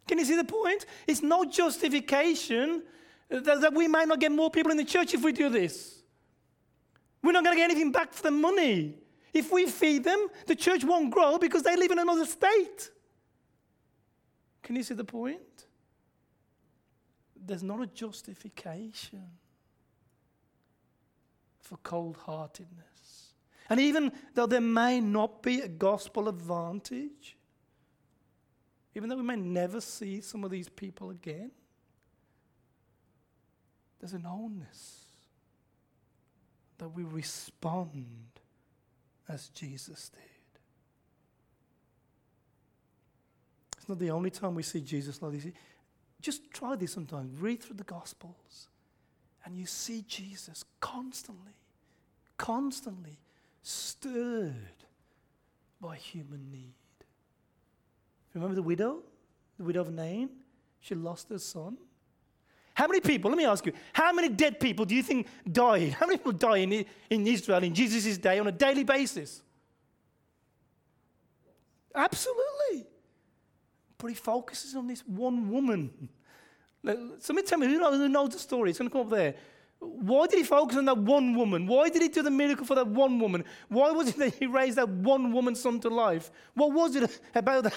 Can 0.07 0.17
you 0.17 0.25
see 0.25 0.35
the 0.35 0.43
point? 0.43 0.85
It's 1.05 1.21
no 1.21 1.45
justification 1.45 2.83
that, 3.29 3.61
that 3.61 3.73
we 3.73 3.87
might 3.87 4.07
not 4.07 4.19
get 4.19 4.31
more 4.31 4.49
people 4.49 4.71
in 4.71 4.77
the 4.77 4.85
church 4.85 5.13
if 5.13 5.23
we 5.23 5.31
do 5.31 5.49
this. 5.49 5.98
We're 7.21 7.33
not 7.33 7.43
going 7.43 7.55
to 7.55 7.59
get 7.61 7.69
anything 7.69 7.91
back 7.91 8.13
for 8.13 8.23
the 8.23 8.31
money. 8.31 8.97
If 9.33 9.51
we 9.51 9.65
feed 9.67 10.03
them, 10.03 10.27
the 10.47 10.55
church 10.55 10.83
won't 10.83 11.11
grow 11.11 11.37
because 11.37 11.63
they 11.63 11.75
live 11.75 11.91
in 11.91 11.99
another 11.99 12.25
state. 12.25 12.89
Can 14.63 14.75
you 14.75 14.83
see 14.83 14.93
the 14.93 15.03
point? 15.03 15.39
There's 17.35 17.63
not 17.63 17.81
a 17.81 17.87
justification 17.87 19.25
for 21.61 21.77
cold 21.77 22.17
heartedness. 22.17 23.33
And 23.69 23.79
even 23.79 24.11
though 24.33 24.47
there 24.47 24.61
may 24.61 24.99
not 24.99 25.43
be 25.43 25.61
a 25.61 25.67
gospel 25.67 26.27
advantage, 26.27 27.37
even 28.95 29.09
though 29.09 29.17
we 29.17 29.23
may 29.23 29.35
never 29.35 29.79
see 29.79 30.21
some 30.21 30.43
of 30.43 30.49
these 30.49 30.69
people 30.69 31.11
again, 31.11 31.51
there's 33.99 34.13
an 34.13 34.23
oneness 34.23 35.08
that 36.79 36.89
we 36.89 37.03
respond 37.03 38.15
as 39.27 39.49
Jesus 39.49 40.09
did. 40.09 40.21
It's 43.77 43.87
not 43.87 43.99
the 43.99 44.11
only 44.11 44.31
time 44.31 44.55
we 44.55 44.63
see 44.63 44.81
Jesus 44.81 45.21
like 45.21 45.33
this. 45.33 45.53
Just 46.21 46.51
try 46.51 46.75
this 46.75 46.91
sometimes. 46.91 47.39
Read 47.39 47.61
through 47.61 47.77
the 47.77 47.83
Gospels, 47.83 48.67
and 49.45 49.55
you 49.55 49.65
see 49.65 50.03
Jesus 50.07 50.65
constantly, 50.79 51.53
constantly 52.37 53.19
stirred 53.61 54.83
by 55.79 55.95
human 55.95 56.51
need. 56.51 56.73
Remember 58.33 58.55
the 58.55 58.63
widow? 58.63 58.99
The 59.57 59.63
widow 59.63 59.81
of 59.81 59.93
Nain? 59.93 60.29
She 60.81 60.95
lost 60.95 61.29
her 61.29 61.39
son. 61.39 61.77
How 62.79 62.87
many 62.87 63.01
people, 63.01 63.29
let 63.29 63.35
me 63.35 63.43
ask 63.43 63.65
you, 63.65 63.73
how 63.91 64.13
many 64.13 64.29
dead 64.29 64.57
people 64.57 64.85
do 64.85 64.95
you 64.95 65.03
think 65.03 65.27
died? 65.51 65.91
How 65.91 66.05
many 66.05 66.17
people 66.17 66.31
die 66.31 66.59
in, 66.59 66.85
in 67.09 67.27
Israel 67.27 67.61
in 67.61 67.73
Jesus' 67.73 68.17
day 68.17 68.39
on 68.39 68.47
a 68.47 68.53
daily 68.53 68.85
basis? 68.85 69.41
Absolutely. 71.93 72.87
But 73.97 74.07
he 74.07 74.13
focuses 74.13 74.77
on 74.77 74.87
this 74.87 75.01
one 75.05 75.49
woman. 75.49 76.07
Somebody 77.17 77.45
tell 77.45 77.59
me 77.59 77.67
who 77.67 78.07
knows, 78.07 78.29
the 78.29 78.39
story? 78.39 78.69
It's 78.69 78.79
going 78.79 78.89
to 78.89 78.93
come 78.93 79.07
up 79.07 79.09
there. 79.09 79.35
Why 79.79 80.27
did 80.27 80.37
he 80.37 80.45
focus 80.45 80.77
on 80.77 80.85
that 80.85 80.99
one 80.99 81.35
woman? 81.35 81.67
Why 81.67 81.89
did 81.89 82.01
he 82.01 82.07
do 82.07 82.23
the 82.23 82.31
miracle 82.31 82.65
for 82.65 82.75
that 82.75 82.87
one 82.87 83.19
woman? 83.19 83.43
Why 83.67 83.91
was 83.91 84.07
it 84.07 84.17
that 84.19 84.35
he 84.35 84.45
raised 84.45 84.77
that 84.77 84.87
one 84.87 85.33
woman's 85.33 85.59
son 85.59 85.81
to 85.81 85.89
life? 85.89 86.31
What 86.53 86.71
was 86.71 86.95
it 86.95 87.19
about 87.35 87.65
that, 87.65 87.75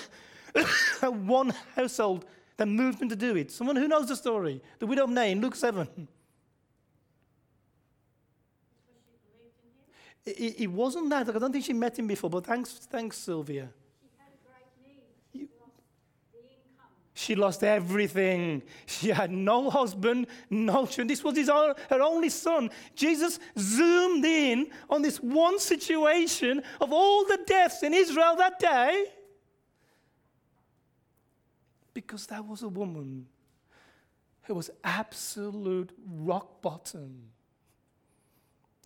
that 1.00 1.12
one 1.12 1.52
household 1.74 2.24
that 2.56 2.66
moved 2.66 3.00
him 3.00 3.08
to 3.08 3.16
do 3.16 3.36
it. 3.36 3.50
Someone 3.50 3.76
who 3.76 3.88
knows 3.88 4.08
the 4.08 4.16
story. 4.16 4.60
The 4.78 4.86
widow 4.86 5.04
of 5.04 5.10
Nain, 5.10 5.40
Luke 5.40 5.54
7. 5.54 5.88
It, 10.24 10.60
it, 10.60 10.66
wasn't 10.68 11.10
that. 11.10 11.28
I 11.34 11.38
don't 11.38 11.50
think 11.50 11.64
she 11.64 11.72
met 11.72 11.98
him 11.98 12.06
before, 12.06 12.30
but 12.30 12.46
thanks, 12.46 12.72
thanks, 12.72 13.18
Sylvia. 13.18 13.70
She, 15.32 15.48
she 17.14 17.34
lost 17.34 17.64
everything. 17.64 18.62
She 18.86 19.08
had 19.08 19.32
no 19.32 19.68
husband, 19.68 20.28
no 20.48 20.86
children. 20.86 21.08
This 21.08 21.24
was 21.24 21.36
his 21.36 21.48
own, 21.48 21.74
her 21.90 22.00
only 22.00 22.28
son. 22.28 22.70
Jesus 22.94 23.40
zoomed 23.58 24.24
in 24.24 24.70
on 24.88 25.02
this 25.02 25.16
one 25.16 25.58
situation 25.58 26.62
of 26.80 26.92
all 26.92 27.24
the 27.24 27.40
deaths 27.44 27.82
in 27.82 27.92
Israel 27.92 28.36
that 28.36 28.60
day 28.60 29.06
because 31.94 32.26
that 32.26 32.46
was 32.46 32.62
a 32.62 32.68
woman 32.68 33.26
who 34.42 34.54
was 34.54 34.70
absolute 34.82 35.90
rock 36.06 36.60
bottom. 36.62 37.30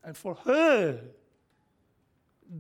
And 0.04 0.16
for 0.16 0.34
her, 0.44 1.00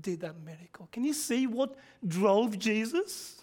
did 0.00 0.20
that 0.20 0.34
miracle. 0.44 0.88
Can 0.90 1.04
you 1.04 1.12
see 1.12 1.46
what 1.46 1.76
drove 2.06 2.58
Jesus? 2.58 3.42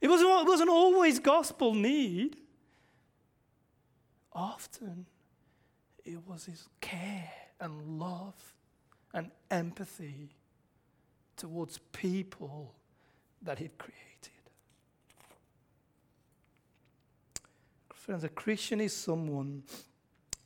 It 0.00 0.08
wasn't, 0.08 0.30
it 0.30 0.46
wasn't 0.46 0.70
always 0.70 1.18
gospel 1.18 1.74
need. 1.74 2.36
Often, 4.32 5.06
it 6.04 6.26
was 6.26 6.44
his 6.44 6.68
care 6.80 7.30
and 7.60 7.98
love 7.98 8.34
and 9.12 9.30
empathy 9.50 10.30
towards 11.36 11.78
people 11.92 12.74
that 13.42 13.58
he'd 13.58 13.76
created. 13.78 14.02
Friends, 18.04 18.22
a 18.22 18.28
Christian 18.28 18.82
is 18.82 18.94
someone, 18.94 19.62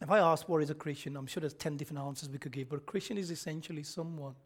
if 0.00 0.08
I 0.08 0.20
ask 0.20 0.48
what 0.48 0.62
is 0.62 0.70
a 0.70 0.76
Christian, 0.76 1.16
I'm 1.16 1.26
sure 1.26 1.40
there's 1.40 1.54
10 1.54 1.76
different 1.76 2.00
answers 2.00 2.28
we 2.28 2.38
could 2.38 2.52
give, 2.52 2.68
but 2.68 2.76
a 2.76 2.82
Christian 2.82 3.18
is 3.18 3.32
essentially 3.32 3.82
someone 3.82 4.36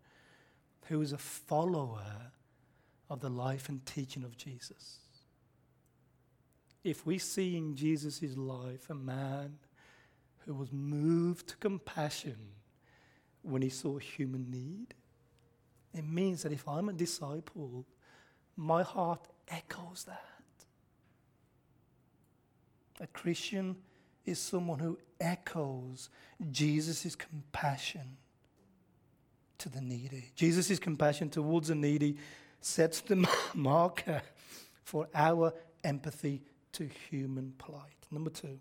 who 0.87 1.03
is 1.03 1.13
a 1.13 1.19
follower 1.19 2.33
of 3.11 3.21
the 3.21 3.29
life 3.29 3.69
and 3.69 3.85
teaching 3.85 4.25
of 4.25 4.39
Jesus. 4.39 5.01
If 6.83 7.05
we 7.05 7.19
see 7.19 7.59
in 7.59 7.77
Jesus' 7.77 8.35
life 8.35 8.89
a 8.89 8.95
man 8.95 9.59
who 10.47 10.55
was 10.55 10.73
moved 10.73 11.49
to 11.49 11.57
compassion 11.59 12.39
when 13.43 13.61
he 13.61 13.69
saw 13.69 13.99
human 13.99 14.51
need. 14.51 14.95
It 15.93 16.07
means 16.07 16.45
that 16.45 16.53
if 16.53 16.67
I'm 16.67 16.89
a 16.89 16.95
disciple, 16.95 17.85
my 18.57 18.83
heart 18.83 19.29
echoes 19.49 20.05
that. 20.07 20.32
A 23.03 23.07
Christian 23.09 23.77
is 24.25 24.39
someone 24.39 24.79
who 24.79 24.97
echoes 25.21 26.09
Jesus' 26.53 27.17
compassion 27.17 28.17
to 29.59 29.69
the 29.69 29.81
needy. 29.81 30.31
Jesus' 30.37 30.79
compassion 30.79 31.29
towards 31.29 31.69
the 31.69 31.75
needy 31.75 32.17
sets 32.61 33.01
the 33.01 33.29
marker 33.55 34.23
for 34.85 35.09
our 35.15 35.53
empathy 35.83 36.43
to 36.73 36.89
human 37.11 37.53
plight. 37.59 38.07
Number 38.13 38.31
two. 38.31 38.61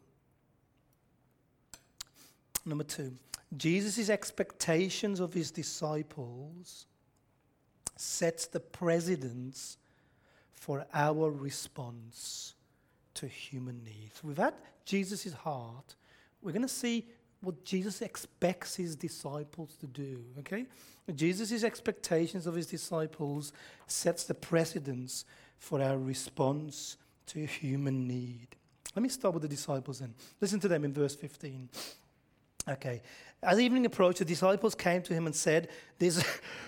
Number 2.65 2.83
two, 2.83 3.13
Jesus' 3.55 4.09
expectations 4.09 5.19
of 5.19 5.33
his 5.33 5.51
disciples 5.51 6.87
sets 7.95 8.47
the 8.47 8.59
precedence 8.59 9.77
for 10.51 10.85
our 10.93 11.29
response 11.29 12.55
to 13.15 13.27
human 13.27 13.83
needs. 13.83 14.23
With 14.23 14.37
that, 14.37 14.57
Jesus' 14.85 15.33
heart, 15.33 15.95
we're 16.41 16.51
going 16.51 16.61
to 16.61 16.67
see 16.67 17.05
what 17.41 17.63
Jesus 17.63 18.01
expects 18.01 18.75
his 18.75 18.95
disciples 18.95 19.75
to 19.77 19.87
do, 19.87 20.23
okay? 20.39 20.65
Jesus' 21.15 21.63
expectations 21.63 22.47
of 22.47 22.55
his 22.55 22.67
disciples 22.67 23.51
sets 23.87 24.23
the 24.23 24.33
precedence 24.33 25.25
for 25.57 25.81
our 25.81 25.97
response 25.97 26.97
to 27.27 27.45
human 27.45 28.07
need. 28.07 28.47
Let 28.95 29.03
me 29.03 29.09
start 29.09 29.33
with 29.33 29.43
the 29.43 29.49
disciples 29.49 29.99
then. 29.99 30.13
Listen 30.39 30.59
to 30.59 30.67
them 30.67 30.83
in 30.85 30.93
verse 30.93 31.15
15. 31.15 31.69
Okay. 32.69 33.01
As 33.41 33.59
evening 33.59 33.85
approached, 33.85 34.19
the 34.19 34.25
disciples 34.25 34.75
came 34.75 35.01
to 35.03 35.13
him 35.13 35.25
and 35.25 35.35
said, 35.35 35.69
This 35.97 36.23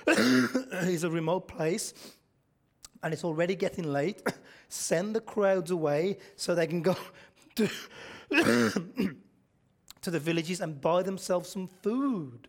is 0.07 1.03
a 1.03 1.09
remote 1.09 1.47
place 1.47 1.93
and 3.03 3.13
it's 3.13 3.23
already 3.23 3.55
getting 3.55 3.91
late. 3.91 4.23
Send 4.73 5.15
the 5.15 5.21
crowds 5.21 5.69
away 5.69 6.17
so 6.35 6.55
they 6.55 6.65
can 6.65 6.81
go 6.81 6.95
to, 7.55 7.69
to 10.01 10.11
the 10.11 10.19
villages 10.19 10.61
and 10.61 10.81
buy 10.81 11.03
themselves 11.03 11.49
some 11.49 11.67
food. 11.67 12.47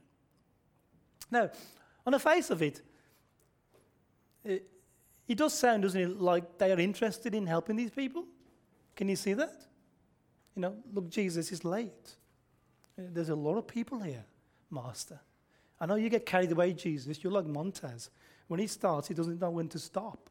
Now, 1.30 1.50
on 2.06 2.12
the 2.12 2.18
face 2.18 2.48
of 2.48 2.62
it, 2.62 2.80
it, 4.42 4.66
it 5.28 5.37
does 5.37 5.52
sound, 5.52 5.82
doesn't 5.82 6.00
it, 6.00 6.18
like 6.18 6.56
they 6.56 6.72
are 6.72 6.80
interested 6.80 7.34
in 7.34 7.46
helping 7.46 7.76
these 7.76 7.90
people? 7.90 8.24
Can 8.96 9.10
you 9.10 9.16
see 9.16 9.34
that? 9.34 9.66
You 10.56 10.62
know, 10.62 10.76
look, 10.94 11.10
Jesus 11.10 11.52
is 11.52 11.62
late. 11.62 12.16
Uh, 12.98 13.02
there's 13.12 13.28
a 13.28 13.34
lot 13.34 13.58
of 13.58 13.68
people 13.68 14.00
here, 14.00 14.24
Master. 14.70 15.20
I 15.78 15.84
know 15.84 15.96
you 15.96 16.08
get 16.08 16.24
carried 16.24 16.52
away, 16.52 16.72
Jesus. 16.72 17.22
You're 17.22 17.34
like 17.34 17.44
Montez. 17.44 18.08
When 18.48 18.60
he 18.60 18.66
starts, 18.66 19.08
he 19.08 19.14
doesn't 19.14 19.42
know 19.42 19.50
when 19.50 19.68
to 19.68 19.78
stop. 19.78 20.30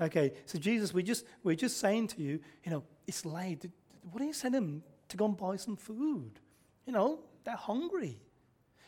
Okay, 0.00 0.32
so 0.46 0.58
Jesus, 0.58 0.94
we're 0.94 1.02
just, 1.02 1.24
we're 1.42 1.56
just 1.56 1.78
saying 1.78 2.08
to 2.08 2.22
you, 2.22 2.38
you 2.64 2.70
know, 2.70 2.84
it's 3.06 3.24
late. 3.24 3.64
What 4.10 4.20
do 4.20 4.26
you 4.26 4.32
send 4.32 4.54
them 4.54 4.82
to 5.08 5.16
go 5.16 5.24
and 5.26 5.36
buy 5.36 5.56
some 5.56 5.76
food? 5.76 6.38
You 6.86 6.92
know, 6.92 7.20
they're 7.44 7.56
hungry. 7.56 8.20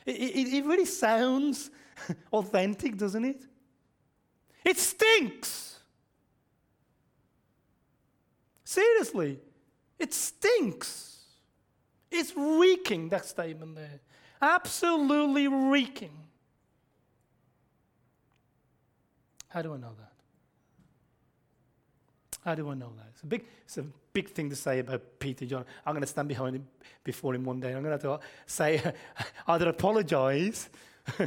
It, 0.06 0.16
it, 0.16 0.54
it 0.58 0.64
really 0.64 0.84
sounds 0.84 1.70
authentic, 2.32 2.96
doesn't 2.96 3.24
it? 3.24 3.44
It 4.64 4.78
stinks. 4.78 5.78
Seriously, 8.64 9.40
it 9.98 10.14
stinks. 10.14 11.18
It's 12.10 12.36
reeking, 12.36 13.08
that 13.08 13.24
statement 13.24 13.74
there. 13.74 14.00
Absolutely 14.40 15.48
reeking. 15.48 16.16
How 19.48 19.62
do 19.62 19.74
I 19.74 19.76
know 19.76 19.92
that? 19.98 20.19
I 22.44 22.54
know 22.54 22.92
that? 22.96 23.06
It's 23.12 23.22
a 23.22 23.26
big, 23.26 23.44
it's 23.64 23.76
a 23.78 23.84
big 24.12 24.30
thing 24.30 24.48
to 24.50 24.56
say 24.56 24.78
about 24.78 25.02
Peter 25.18 25.44
John. 25.44 25.64
I'm 25.84 25.92
going 25.92 26.02
to 26.02 26.06
stand 26.06 26.28
behind 26.28 26.56
him 26.56 26.66
before 27.04 27.34
him 27.34 27.44
one 27.44 27.60
day. 27.60 27.68
I'm 27.68 27.82
going 27.82 27.98
to 27.98 28.08
have 28.08 28.20
to 28.20 28.26
say, 28.46 28.82
either 29.46 29.68
apologize 29.68 30.70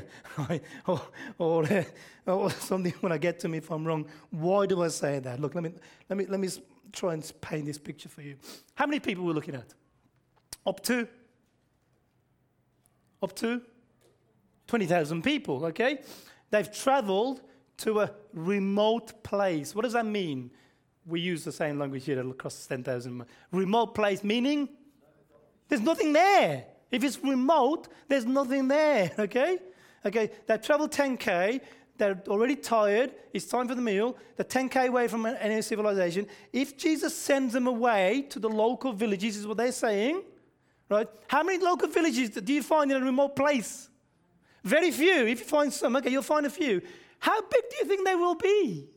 or, 0.88 1.02
or, 1.38 1.86
or, 2.26 2.50
something 2.52 2.94
when 3.02 3.12
I 3.12 3.18
get 3.18 3.40
to 3.40 3.48
me 3.48 3.60
if 3.60 3.72
I'm 3.72 3.86
wrong. 3.86 4.06
Why 4.32 4.66
do 4.66 4.82
I 4.82 4.88
say 4.88 5.20
that? 5.20 5.40
Look, 5.40 5.56
let 5.56 5.64
me, 5.64 5.74
let 6.10 6.18
me, 6.18 6.26
let 6.26 6.40
me 6.40 6.50
try 6.92 7.14
and 7.14 7.32
paint 7.42 7.66
this 7.66 7.78
picture 7.78 8.10
for 8.10 8.22
you. 8.22 8.38
How 8.76 8.86
many 8.86 9.00
people 9.00 9.24
we're 9.24 9.34
looking 9.34 9.56
at? 9.56 9.74
Up 10.66 10.82
to? 10.84 11.08
Up 13.22 13.36
to? 13.38 13.62
20,000 14.68 15.22
people, 15.22 15.66
okay? 15.66 16.00
They've 16.50 16.72
traveled 16.72 17.42
to 17.78 18.02
a 18.02 18.12
remote 18.34 19.24
place. 19.24 19.76
What 19.76 19.84
does 19.84 19.94
that 19.94 20.06
mean? 20.06 20.52
We 21.06 21.20
use 21.20 21.44
the 21.44 21.52
same 21.52 21.80
language 21.80 22.06
here 22.06 22.20
across 22.20 22.66
10,000 22.66 23.26
Remote 23.52 23.96
place, 23.96 24.24
meaning 24.24 24.70
there's 25.68 25.82
nothing 25.82 26.14
there. 26.14 26.66
If 26.92 27.04
it's 27.04 27.22
remote, 27.24 27.88
there's 28.08 28.26
nothing 28.26 28.68
there, 28.68 29.12
okay? 29.20 29.60
Okay, 30.06 30.32
they 30.46 30.58
travel 30.58 30.88
10K, 30.88 31.62
they're 31.98 32.22
already 32.28 32.56
tired, 32.56 33.12
it's 33.34 33.46
time 33.46 33.68
for 33.68 33.76
the 33.76 33.82
meal, 33.82 34.18
they're 34.36 34.46
10K 34.46 34.88
away 34.88 35.08
from 35.08 35.26
any 35.26 35.62
civilization. 35.62 36.28
If 36.52 36.78
Jesus 36.78 37.16
sends 37.16 37.54
them 37.54 37.68
away 37.68 38.26
to 38.30 38.40
the 38.40 38.50
local 38.50 38.94
villages, 38.94 39.38
is 39.38 39.48
what 39.48 39.58
they're 39.58 39.72
saying, 39.72 40.24
right? 40.90 41.08
How 41.28 41.44
many 41.44 41.64
local 41.64 41.88
villages 41.88 42.32
do 42.32 42.54
you 42.54 42.64
find 42.64 42.92
in 42.92 43.02
a 43.02 43.06
remote 43.06 43.36
place? 43.36 43.90
Very 44.64 44.92
few. 44.92 45.26
If 45.28 45.40
you 45.40 45.46
find 45.46 45.72
some, 45.72 45.96
okay, 45.98 46.10
you'll 46.10 46.22
find 46.22 46.46
a 46.46 46.50
few. 46.50 46.82
How 47.20 47.42
big 47.42 47.64
do 47.70 47.78
you 47.82 47.86
think 47.86 48.06
they 48.06 48.16
will 48.16 48.36
be? 48.36 48.88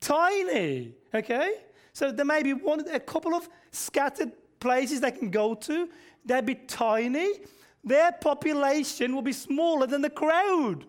Tiny. 0.00 0.94
Okay? 1.14 1.54
So 1.92 2.12
there 2.12 2.24
may 2.24 2.42
be 2.42 2.54
one, 2.54 2.84
a 2.90 3.00
couple 3.00 3.34
of 3.34 3.48
scattered 3.70 4.32
places 4.60 5.00
they 5.00 5.10
can 5.10 5.30
go 5.30 5.54
to. 5.54 5.88
They'd 6.24 6.46
be 6.46 6.54
tiny. 6.54 7.32
Their 7.84 8.12
population 8.12 9.14
will 9.14 9.22
be 9.22 9.32
smaller 9.32 9.86
than 9.86 10.02
the 10.02 10.10
crowd. 10.10 10.84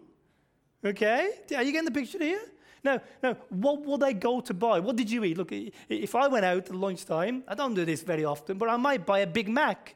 Okay? 0.83 1.31
Are 1.55 1.63
you 1.63 1.71
getting 1.71 1.85
the 1.85 1.91
picture 1.91 2.19
here? 2.19 2.41
Now, 2.83 3.01
now, 3.21 3.35
what 3.49 3.85
will 3.85 3.97
they 3.97 4.13
go 4.13 4.39
to 4.39 4.53
buy? 4.53 4.79
What 4.79 4.95
did 4.95 5.11
you 5.11 5.23
eat? 5.23 5.37
Look, 5.37 5.51
if 5.51 6.15
I 6.15 6.27
went 6.27 6.45
out 6.45 6.69
at 6.69 6.75
lunchtime, 6.75 7.43
I 7.47 7.55
don't 7.55 7.73
do 7.73 7.83
this 7.83 8.01
very 8.03 8.23
often, 8.23 8.57
but 8.57 8.69
I 8.69 8.77
might 8.77 9.05
buy 9.05 9.19
a 9.19 9.27
Big 9.27 9.49
Mac. 9.49 9.95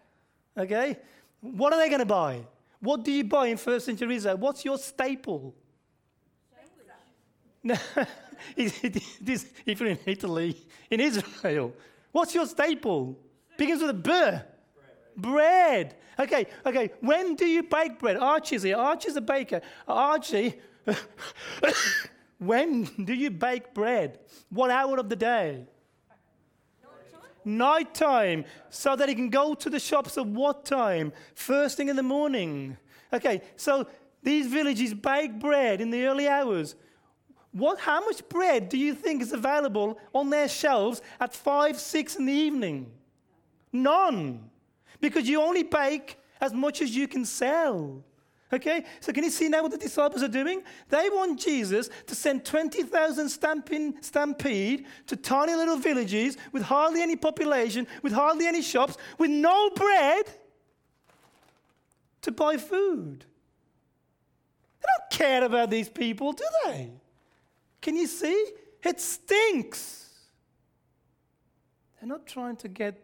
Okay? 0.58 0.98
What 1.40 1.74
are 1.74 1.80
they 1.80 1.88
going 1.88 2.00
to 2.00 2.06
buy? 2.06 2.42
What 2.80 3.04
do 3.04 3.12
you 3.12 3.24
buy 3.24 3.48
in 3.48 3.58
first 3.58 3.86
century 3.86 4.16
Israel? 4.16 4.38
What's 4.38 4.66
your 4.66 4.78
staple? 4.78 5.56
if 8.58 9.80
you're 9.80 9.90
in 9.90 10.00
Italy, 10.06 10.58
in 10.90 11.00
Israel, 11.00 11.74
what's 12.12 12.34
your 12.36 12.46
staple? 12.46 13.18
Begins 13.58 13.82
with 13.82 13.92
a 13.92 13.94
B. 13.94 14.02
Bread. 14.10 14.46
bread. 15.16 15.96
Okay, 16.20 16.48
okay. 16.66 16.92
When 17.02 17.36
do 17.36 17.46
you 17.46 17.64
bake 17.64 18.00
bread? 18.00 18.18
Archie's 18.18 18.64
here. 18.64 18.78
Archie's 18.78 19.16
a 19.16 19.22
baker. 19.22 19.62
Archie, 19.88 20.56
when 22.40 22.84
do 23.04 23.14
you 23.14 23.30
bake 23.32 23.74
bread? 23.74 24.20
What 24.50 24.72
hour 24.72 24.98
of 24.98 25.10
the 25.10 25.16
day? 25.16 25.66
Night 27.46 27.94
time. 27.94 28.46
So 28.70 28.96
that 28.96 29.10
he 29.10 29.16
can 29.16 29.30
go 29.30 29.54
to 29.54 29.70
the 29.70 29.80
shops 29.80 30.18
at 30.18 30.26
what 30.26 30.66
time? 30.66 31.14
First 31.36 31.78
thing 31.78 31.90
in 31.90 31.96
the 31.96 32.04
morning. 32.04 32.78
Okay, 33.12 33.42
so 33.56 33.88
these 34.24 34.48
villages 34.48 34.94
bake 34.94 35.40
bread 35.40 35.82
in 35.82 35.90
the 35.90 36.06
early 36.06 36.28
hours. 36.28 36.76
What, 37.54 37.80
how 37.80 38.04
much 38.04 38.28
bread 38.30 38.68
do 38.68 38.78
you 38.78 38.96
think 38.96 39.22
is 39.22 39.32
available 39.32 40.00
on 40.14 40.32
their 40.32 40.50
shelves 40.50 41.02
at 41.20 41.34
5, 41.34 41.80
6 41.80 42.16
in 42.16 42.26
the 42.26 42.34
evening? 42.34 42.92
None. 43.72 44.50
Because 45.00 45.30
you 45.30 45.40
only 45.40 45.64
bake 45.64 46.18
as 46.42 46.52
much 46.52 46.82
as 46.82 46.96
you 46.96 47.08
can 47.08 47.26
sell. 47.26 48.04
Okay? 48.52 48.86
So 49.00 49.14
can 49.14 49.24
you 49.24 49.30
see 49.30 49.50
now 49.50 49.62
what 49.62 49.72
the 49.72 49.78
disciples 49.78 50.24
are 50.24 50.28
doing? 50.28 50.64
They 50.90 51.10
want 51.10 51.40
Jesus 51.40 51.90
to 52.08 52.16
send 52.16 52.44
20,000 52.44 53.30
stamping, 53.30 53.96
stampede 54.02 54.86
to 55.08 55.16
tiny 55.16 55.54
little 55.54 55.78
villages 55.78 56.38
with 56.52 56.64
hardly 56.64 57.04
any 57.04 57.16
population, 57.16 57.86
with 58.02 58.14
hardly 58.14 58.48
any 58.48 58.64
shops, 58.64 58.98
with 59.20 59.30
no 59.30 59.70
bread 59.72 60.26
to 62.22 62.32
buy 62.32 62.58
food. 62.58 63.26
They 64.80 64.88
don't 64.98 65.12
care 65.12 65.44
about 65.44 65.70
these 65.70 65.90
people, 65.90 66.34
do 66.34 66.46
they? 66.66 66.92
Can 67.84 67.98
you 67.98 68.08
see? 68.08 68.46
It 68.82 69.00
stinks. 69.00 70.10
They're 72.00 72.08
not 72.08 72.26
trying 72.26 72.56
to 72.58 72.70
get 72.70 73.00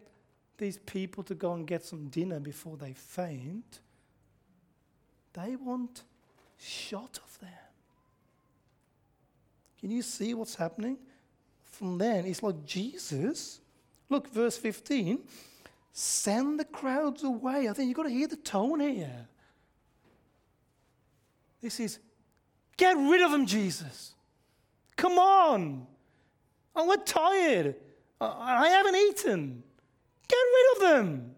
these 0.58 0.78
people 0.78 1.22
to 1.26 1.36
go 1.36 1.54
and 1.54 1.68
get 1.68 1.84
some 1.84 2.08
dinner 2.08 2.40
before 2.40 2.78
they 2.78 2.94
faint. 2.94 3.82
They 5.34 5.58
want 5.58 6.04
shot 6.58 7.20
of 7.24 7.40
them. 7.40 7.50
Can 9.82 9.92
you 9.92 10.02
see 10.02 10.34
what's 10.34 10.56
happening? 10.56 10.98
From 11.66 11.98
then, 11.98 12.26
it's 12.26 12.42
like 12.42 12.66
Jesus. 12.66 13.60
Look, 14.10 14.30
verse 14.34 14.58
15. 14.58 15.20
Send 15.92 16.58
the 16.58 16.66
crowds 16.66 17.24
away. 17.24 17.68
I 17.68 17.74
think 17.74 17.90
you've 17.90 17.98
got 17.98 18.04
to 18.04 18.10
hear 18.10 18.28
the 18.28 18.38
tone 18.38 18.80
here. 18.80 19.28
This 21.62 21.82
is 21.82 22.00
get 22.78 22.96
rid 22.96 23.22
of 23.22 23.32
them, 23.32 23.46
Jesus. 23.46 24.14
Come 25.00 25.18
on. 25.18 25.88
Oh, 26.76 26.86
we're 26.86 26.98
tired. 26.98 27.76
I 28.20 28.68
haven't 28.68 28.98
eaten. 28.98 29.64
Get 30.28 30.38
rid 30.38 30.76
of 30.76 30.92
them. 30.92 31.36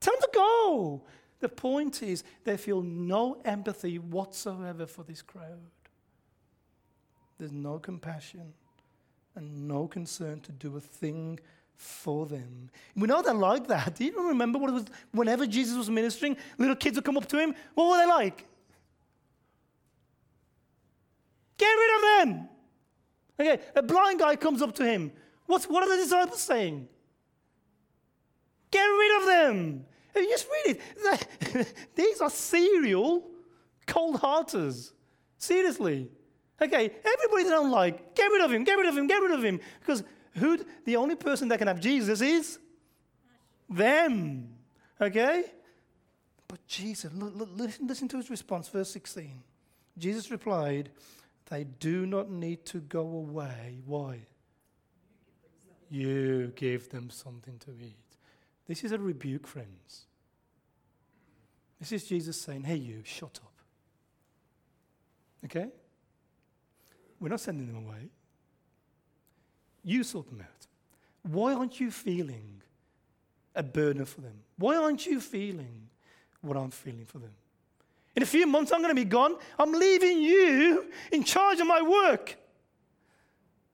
Tell 0.00 0.12
them 0.12 0.20
to 0.20 0.28
go. 0.34 1.02
The 1.38 1.48
point 1.48 2.02
is, 2.02 2.24
they 2.44 2.58
feel 2.58 2.82
no 2.82 3.40
empathy 3.42 3.98
whatsoever 3.98 4.86
for 4.86 5.02
this 5.02 5.22
crowd. 5.22 5.70
There's 7.38 7.52
no 7.52 7.78
compassion 7.78 8.52
and 9.34 9.66
no 9.66 9.88
concern 9.88 10.40
to 10.40 10.52
do 10.52 10.76
a 10.76 10.80
thing 10.80 11.40
for 11.76 12.26
them. 12.26 12.68
We 12.94 13.08
know 13.08 13.22
they're 13.22 13.32
like 13.32 13.66
that. 13.68 13.94
Do 13.94 14.04
you 14.04 14.28
remember 14.28 14.58
what 14.58 14.68
it 14.68 14.74
was 14.74 14.84
whenever 15.12 15.46
Jesus 15.46 15.74
was 15.74 15.88
ministering? 15.88 16.36
Little 16.58 16.76
kids 16.76 16.98
would 16.98 17.04
come 17.06 17.16
up 17.16 17.26
to 17.28 17.38
him. 17.38 17.54
What 17.74 17.88
were 17.88 17.96
they 17.96 18.06
like? 18.06 18.46
Get 21.56 21.72
rid 21.72 21.96
of 21.96 22.28
them. 22.28 22.48
Okay, 23.40 23.58
a 23.74 23.82
blind 23.82 24.20
guy 24.20 24.36
comes 24.36 24.60
up 24.60 24.74
to 24.74 24.84
him. 24.84 25.10
What's, 25.46 25.66
what 25.66 25.82
are 25.82 25.96
the 25.96 26.02
disciples 26.02 26.42
saying? 26.42 26.86
Get 28.70 28.84
rid 28.84 29.20
of 29.20 29.26
them. 29.26 29.86
Just 30.14 30.46
read 30.66 30.78
it, 30.96 31.74
these 31.94 32.20
are 32.20 32.28
serial 32.28 33.24
cold 33.86 34.16
hearters. 34.16 34.92
Seriously. 35.38 36.10
Okay, 36.60 36.90
everybody 37.04 37.44
they 37.44 37.50
don't 37.50 37.70
like, 37.70 38.14
get 38.14 38.26
rid 38.26 38.42
of 38.42 38.52
him, 38.52 38.64
get 38.64 38.74
rid 38.74 38.86
of 38.86 38.98
him, 38.98 39.06
get 39.06 39.22
rid 39.22 39.30
of 39.30 39.42
him. 39.42 39.58
Because 39.78 40.04
who 40.34 40.58
the 40.84 40.96
only 40.96 41.16
person 41.16 41.48
that 41.48 41.58
can 41.58 41.68
have 41.68 41.80
Jesus 41.80 42.20
is 42.20 42.58
them. 43.70 44.48
Okay? 45.00 45.44
But 46.46 46.66
Jesus, 46.66 47.10
look, 47.14 47.32
look, 47.34 47.48
listen, 47.56 47.86
listen 47.86 48.08
to 48.08 48.18
his 48.18 48.28
response, 48.28 48.68
verse 48.68 48.90
16. 48.90 49.42
Jesus 49.96 50.30
replied, 50.30 50.90
They 51.50 51.64
do 51.64 52.06
not 52.06 52.30
need 52.30 52.64
to 52.66 52.78
go 52.78 53.00
away. 53.00 53.82
Why? 53.84 54.20
You 55.90 56.52
give 56.54 56.88
them 56.90 57.10
something 57.10 57.58
to 57.58 57.72
eat. 57.72 57.96
This 58.68 58.84
is 58.84 58.92
a 58.92 58.98
rebuke, 58.98 59.48
friends. 59.48 60.06
This 61.80 61.90
is 61.90 62.04
Jesus 62.04 62.40
saying, 62.40 62.62
Hey, 62.62 62.76
you, 62.76 63.02
shut 63.04 63.40
up. 63.42 63.52
Okay? 65.44 65.68
We're 67.18 67.30
not 67.30 67.40
sending 67.40 67.66
them 67.66 67.84
away. 67.84 68.10
You 69.82 70.04
sort 70.04 70.28
them 70.28 70.40
out. 70.40 70.66
Why 71.22 71.54
aren't 71.54 71.80
you 71.80 71.90
feeling 71.90 72.62
a 73.56 73.62
burden 73.62 74.04
for 74.04 74.20
them? 74.20 74.40
Why 74.56 74.76
aren't 74.76 75.04
you 75.04 75.20
feeling 75.20 75.88
what 76.42 76.56
I'm 76.56 76.70
feeling 76.70 77.06
for 77.06 77.18
them? 77.18 77.32
In 78.16 78.22
a 78.22 78.26
few 78.26 78.46
months, 78.46 78.72
I'm 78.72 78.80
going 78.80 78.94
to 78.94 79.00
be 79.00 79.04
gone. 79.04 79.36
I'm 79.58 79.72
leaving 79.72 80.20
you 80.20 80.90
in 81.12 81.22
charge 81.22 81.60
of 81.60 81.66
my 81.66 81.80
work. 81.80 82.36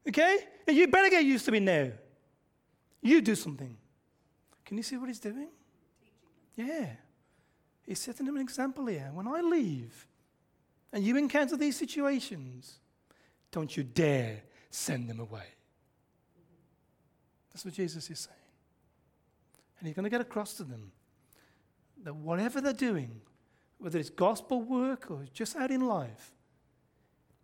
Okay? 0.09 0.39
And 0.67 0.77
you 0.77 0.87
better 0.89 1.09
get 1.09 1.25
used 1.25 1.45
to 1.47 1.53
me 1.53 1.61
now. 1.61 1.91
You 3.01 3.21
do 3.21 3.35
something. 3.35 3.77
Can 4.65 4.77
you 4.77 4.83
see 4.83 4.97
what 4.97 5.09
he's 5.09 5.21
doing? 5.21 5.49
Yeah. 6.57 6.89
He's 7.87 8.01
setting 8.01 8.27
them 8.27 8.37
an 8.37 8.43
example 8.43 8.87
here. 8.87 9.11
When 9.13 9.29
I 9.29 9.41
leave 9.41 10.07
and 10.93 11.05
you 11.05 11.17
encounter 11.17 11.57
these 11.57 11.77
situations, 11.77 12.81
don't 13.53 13.75
you 13.77 13.85
dare 13.85 14.43
send 14.71 15.09
them 15.09 15.21
away. 15.21 15.47
That's 17.53 17.65
what 17.65 17.75
Jesus 17.75 18.11
is 18.11 18.19
saying. 18.19 18.37
And 19.79 19.87
he's 19.87 19.95
going 19.95 20.05
to 20.05 20.11
get 20.11 20.21
across 20.21 20.55
to 20.55 20.65
them 20.65 20.93
that 22.03 22.15
whatever 22.15 22.61
they're 22.61 22.73
doing, 22.73 23.21
whether 23.79 23.99
it's 23.99 24.11
gospel 24.11 24.63
work 24.63 25.11
or 25.11 25.25
just 25.33 25.57
out 25.57 25.71
in 25.71 25.87
life, 25.87 26.33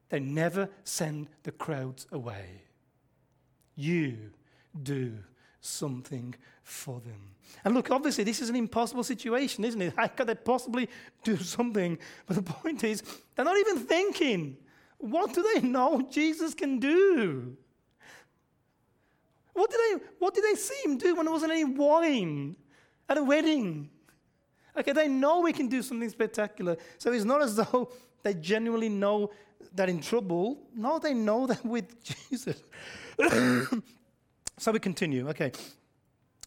they 0.09 0.21
never 0.21 0.69
send 0.85 1.29
the 1.43 1.53
crowds 1.53 2.07
away. 2.13 2.63
You 3.75 4.33
do 4.83 5.15
something 5.61 6.35
for 6.63 7.01
them. 7.01 7.31
And 7.65 7.75
look, 7.75 7.91
obviously, 7.91 8.25
this 8.25 8.41
is 8.41 8.49
an 8.49 8.57
impossible 8.57 9.05
situation, 9.05 9.65
isn't 9.65 9.81
it? 9.81 9.95
How 9.97 10.07
could 10.09 10.27
they 10.27 10.35
possibly 10.35 10.89
do 11.25 11.37
something? 11.37 11.99
But 12.27 12.37
the 12.37 12.43
point 12.43 12.85
is, 12.85 13.03
they're 13.35 13.45
not 13.45 13.57
even 13.57 13.79
thinking. 13.79 14.57
What 14.99 15.35
do 15.35 15.45
they 15.55 15.67
know 15.67 16.07
Jesus 16.11 16.55
can 16.55 16.79
do? 16.79 17.57
What 19.55 19.71
did 19.71 19.81
they, 19.81 20.05
what 20.19 20.35
did 20.35 20.45
they 20.45 20.55
see 20.55 20.81
him 20.85 20.99
do 20.99 21.15
when 21.15 21.27
there 21.27 21.33
wasn't 21.33 21.53
any 21.53 21.65
wine 21.65 22.57
at 23.09 23.19
a 23.19 23.23
wedding? 23.23 23.91
Okay, 24.77 24.93
they 24.93 25.09
know 25.09 25.41
we 25.41 25.53
can 25.53 25.69
do 25.69 25.83
something 25.83 26.09
spectacular. 26.09 26.77
So 26.99 27.13
it's 27.13 27.25
not 27.25 27.43
as 27.43 27.57
though 27.57 27.91
they 28.23 28.35
genuinely 28.35 28.89
know 28.89 29.31
they're 29.75 29.89
in 29.89 30.01
trouble. 30.01 30.59
No, 30.75 30.99
they 30.99 31.15
know 31.15 31.47
that 31.49 31.65
with 31.65 32.03
Jesus. 32.03 32.63
so 34.59 34.73
we 34.73 34.79
continue. 34.79 35.29
Okay. 35.29 35.53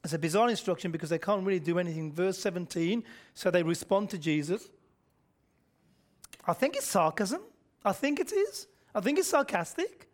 It's 0.03 0.13
a 0.13 0.19
bizarre 0.19 0.49
instruction 0.49 0.91
because 0.91 1.09
they 1.09 1.17
can't 1.17 1.43
really 1.43 1.59
do 1.59 1.79
anything. 1.79 2.11
Verse 2.11 2.37
17, 2.37 3.03
so 3.33 3.49
they 3.49 3.63
respond 3.63 4.11
to 4.11 4.19
Jesus. 4.19 4.69
I 6.47 6.53
think 6.53 6.75
it's 6.75 6.85
sarcasm. 6.85 7.41
I 7.83 7.91
think 7.91 8.19
it 8.19 8.31
is. 8.31 8.67
I 8.93 9.01
think 9.01 9.17
it's 9.17 9.29
sarcastic. 9.29 10.07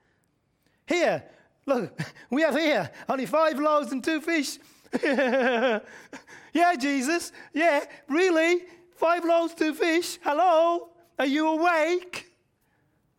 Here, 0.87 1.23
look, 1.65 1.99
we 2.29 2.41
have 2.41 2.55
here 2.55 2.89
only 3.09 3.25
five 3.25 3.59
loaves 3.59 3.91
and 3.91 4.01
two 4.01 4.21
fish. 4.21 4.59
yeah, 5.03 6.75
Jesus. 6.77 7.31
Yeah, 7.53 7.85
really? 8.07 8.63
Five 8.95 9.25
loaves, 9.25 9.53
two 9.53 9.73
fish. 9.73 10.19
Hello? 10.21 10.89
Are 11.17 11.25
you 11.25 11.47
awake? 11.47 12.31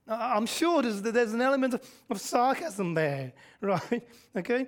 I'm 0.09 0.47
sure 0.47 0.83
there's, 0.83 1.01
there's 1.01 1.33
an 1.33 1.41
element 1.41 1.75
of, 2.11 2.21
sarcasm 2.21 2.95
there, 2.95 3.33
right? 3.61 4.03
Okay? 4.37 4.67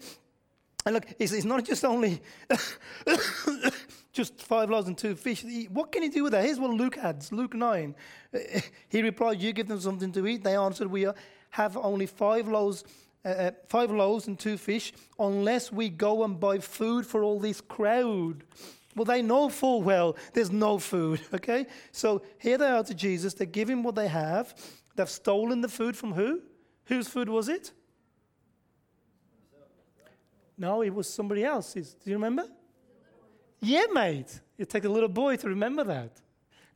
And 0.86 0.94
look, 0.94 1.06
it's, 1.18 1.32
it's 1.32 1.44
not 1.44 1.64
just 1.64 1.84
only 1.84 2.20
just 4.12 4.40
five 4.42 4.70
loaves 4.70 4.86
and 4.86 4.96
two 4.96 5.14
fish. 5.14 5.44
What 5.70 5.92
can 5.92 6.02
he 6.02 6.08
do 6.08 6.24
with 6.24 6.32
that? 6.32 6.44
Here's 6.44 6.60
what 6.60 6.70
Luke 6.70 6.98
adds 6.98 7.32
Luke 7.32 7.54
9. 7.54 7.94
He 8.88 9.02
replied, 9.02 9.40
You 9.40 9.52
give 9.52 9.68
them 9.68 9.80
something 9.80 10.12
to 10.12 10.26
eat. 10.26 10.44
They 10.44 10.56
answered, 10.56 10.88
We 10.88 11.06
have 11.50 11.76
only 11.76 12.06
five 12.06 12.48
loaves. 12.48 12.84
Uh, 13.24 13.28
uh, 13.28 13.50
five 13.68 13.90
loaves 13.90 14.26
and 14.26 14.38
two 14.38 14.58
fish, 14.58 14.92
unless 15.18 15.72
we 15.72 15.88
go 15.88 16.24
and 16.24 16.38
buy 16.38 16.58
food 16.58 17.06
for 17.06 17.22
all 17.22 17.40
this 17.40 17.60
crowd. 17.60 18.44
Well, 18.94 19.04
they 19.04 19.22
know 19.22 19.48
full 19.48 19.82
well 19.82 20.16
there's 20.32 20.50
no 20.50 20.78
food, 20.78 21.20
okay? 21.34 21.66
So 21.90 22.22
here 22.38 22.58
they 22.58 22.68
are 22.68 22.84
to 22.84 22.94
Jesus. 22.94 23.34
They 23.34 23.46
give 23.46 23.68
him 23.68 23.82
what 23.82 23.94
they 23.94 24.08
have. 24.08 24.54
They've 24.94 25.08
stolen 25.08 25.60
the 25.60 25.68
food 25.68 25.96
from 25.96 26.12
who? 26.12 26.42
Whose 26.86 27.08
food 27.08 27.28
was 27.28 27.48
it? 27.48 27.72
No, 30.56 30.82
it 30.82 30.94
was 30.94 31.08
somebody 31.08 31.44
else's. 31.44 31.94
Do 31.94 32.10
you 32.10 32.16
remember? 32.16 32.44
Yeah, 33.60 33.86
mate. 33.92 34.40
It 34.56 34.70
takes 34.70 34.86
a 34.86 34.88
little 34.88 35.08
boy 35.08 35.36
to 35.36 35.48
remember 35.48 35.82
that. 35.84 36.20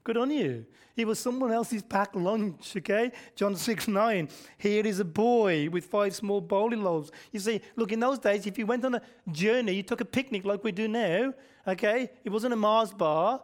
Good 0.05 0.17
on 0.17 0.31
you. 0.31 0.65
It 0.97 1.07
was 1.07 1.19
someone 1.21 1.53
else's 1.53 1.83
packed 1.83 2.17
lunch, 2.17 2.75
okay? 2.77 3.13
John 3.37 3.55
6 3.55 3.89
9. 3.89 4.29
Here 4.57 4.87
is 4.87 4.99
a 4.99 5.05
boy 5.05 5.69
with 5.71 5.85
five 5.85 6.15
small 6.15 6.41
barley 6.41 6.77
loaves. 6.77 7.13
You 7.31 7.41
see, 7.41 7.61
look, 7.77 7.93
in 7.93 8.01
those 8.01 8.19
days, 8.19 8.47
if 8.47 8.59
you 8.59 8.67
went 8.67 8.85
on 8.85 8.97
a 8.97 9.03
journey, 9.31 9.73
you 9.73 9.83
took 9.83 10.01
a 10.01 10.05
picnic 10.05 10.45
like 10.45 10.65
we 10.65 10.73
do 10.73 10.89
now, 10.89 11.33
okay? 11.67 12.11
It 12.25 12.31
wasn't 12.31 12.55
a 12.55 12.57
Mars 12.57 12.93
bar. 12.93 13.43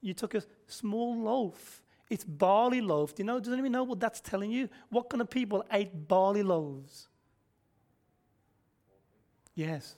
You 0.00 0.14
took 0.14 0.34
a 0.34 0.42
small 0.66 1.16
loaf. 1.16 1.82
It's 2.08 2.24
barley 2.24 2.80
loaf. 2.80 3.14
Do 3.14 3.22
you 3.22 3.26
know? 3.26 3.40
Does 3.40 3.52
anyone 3.52 3.72
know 3.72 3.84
what 3.84 4.00
that's 4.00 4.20
telling 4.20 4.50
you? 4.50 4.68
What 4.90 5.10
kind 5.10 5.20
of 5.20 5.28
people 5.30 5.64
ate 5.72 6.08
barley 6.08 6.42
loaves? 6.42 7.08
Yes. 9.54 9.96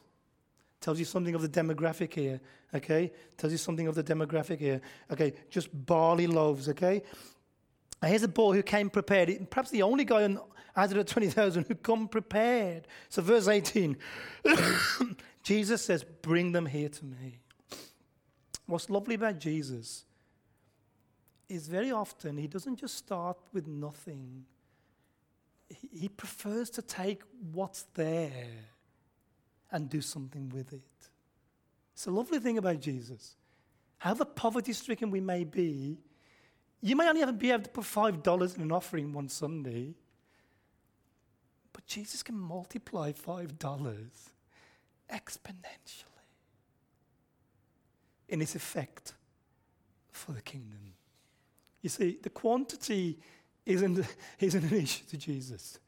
Tells 0.81 0.99
you 0.99 1.05
something 1.05 1.35
of 1.35 1.43
the 1.43 1.49
demographic 1.49 2.15
here, 2.15 2.41
okay? 2.75 3.13
Tells 3.37 3.53
you 3.53 3.59
something 3.59 3.87
of 3.87 3.95
the 3.95 4.05
demographic 4.05 4.59
here. 4.59 4.81
Okay, 5.11 5.35
just 5.51 5.69
barley 5.87 6.27
loaves, 6.27 6.69
okay? 6.69 7.03
And 8.01 8.11
here's 8.11 8.23
a 8.23 8.29
boy 8.29 8.55
who 8.55 8.63
came 8.63 8.91
prepared, 8.91 9.51
perhaps 9.51 9.71
the 9.71 9.83
only 9.83 10.05
guy 10.05 10.23
of 10.23 10.91
the 10.91 11.05
20,000 11.05 11.67
who 11.67 11.75
come 11.75 12.09
prepared. 12.09 12.87
So, 13.09 13.23
verse 13.23 13.49
18 13.49 13.97
Jesus 15.43 15.83
says, 15.83 16.05
Bring 16.23 16.53
them 16.53 16.67
here 16.67 16.89
to 16.89 17.05
me. 17.05 17.41
What's 18.67 18.91
lovely 18.91 19.15
about 19.15 19.39
Jesus 19.39 20.05
is 21.49 21.67
very 21.67 21.91
often 21.91 22.37
he 22.37 22.47
doesn't 22.47 22.77
just 22.77 22.97
start 22.97 23.39
with 23.53 23.67
nothing, 23.67 24.45
he 25.69 26.09
prefers 26.09 26.71
to 26.71 26.83
take 26.83 27.23
what's 27.53 27.85
there 27.95 28.49
and 29.71 29.89
do 29.89 30.01
something 30.01 30.49
with 30.51 30.73
it. 30.73 30.98
It's 31.99 32.07
a 32.07 32.13
lovely 32.13 32.39
thing 32.39 32.59
about 32.59 32.79
Jesus. 32.79 33.35
However 33.99 34.25
poverty 34.25 34.73
stricken 34.73 35.11
we 35.11 35.21
may 35.21 35.43
be, 35.43 35.99
you 36.81 36.95
may 36.95 37.09
only 37.09 37.33
be 37.33 37.51
able 37.51 37.65
to 37.65 37.71
put 37.71 37.83
$5 37.83 38.55
in 38.55 38.63
an 38.63 38.71
offering 38.71 39.13
one 39.13 39.29
Sunday, 39.29 39.97
but 41.73 41.85
Jesus 41.87 42.23
can 42.23 42.39
multiply 42.39 43.11
$5 43.11 43.49
exponentially 45.13 46.05
in 48.29 48.43
its 48.43 48.55
effect 48.55 49.15
for 50.13 50.31
the 50.31 50.43
kingdom. 50.43 50.95
You 51.83 51.89
see, 51.89 52.21
the 52.23 52.31
quantity 52.31 53.19
isn't, 53.67 54.07
isn't 54.39 54.71
an 54.71 54.79
issue 54.79 55.05
to 55.07 55.17
Jesus. 55.17 55.81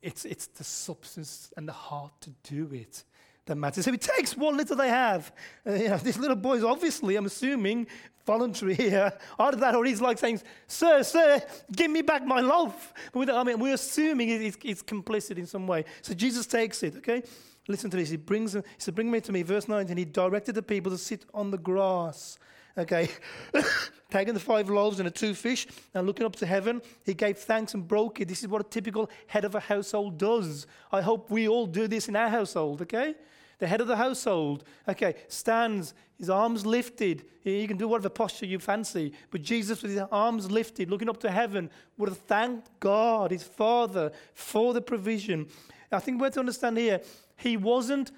It's, 0.00 0.24
it's 0.24 0.46
the 0.46 0.62
substance 0.62 1.52
and 1.56 1.66
the 1.66 1.72
heart 1.72 2.12
to 2.20 2.30
do 2.44 2.72
it 2.72 3.02
that 3.48 3.56
matters. 3.56 3.84
So 3.84 3.92
he 3.92 3.98
takes 3.98 4.36
what 4.36 4.54
little 4.54 4.76
they 4.76 4.88
have. 4.88 5.32
Uh, 5.66 5.72
you 5.72 5.88
know, 5.88 5.96
this 6.02 6.16
little 6.16 6.36
boy 6.36 6.54
is 6.54 6.64
obviously, 6.64 7.16
I'm 7.16 7.26
assuming, 7.26 7.86
voluntary 8.24 8.74
here. 8.74 9.12
Either 9.38 9.56
that 9.56 9.74
or 9.74 9.84
he's 9.84 10.00
like 10.00 10.18
saying, 10.18 10.40
Sir, 10.66 11.02
sir, 11.02 11.42
give 11.74 11.90
me 11.90 12.02
back 12.02 12.24
my 12.24 12.40
loaf. 12.40 12.92
I 13.14 13.44
mean, 13.44 13.58
we're 13.58 13.74
assuming 13.74 14.28
he's, 14.28 14.56
he's 14.62 14.82
complicit 14.82 15.38
in 15.38 15.46
some 15.46 15.66
way. 15.66 15.84
So 16.02 16.14
Jesus 16.14 16.46
takes 16.46 16.82
it, 16.82 16.96
okay? 16.96 17.22
Listen 17.66 17.90
to 17.90 17.96
this. 17.96 18.10
He 18.10 18.16
brings 18.16 18.54
he 18.54 18.60
said, 18.78 18.94
Bring 18.94 19.10
me 19.10 19.20
to 19.20 19.32
me. 19.32 19.42
Verse 19.42 19.68
19, 19.68 19.96
he 19.96 20.04
directed 20.04 20.54
the 20.54 20.62
people 20.62 20.90
to 20.92 20.98
sit 20.98 21.24
on 21.34 21.50
the 21.50 21.58
grass. 21.58 22.38
Okay, 22.76 23.08
taking 24.10 24.34
the 24.34 24.40
five 24.40 24.70
loaves 24.70 25.00
and 25.00 25.06
the 25.08 25.10
two 25.10 25.34
fish 25.34 25.66
and 25.94 26.06
looking 26.06 26.24
up 26.24 26.36
to 26.36 26.46
heaven, 26.46 26.80
he 27.04 27.12
gave 27.12 27.36
thanks 27.38 27.74
and 27.74 27.88
broke 27.88 28.20
it. 28.20 28.28
This 28.28 28.42
is 28.42 28.48
what 28.48 28.60
a 28.60 28.68
typical 28.68 29.10
head 29.26 29.44
of 29.44 29.56
a 29.56 29.60
household 29.60 30.16
does. 30.16 30.68
I 30.92 31.00
hope 31.00 31.28
we 31.28 31.48
all 31.48 31.66
do 31.66 31.88
this 31.88 32.08
in 32.08 32.14
our 32.14 32.28
household, 32.28 32.82
okay? 32.82 33.16
The 33.58 33.66
head 33.66 33.80
of 33.80 33.88
the 33.88 33.96
household, 33.96 34.64
okay, 34.88 35.14
stands, 35.26 35.92
his 36.16 36.30
arms 36.30 36.64
lifted. 36.64 37.24
He 37.40 37.66
can 37.66 37.76
do 37.76 37.88
whatever 37.88 38.08
posture 38.08 38.46
you 38.46 38.58
fancy. 38.60 39.12
But 39.30 39.42
Jesus, 39.42 39.82
with 39.82 39.92
his 39.92 40.02
arms 40.12 40.50
lifted, 40.50 40.90
looking 40.90 41.08
up 41.08 41.18
to 41.20 41.30
heaven, 41.30 41.68
would 41.96 42.08
have 42.08 42.18
thanked 42.18 42.70
God, 42.78 43.32
his 43.32 43.42
Father, 43.42 44.12
for 44.34 44.72
the 44.72 44.80
provision. 44.80 45.48
I 45.90 45.98
think 45.98 46.20
we're 46.20 46.30
to 46.30 46.40
understand 46.40 46.78
here, 46.78 47.00
he 47.36 47.56
wasn't 47.56 48.12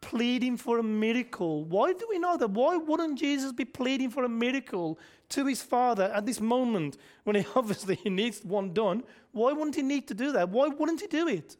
pleading 0.00 0.56
for 0.56 0.78
a 0.78 0.82
miracle. 0.82 1.64
Why 1.64 1.92
do 1.92 2.06
we 2.08 2.18
know 2.18 2.36
that? 2.36 2.50
Why 2.50 2.76
wouldn't 2.76 3.18
Jesus 3.18 3.52
be 3.52 3.64
pleading 3.64 4.10
for 4.10 4.24
a 4.24 4.28
miracle 4.28 4.98
to 5.30 5.46
his 5.46 5.60
Father 5.60 6.04
at 6.14 6.24
this 6.24 6.40
moment 6.40 6.96
when 7.24 7.36
he 7.36 7.44
obviously 7.56 7.96
he 7.96 8.08
needs 8.10 8.44
one 8.44 8.72
done? 8.72 9.04
Why 9.32 9.52
wouldn't 9.52 9.76
he 9.76 9.82
need 9.82 10.08
to 10.08 10.14
do 10.14 10.32
that? 10.32 10.48
Why 10.48 10.68
wouldn't 10.68 11.00
he 11.00 11.06
do 11.08 11.28
it? 11.28 11.56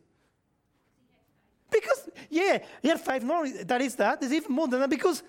Because, 1.71 2.09
yeah, 2.31 2.59
he 2.83 2.89
had 2.89 3.01
faith. 3.01 3.23
Not 3.23 3.39
only 3.39 3.63
that 3.65 3.81
is 3.81 3.97
that, 3.97 4.21
there's 4.21 4.33
even 4.33 4.53
more 4.53 4.69
than 4.69 4.81
that 4.81 4.91
because 4.91 5.23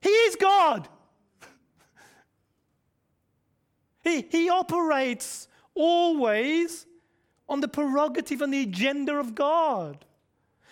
he 0.00 0.08
is 0.08 0.36
God. 0.36 0.88
he, 4.02 4.22
he 4.30 4.48
operates 4.48 5.48
always 5.74 6.86
on 7.48 7.60
the 7.60 7.68
prerogative 7.68 8.40
and 8.42 8.52
the 8.52 8.62
agenda 8.62 9.16
of 9.16 9.34
God. 9.34 10.04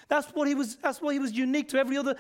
That's 0.08 0.28
what 0.28 0.48
he 0.48 0.54
was, 0.54 0.76
that's 0.76 1.00
what 1.00 1.12
he 1.12 1.18
was 1.18 1.32
unique 1.32 1.68
to 1.70 1.78
every 1.78 1.96
other 1.96 2.16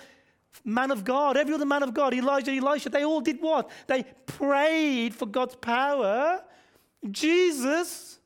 man 0.64 0.90
of 0.90 1.04
God, 1.04 1.36
every 1.36 1.54
other 1.54 1.66
man 1.66 1.82
of 1.82 1.94
God, 1.94 2.14
Elijah, 2.14 2.52
Elisha, 2.52 2.90
they 2.90 3.04
all 3.04 3.20
did 3.20 3.40
what? 3.40 3.70
They 3.86 4.04
prayed 4.26 5.14
for 5.14 5.26
God's 5.26 5.56
power. 5.56 6.42
Jesus 7.10 8.18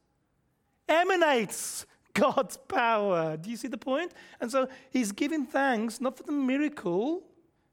emanates 0.88 1.86
God's 2.18 2.56
power. 2.56 3.36
Do 3.36 3.50
you 3.50 3.56
see 3.56 3.68
the 3.68 3.78
point? 3.78 4.12
And 4.40 4.50
so 4.50 4.68
he's 4.90 5.12
giving 5.12 5.46
thanks 5.46 6.00
not 6.00 6.16
for 6.16 6.22
the 6.22 6.32
miracle, 6.32 7.22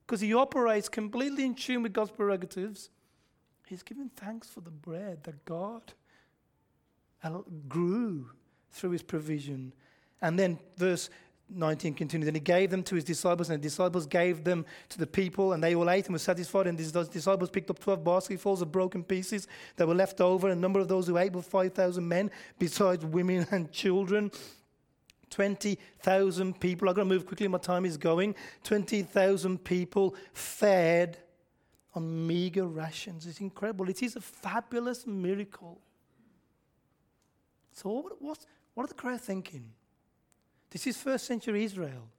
because 0.06 0.22
he 0.22 0.34
operates 0.34 0.90
completely 0.90 1.46
in 1.46 1.56
tune 1.56 1.82
with 1.82 1.94
God's 1.94 2.12
prerogatives. 2.12 2.90
He's 3.68 3.84
giving 3.84 4.10
thanks 4.16 4.50
for 4.50 4.62
the 4.62 4.70
bread 4.70 5.24
that 5.24 5.46
God 5.46 5.82
uh, 7.24 7.40
grew 7.70 8.30
through 8.72 8.92
his 8.92 9.04
provision. 9.04 9.74
And 10.22 10.38
then 10.38 10.60
verse 10.78 11.10
19 11.50 11.94
continues, 11.94 12.28
and 12.28 12.36
he 12.36 12.42
gave 12.42 12.70
them 12.72 12.84
to 12.84 12.96
his 12.96 13.04
disciples, 13.04 13.50
and 13.50 13.60
the 13.60 13.64
disciples 13.64 14.06
gave 14.06 14.44
them 14.44 14.66
to 14.90 14.98
the 14.98 15.06
people, 15.06 15.54
and 15.54 15.64
they 15.64 15.76
all 15.76 15.90
ate 15.90 16.06
and 16.06 16.14
were 16.14 16.20
satisfied. 16.20 16.68
And 16.68 16.80
his 16.80 16.92
disciples 16.92 17.50
picked 17.50 17.70
up 17.70 17.80
12 17.80 18.04
basketfuls 18.04 18.62
of 18.62 18.72
broken 18.72 19.04
pieces 19.04 19.48
that 19.76 19.88
were 19.88 19.94
left 19.94 20.22
over. 20.22 20.50
A 20.50 20.56
number 20.56 20.80
of 20.80 20.88
those 20.88 21.08
who 21.08 21.18
ate 21.18 21.34
were 21.34 21.42
5,000 21.42 22.08
men, 22.08 22.32
besides 22.58 23.06
women 23.06 23.46
and 23.52 23.72
children. 23.72 24.32
20,000 25.30 26.60
people. 26.60 26.88
I've 26.88 26.96
got 26.96 27.02
to 27.02 27.06
move 27.06 27.26
quickly, 27.26 27.48
my 27.48 27.58
time 27.58 27.86
is 27.86 27.98
going. 27.98 28.36
20,000 28.64 29.64
people 29.64 30.16
fed 30.32 31.18
on 31.96 32.28
meager 32.28 32.66
rations. 32.68 33.26
It's 33.26 33.40
incredible. 33.42 33.90
It 33.90 34.04
is 34.04 34.16
a 34.16 34.22
fabulous 34.22 35.08
miracle. 35.08 35.82
So, 37.74 37.90
what, 37.90 38.22
what, 38.22 38.46
what 38.76 38.84
are 38.84 38.88
the 38.88 38.94
crowd 38.94 39.22
thinking? 39.22 39.72
This 40.74 40.88
is 40.88 40.98
first 40.98 41.26
century 41.28 41.64
Israel. 41.64 42.10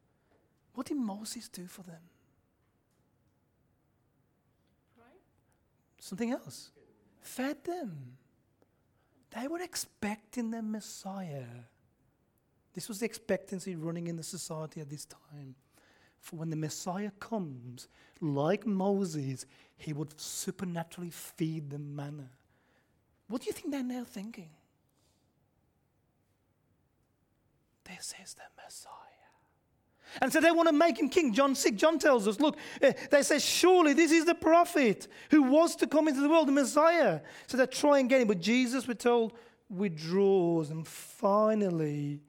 What 0.74 0.86
did 0.86 0.96
Moses 0.96 1.48
do 1.48 1.66
for 1.66 1.82
them? 1.82 2.00
Something 5.98 6.30
else. 6.30 6.70
Fed 7.20 7.64
them. 7.64 8.16
They 9.36 9.48
were 9.48 9.60
expecting 9.60 10.52
the 10.52 10.62
Messiah. 10.62 11.46
This 12.74 12.88
was 12.88 13.00
the 13.00 13.06
expectancy 13.06 13.74
running 13.74 14.06
in 14.06 14.14
the 14.14 14.22
society 14.22 14.80
at 14.80 14.88
this 14.88 15.04
time. 15.04 15.56
For 16.20 16.36
when 16.36 16.50
the 16.50 16.56
Messiah 16.56 17.10
comes, 17.18 17.88
like 18.20 18.66
Moses, 18.66 19.46
he 19.76 19.92
would 19.92 20.20
supernaturally 20.20 21.10
feed 21.10 21.70
them 21.70 21.96
manna. 21.96 22.30
What 23.26 23.42
do 23.42 23.46
you 23.46 23.52
think 23.52 23.72
they're 23.72 23.82
now 23.82 24.04
thinking? 24.04 24.50
This 27.84 28.14
is 28.22 28.34
the 28.34 28.42
Messiah. 28.62 28.90
And 30.20 30.32
so 30.32 30.40
they 30.40 30.50
want 30.50 30.68
to 30.68 30.74
make 30.74 30.98
him 30.98 31.08
king. 31.08 31.32
John 31.32 31.54
6, 31.54 31.76
John 31.76 31.98
tells 31.98 32.28
us, 32.28 32.38
look, 32.38 32.56
eh, 32.80 32.92
they 33.10 33.22
say, 33.22 33.38
surely 33.38 33.94
this 33.94 34.12
is 34.12 34.24
the 34.24 34.34
prophet 34.34 35.08
who 35.30 35.42
was 35.42 35.74
to 35.76 35.86
come 35.86 36.08
into 36.08 36.20
the 36.20 36.28
world, 36.28 36.48
the 36.48 36.52
Messiah. 36.52 37.20
So 37.46 37.56
they 37.56 37.66
try 37.66 37.98
and 37.98 38.08
get 38.08 38.20
him. 38.20 38.28
But 38.28 38.40
Jesus, 38.40 38.86
we're 38.86 38.94
told, 38.94 39.32
withdraws 39.68 40.70
and 40.70 40.86
finally 40.86 42.20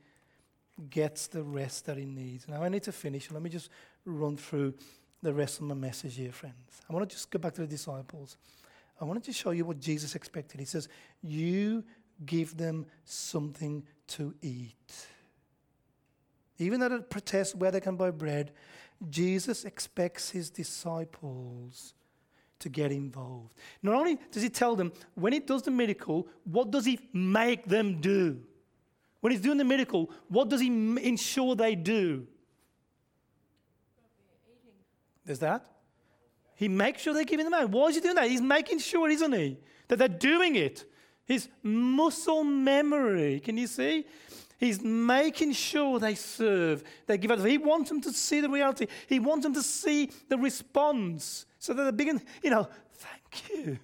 gets 0.89 1.27
the 1.27 1.43
rest 1.43 1.85
that 1.85 1.97
he 1.97 2.05
needs. 2.05 2.47
Now 2.47 2.63
I 2.63 2.69
need 2.69 2.83
to 2.83 2.91
finish. 2.91 3.29
Let 3.31 3.41
me 3.41 3.49
just 3.49 3.69
run 4.05 4.37
through 4.37 4.73
the 5.21 5.33
rest 5.33 5.59
of 5.59 5.65
my 5.65 5.75
message 5.75 6.15
here, 6.15 6.31
friends. 6.31 6.81
I 6.89 6.93
want 6.93 7.09
to 7.09 7.15
just 7.15 7.29
go 7.31 7.39
back 7.39 7.53
to 7.55 7.61
the 7.61 7.67
disciples. 7.67 8.37
I 8.99 9.05
wanted 9.05 9.23
to 9.25 9.33
show 9.33 9.51
you 9.51 9.65
what 9.65 9.79
Jesus 9.79 10.15
expected. 10.15 10.59
He 10.59 10.65
says, 10.65 10.87
You 11.21 11.83
give 12.25 12.57
them 12.57 12.85
something 13.03 13.83
to 14.07 14.33
eat. 14.41 15.07
Even 16.57 16.79
though 16.79 16.95
it 16.95 17.09
protests 17.09 17.53
where 17.53 17.71
they 17.71 17.81
can 17.81 17.95
buy 17.95 18.11
bread, 18.11 18.51
Jesus 19.09 19.65
expects 19.65 20.29
his 20.29 20.49
disciples 20.49 21.93
to 22.59 22.69
get 22.69 22.91
involved. 22.91 23.53
Not 23.83 23.95
only 23.95 24.17
does 24.31 24.41
he 24.41 24.49
tell 24.49 24.75
them, 24.75 24.93
when 25.15 25.33
he 25.33 25.39
does 25.39 25.63
the 25.63 25.71
miracle, 25.71 26.27
what 26.45 26.71
does 26.71 26.85
he 26.85 26.99
make 27.13 27.65
them 27.65 27.99
do? 27.99 28.41
When 29.19 29.31
he's 29.31 29.41
doing 29.41 29.57
the 29.57 29.63
miracle, 29.65 30.09
what 30.29 30.49
does 30.49 30.61
he 30.61 30.67
ensure 30.67 31.55
they 31.55 31.75
do? 31.75 32.27
There's 35.25 35.39
that. 35.39 35.65
He 36.55 36.69
makes 36.69 37.01
sure 37.01 37.13
they're 37.13 37.25
giving 37.25 37.45
them 37.45 37.53
out. 37.53 37.69
Why 37.69 37.87
is 37.87 37.95
he 37.95 38.01
doing 38.01 38.15
that? 38.15 38.29
He's 38.29 38.41
making 38.41 38.79
sure, 38.79 39.09
isn't 39.09 39.33
he, 39.33 39.57
that 39.89 39.97
they're 39.97 40.07
doing 40.07 40.55
it. 40.55 40.85
His 41.25 41.49
muscle 41.63 42.43
memory. 42.43 43.39
Can 43.39 43.57
you 43.57 43.67
see? 43.67 44.05
He's 44.57 44.81
making 44.81 45.53
sure 45.53 45.99
they 45.99 46.15
serve, 46.15 46.83
they 47.07 47.17
give 47.17 47.31
out. 47.31 47.45
He 47.45 47.57
wants 47.57 47.89
them 47.89 48.01
to 48.01 48.13
see 48.13 48.39
the 48.39 48.49
reality. 48.49 48.87
He 49.07 49.19
wants 49.19 49.43
them 49.43 49.53
to 49.53 49.61
see 49.61 50.11
the 50.29 50.37
response 50.37 51.45
so 51.59 51.73
that 51.73 51.83
they 51.83 51.91
begin, 51.91 52.21
you 52.41 52.51
know, 52.51 52.67
thank 52.93 53.49
you. 53.49 53.77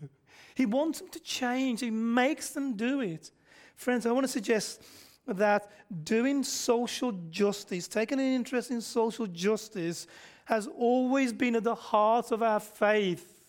He 0.55 0.65
wants 0.65 0.99
them 0.99 1.09
to 1.09 1.19
change. 1.19 1.81
He 1.81 1.91
makes 1.91 2.51
them 2.51 2.75
do 2.75 3.01
it. 3.01 3.31
Friends, 3.75 4.05
I 4.05 4.11
want 4.11 4.25
to 4.25 4.31
suggest 4.31 4.81
that 5.27 5.69
doing 6.03 6.43
social 6.43 7.11
justice, 7.29 7.87
taking 7.87 8.19
an 8.19 8.33
interest 8.33 8.71
in 8.71 8.81
social 8.81 9.27
justice, 9.27 10.07
has 10.45 10.67
always 10.67 11.33
been 11.33 11.55
at 11.55 11.63
the 11.63 11.75
heart 11.75 12.31
of 12.31 12.43
our 12.43 12.59
faith. 12.59 13.41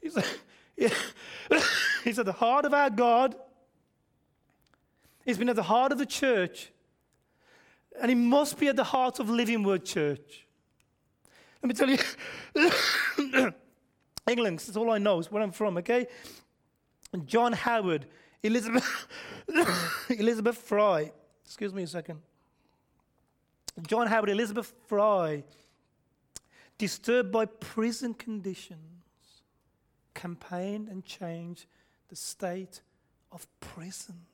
It's 0.00 0.16
at 2.18 2.26
the 2.26 2.32
heart 2.32 2.64
of 2.64 2.74
our 2.74 2.90
God 2.90 3.36
it's 5.28 5.36
been 5.36 5.50
at 5.50 5.56
the 5.56 5.62
heart 5.62 5.92
of 5.92 5.98
the 5.98 6.06
church. 6.06 6.72
And 8.00 8.10
it 8.10 8.14
must 8.14 8.58
be 8.58 8.68
at 8.68 8.76
the 8.76 8.84
heart 8.84 9.20
of 9.20 9.28
Living 9.28 9.62
Word 9.62 9.84
Church. 9.84 10.46
Let 11.62 11.68
me 11.68 11.74
tell 11.74 11.90
you, 11.90 11.98
England, 14.26 14.60
that's 14.60 14.76
all 14.76 14.90
I 14.90 14.96
know, 14.96 15.18
is 15.18 15.30
where 15.30 15.42
I'm 15.42 15.52
from, 15.52 15.76
okay? 15.78 16.06
John 17.26 17.52
Howard, 17.52 18.06
Elizabeth, 18.42 19.06
Elizabeth 20.08 20.56
Fry, 20.56 21.12
excuse 21.44 21.74
me 21.74 21.82
a 21.82 21.86
second. 21.86 22.20
John 23.86 24.06
Howard, 24.06 24.30
Elizabeth 24.30 24.72
Fry, 24.86 25.44
disturbed 26.78 27.30
by 27.30 27.44
prison 27.44 28.14
conditions, 28.14 29.42
campaigned 30.14 30.88
and 30.88 31.04
changed 31.04 31.66
the 32.08 32.16
state 32.16 32.80
of 33.30 33.46
prison. 33.60 34.24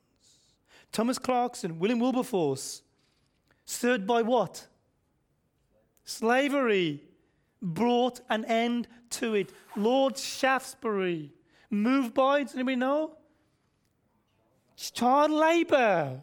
Thomas 0.95 1.19
Clarkson, 1.19 1.81
William 1.81 1.99
Wilberforce, 1.99 2.81
stirred 3.65 4.07
by 4.07 4.23
what? 4.23 4.69
Slavery 6.05 7.03
brought 7.61 8.21
an 8.31 8.45
end 8.45 8.87
to 9.11 9.35
it. 9.35 9.53
Lord 9.77 10.17
Shaftesbury, 10.17 11.33
Moved 11.69 12.15
by, 12.15 12.45
does 12.45 12.55
anybody 12.55 12.77
know? 12.77 13.17
Child 14.77 15.33
labor. 15.33 16.23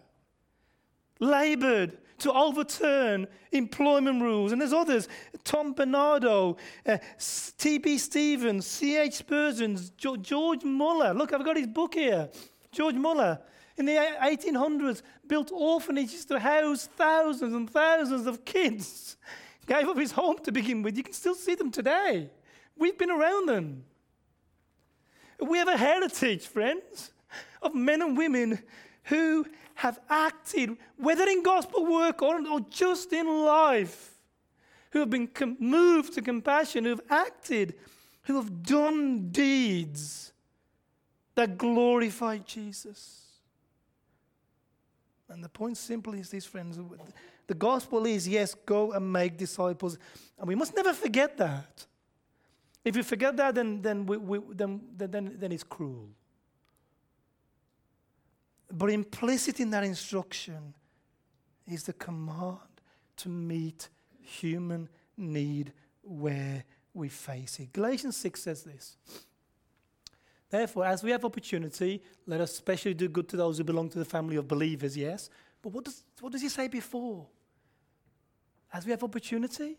Labored 1.20 1.98
to 2.20 2.32
overturn 2.32 3.28
employment 3.52 4.22
rules. 4.22 4.54
And 4.54 4.62
there's 4.62 4.72
others 4.72 5.10
Tom 5.44 5.74
Barnardo, 5.74 6.56
uh, 6.86 6.98
T.B. 7.58 7.98
Stevens, 7.98 8.66
C.H. 8.66 9.16
Spurgeon, 9.16 9.78
jo- 9.98 10.16
George 10.16 10.64
Muller. 10.64 11.14
Look, 11.14 11.34
I've 11.34 11.44
got 11.44 11.58
his 11.58 11.68
book 11.68 11.96
here. 11.96 12.30
George 12.72 12.96
Muller. 12.96 13.42
In 13.78 13.86
the 13.86 13.94
1800s, 13.94 15.02
built 15.28 15.52
orphanages 15.52 16.26
to 16.26 16.40
house 16.40 16.88
thousands 16.88 17.54
and 17.54 17.70
thousands 17.70 18.28
of 18.28 18.46
kids. 18.46 19.18
Gave 19.66 19.88
up 19.88 19.98
his 19.98 20.12
home 20.12 20.38
to 20.44 20.52
begin 20.52 20.82
with. 20.82 20.98
You 20.98 21.04
can 21.04 21.14
still 21.14 21.36
see 21.36 21.56
them 21.56 21.72
today. 21.72 22.30
We've 22.78 22.98
been 22.98 23.12
around 23.12 23.48
them. 23.48 23.86
We 25.40 25.58
have 25.58 25.68
a 25.68 25.78
heritage, 25.78 26.48
friends, 26.48 27.12
of 27.62 27.74
men 27.74 28.02
and 28.02 28.18
women 28.18 28.60
who 29.06 29.46
have 29.76 30.00
acted, 30.10 30.78
whether 30.98 31.28
in 31.28 31.42
gospel 31.44 31.86
work 31.86 32.22
or, 32.22 32.48
or 32.48 32.60
just 32.70 33.14
in 33.14 33.28
life, 33.46 34.12
who 34.92 35.00
have 35.00 35.10
been 35.10 35.28
com- 35.28 35.58
moved 35.60 36.14
to 36.14 36.22
compassion, 36.22 36.84
who 36.84 36.92
have 36.92 37.02
acted, 37.10 37.76
who 38.24 38.36
have 38.36 38.64
done 38.64 39.30
deeds 39.30 40.34
that 41.36 41.58
glorify 41.58 42.38
Jesus. 42.40 43.31
And 45.32 45.44
the 45.44 45.50
point 45.50 45.78
simply 45.78 46.20
is 46.20 46.30
this, 46.30 46.46
friends 46.46 46.78
the 47.48 47.54
gospel 47.56 48.06
is 48.06 48.28
yes, 48.28 48.54
go 48.54 48.94
and 48.94 49.12
make 49.12 49.38
disciples. 49.38 49.98
And 50.38 50.48
we 50.48 50.56
must 50.56 50.76
never 50.76 50.94
forget 50.94 51.38
that. 51.38 51.86
If 52.86 52.96
you 52.96 53.04
forget 53.04 53.36
that, 53.38 53.56
then, 53.56 53.82
then, 53.82 54.06
we, 54.06 54.18
we, 54.18 54.40
then, 54.52 54.82
then, 54.96 55.36
then 55.38 55.52
it's 55.52 55.64
cruel. 55.64 56.10
But 58.72 58.90
implicit 58.90 59.60
in 59.60 59.70
that 59.72 59.84
instruction 59.84 60.74
is 61.68 61.84
the 61.84 61.94
command 61.94 62.58
to 63.18 63.30
meet 63.30 63.90
human 64.22 64.88
need 65.18 65.74
where 66.02 66.64
we 66.94 67.10
face 67.10 67.60
it. 67.60 67.74
Galatians 67.74 68.16
6 68.18 68.42
says 68.42 68.64
this. 68.64 68.98
Therefore, 70.52 70.86
as 70.86 71.02
we 71.02 71.10
have 71.12 71.26
opportunity, 71.26 72.04
let 72.28 72.41
us 72.41 72.52
especially 72.52 72.93
do 72.93 73.10
good 73.10 73.28
to 73.30 73.38
those 73.38 73.58
who 73.58 73.64
belong 73.64 73.89
to 73.89 73.97
the 73.97 74.06
family 74.06 74.36
of 74.36 74.47
believers, 74.47 74.95
yes. 74.95 75.30
But 75.64 75.72
what 75.72 75.86
does, 75.86 76.04
what 76.20 76.32
does 76.32 76.41
he 76.41 76.49
say 76.49 76.68
before? 76.68 77.26
As 78.72 78.86
we 78.86 78.91
have 78.91 79.04
opportunity, 79.04 79.78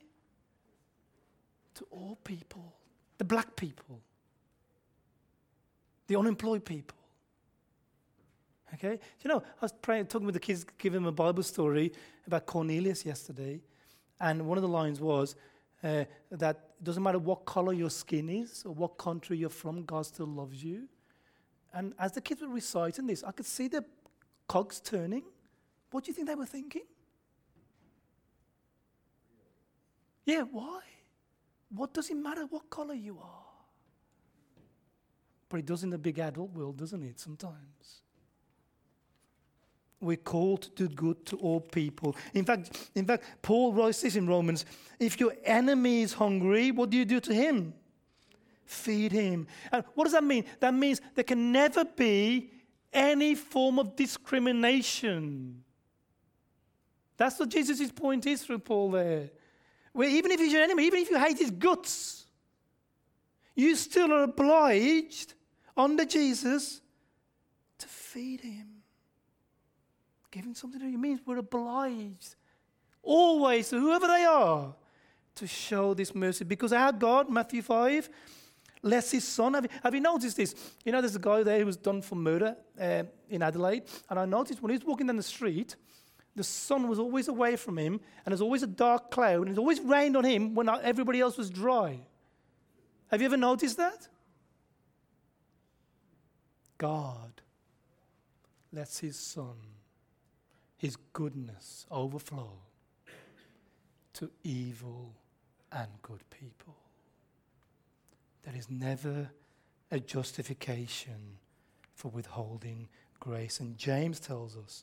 to 1.74 1.86
all 1.90 2.18
people, 2.24 2.74
the 3.18 3.24
black 3.24 3.54
people, 3.54 4.00
the 6.06 6.16
unemployed 6.16 6.64
people, 6.64 6.96
Okay? 8.74 8.98
You 9.22 9.28
know, 9.28 9.38
I 9.38 9.60
was 9.60 9.72
praying, 9.72 10.06
talking 10.06 10.26
with 10.26 10.34
the 10.34 10.40
kids, 10.40 10.64
giving 10.78 11.02
them 11.02 11.06
a 11.06 11.12
Bible 11.12 11.42
story 11.42 11.92
about 12.26 12.46
Cornelius 12.46 13.04
yesterday, 13.04 13.60
and 14.20 14.46
one 14.46 14.56
of 14.56 14.62
the 14.62 14.68
lines 14.68 15.00
was 15.00 15.36
uh, 15.82 16.04
that 16.30 16.82
doesn't 16.82 17.02
matter 17.02 17.18
what 17.18 17.44
color 17.44 17.72
your 17.72 17.90
skin 17.90 18.28
is 18.28 18.64
or 18.64 18.74
what 18.74 18.98
country 18.98 19.36
you're 19.36 19.48
from, 19.48 19.84
God 19.84 20.06
still 20.06 20.26
loves 20.26 20.62
you. 20.62 20.88
And 21.74 21.94
as 21.98 22.12
the 22.12 22.20
kids 22.20 22.42
were 22.42 22.48
reciting 22.48 23.06
this, 23.06 23.24
I 23.24 23.32
could 23.32 23.46
see 23.46 23.68
the 23.68 23.84
cogs 24.46 24.80
turning. 24.80 25.24
What 25.90 26.04
do 26.04 26.10
you 26.10 26.14
think 26.14 26.28
they 26.28 26.34
were 26.34 26.46
thinking? 26.46 26.82
Yeah, 30.24 30.42
why? 30.42 30.80
What 31.70 31.94
does 31.94 32.10
it 32.10 32.16
matter 32.16 32.46
what 32.46 32.68
color 32.70 32.94
you 32.94 33.18
are? 33.18 33.44
But 35.48 35.60
it 35.60 35.66
does 35.66 35.82
in 35.82 35.90
the 35.90 35.98
big 35.98 36.18
adult 36.18 36.52
world, 36.52 36.76
doesn't 36.76 37.02
it, 37.02 37.18
sometimes? 37.18 38.01
We're 40.02 40.16
called 40.16 40.62
to 40.62 40.70
do 40.70 40.88
good 40.88 41.24
to 41.26 41.36
all 41.36 41.60
people. 41.60 42.16
In 42.34 42.44
fact, 42.44 42.90
in 42.94 43.06
fact, 43.06 43.24
Paul 43.40 43.72
writes 43.72 44.02
this 44.02 44.16
in 44.16 44.26
Romans 44.26 44.64
if 44.98 45.20
your 45.20 45.34
enemy 45.44 46.02
is 46.02 46.12
hungry, 46.12 46.70
what 46.70 46.90
do 46.90 46.96
you 46.96 47.04
do 47.04 47.20
to 47.20 47.32
him? 47.32 47.74
Feed 48.64 49.12
him. 49.12 49.46
And 49.70 49.84
what 49.94 50.04
does 50.04 50.12
that 50.12 50.24
mean? 50.24 50.44
That 50.60 50.74
means 50.74 51.00
there 51.14 51.24
can 51.24 51.52
never 51.52 51.84
be 51.84 52.50
any 52.92 53.34
form 53.34 53.78
of 53.78 53.96
discrimination. 53.96 55.62
That's 57.16 57.38
what 57.38 57.48
Jesus' 57.48 57.92
point 57.92 58.26
is 58.26 58.44
through 58.44 58.60
Paul 58.60 58.90
there. 58.90 59.30
Where 59.92 60.08
even 60.08 60.30
if 60.30 60.40
he's 60.40 60.52
your 60.52 60.62
enemy, 60.62 60.86
even 60.86 61.00
if 61.00 61.10
you 61.10 61.18
hate 61.18 61.38
his 61.38 61.50
guts, 61.50 62.26
you 63.54 63.76
still 63.76 64.12
are 64.12 64.22
obliged 64.22 65.34
under 65.76 66.04
Jesus 66.04 66.80
to 67.78 67.86
feed 67.86 68.40
him 68.40 68.71
giving 70.32 70.54
something 70.54 70.80
to 70.80 70.86
you 70.88 70.98
means 70.98 71.20
we're 71.24 71.38
obliged 71.38 72.34
always, 73.02 73.70
whoever 73.70 74.06
they 74.06 74.24
are, 74.24 74.74
to 75.34 75.46
show 75.46 75.94
this 75.94 76.14
mercy. 76.14 76.44
Because 76.44 76.72
our 76.72 76.92
God, 76.92 77.28
Matthew 77.30 77.62
5, 77.62 78.08
lets 78.82 79.10
his 79.10 79.26
sun. 79.26 79.54
Have 79.54 79.64
you, 79.64 79.70
have 79.82 79.94
you 79.94 80.00
noticed 80.00 80.36
this? 80.36 80.54
You 80.84 80.92
know, 80.92 81.00
there's 81.00 81.16
a 81.16 81.20
guy 81.20 81.42
there 81.42 81.58
who 81.58 81.66
was 81.66 81.76
done 81.76 82.02
for 82.02 82.16
murder 82.16 82.56
uh, 82.80 83.04
in 83.28 83.42
Adelaide. 83.42 83.84
And 84.08 84.18
I 84.18 84.24
noticed 84.24 84.62
when 84.62 84.70
he 84.70 84.76
was 84.76 84.84
walking 84.84 85.06
down 85.06 85.16
the 85.16 85.22
street, 85.22 85.76
the 86.34 86.44
sun 86.44 86.88
was 86.88 86.98
always 86.98 87.28
away 87.28 87.56
from 87.56 87.78
him, 87.78 88.00
and 88.24 88.32
there's 88.32 88.40
always 88.40 88.62
a 88.62 88.66
dark 88.66 89.10
cloud, 89.10 89.46
and 89.46 89.56
it 89.56 89.58
always 89.58 89.80
rained 89.80 90.16
on 90.16 90.24
him 90.24 90.54
when 90.54 90.68
everybody 90.68 91.20
else 91.20 91.36
was 91.36 91.50
dry. 91.50 92.00
Have 93.10 93.20
you 93.20 93.26
ever 93.26 93.36
noticed 93.36 93.76
that? 93.76 94.08
God 96.78 97.42
lets 98.72 98.98
his 98.98 99.18
sun 99.18 99.56
his 100.82 100.96
goodness 101.12 101.86
overflow 101.92 102.50
to 104.12 104.28
evil 104.42 105.14
and 105.70 105.86
good 106.02 106.28
people. 106.28 106.74
There 108.42 108.56
is 108.56 108.68
never 108.68 109.30
a 109.92 110.00
justification 110.00 111.38
for 111.94 112.08
withholding 112.08 112.88
grace. 113.20 113.60
And 113.60 113.78
James 113.78 114.18
tells 114.18 114.56
us 114.56 114.82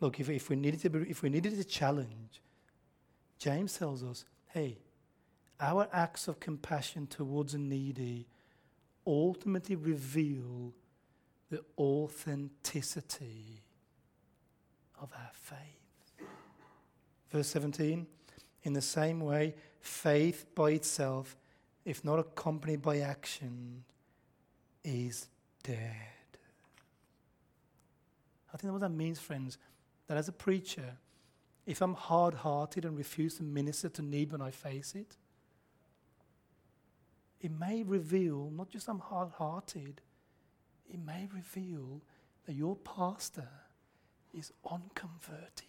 look, 0.00 0.20
if, 0.20 0.30
if, 0.30 0.48
we 0.48 0.54
needed 0.54 0.80
to 0.82 0.90
be, 0.90 1.10
if 1.10 1.22
we 1.22 1.28
needed 1.28 1.58
a 1.58 1.64
challenge, 1.64 2.40
James 3.36 3.76
tells 3.76 4.04
us 4.04 4.24
hey, 4.50 4.78
our 5.58 5.88
acts 5.92 6.28
of 6.28 6.38
compassion 6.38 7.08
towards 7.08 7.54
the 7.54 7.58
needy 7.58 8.28
ultimately 9.04 9.74
reveal 9.74 10.72
the 11.50 11.64
authenticity 11.76 13.61
of 15.02 15.10
our 15.14 15.30
faith. 15.34 16.26
Verse 17.30 17.48
17 17.48 18.06
In 18.62 18.72
the 18.72 18.80
same 18.80 19.20
way, 19.20 19.54
faith 19.80 20.46
by 20.54 20.70
itself, 20.70 21.36
if 21.84 22.04
not 22.04 22.18
accompanied 22.18 22.80
by 22.80 23.00
action, 23.00 23.84
is 24.84 25.26
dead. 25.64 25.78
I 28.54 28.56
think 28.56 28.72
what 28.72 28.82
that 28.82 28.90
means, 28.90 29.18
friends. 29.18 29.58
That 30.06 30.16
as 30.16 30.28
a 30.28 30.32
preacher, 30.32 30.98
if 31.66 31.80
I'm 31.80 31.94
hard 31.94 32.34
hearted 32.34 32.84
and 32.84 32.96
refuse 32.96 33.36
to 33.36 33.42
minister 33.42 33.88
to 33.88 34.02
need 34.02 34.30
when 34.30 34.42
I 34.42 34.50
face 34.50 34.94
it, 34.94 35.16
it 37.40 37.50
may 37.50 37.82
reveal 37.82 38.50
not 38.54 38.68
just 38.68 38.88
I'm 38.88 39.00
hard 39.00 39.30
hearted, 39.36 40.00
it 40.88 41.00
may 41.04 41.28
reveal 41.32 42.02
that 42.46 42.54
your 42.54 42.76
pastor 42.76 43.48
is 44.32 44.52
unconverted. 44.70 45.66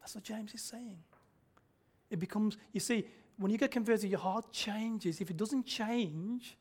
That's 0.00 0.14
what 0.14 0.24
James 0.24 0.54
is 0.54 0.62
saying. 0.62 0.98
It 2.10 2.18
becomes, 2.18 2.56
you 2.72 2.80
see, 2.80 3.04
when 3.36 3.52
you 3.52 3.58
get 3.58 3.70
converted, 3.70 4.10
your 4.10 4.18
heart 4.18 4.50
changes. 4.50 5.20
If 5.20 5.30
it 5.30 5.36
doesn't 5.36 5.66
change, 5.66 6.56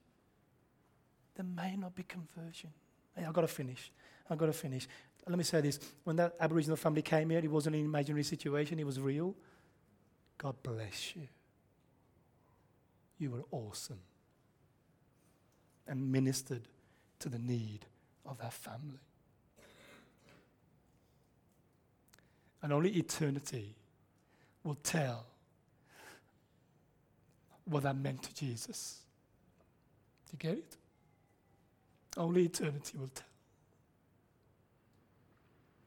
there 1.35 1.45
may 1.45 1.75
not 1.75 1.95
be 1.95 2.03
conversion. 2.03 2.71
Hey, 3.15 3.23
I've 3.25 3.33
got 3.33 3.41
to 3.41 3.47
finish. 3.47 3.91
I've 4.29 4.37
got 4.37 4.47
to 4.47 4.53
finish. 4.53 4.87
Let 5.27 5.37
me 5.37 5.43
say 5.43 5.61
this. 5.61 5.79
When 6.03 6.15
that 6.17 6.35
Aboriginal 6.39 6.77
family 6.77 7.01
came 7.01 7.29
here, 7.29 7.39
it 7.39 7.49
wasn't 7.49 7.75
an 7.75 7.85
imaginary 7.85 8.23
situation, 8.23 8.79
it 8.79 8.85
was 8.85 8.99
real. 8.99 9.35
God 10.37 10.55
bless 10.61 11.15
you. 11.15 11.27
You 13.17 13.31
were 13.31 13.43
awesome 13.51 13.99
and 15.87 16.11
ministered 16.11 16.67
to 17.19 17.29
the 17.29 17.39
need 17.39 17.85
of 18.27 18.37
that 18.39 18.53
family. 18.53 18.99
And 22.61 22.73
only 22.73 22.91
eternity 22.91 23.75
will 24.63 24.77
tell 24.83 25.25
what 27.65 27.83
that 27.83 27.95
meant 27.95 28.23
to 28.23 28.35
Jesus. 28.35 28.99
Do 30.29 30.33
you 30.33 30.49
get 30.49 30.57
it? 30.59 30.75
Only 32.17 32.45
eternity 32.45 32.97
will 32.97 33.11
tell. 33.13 33.26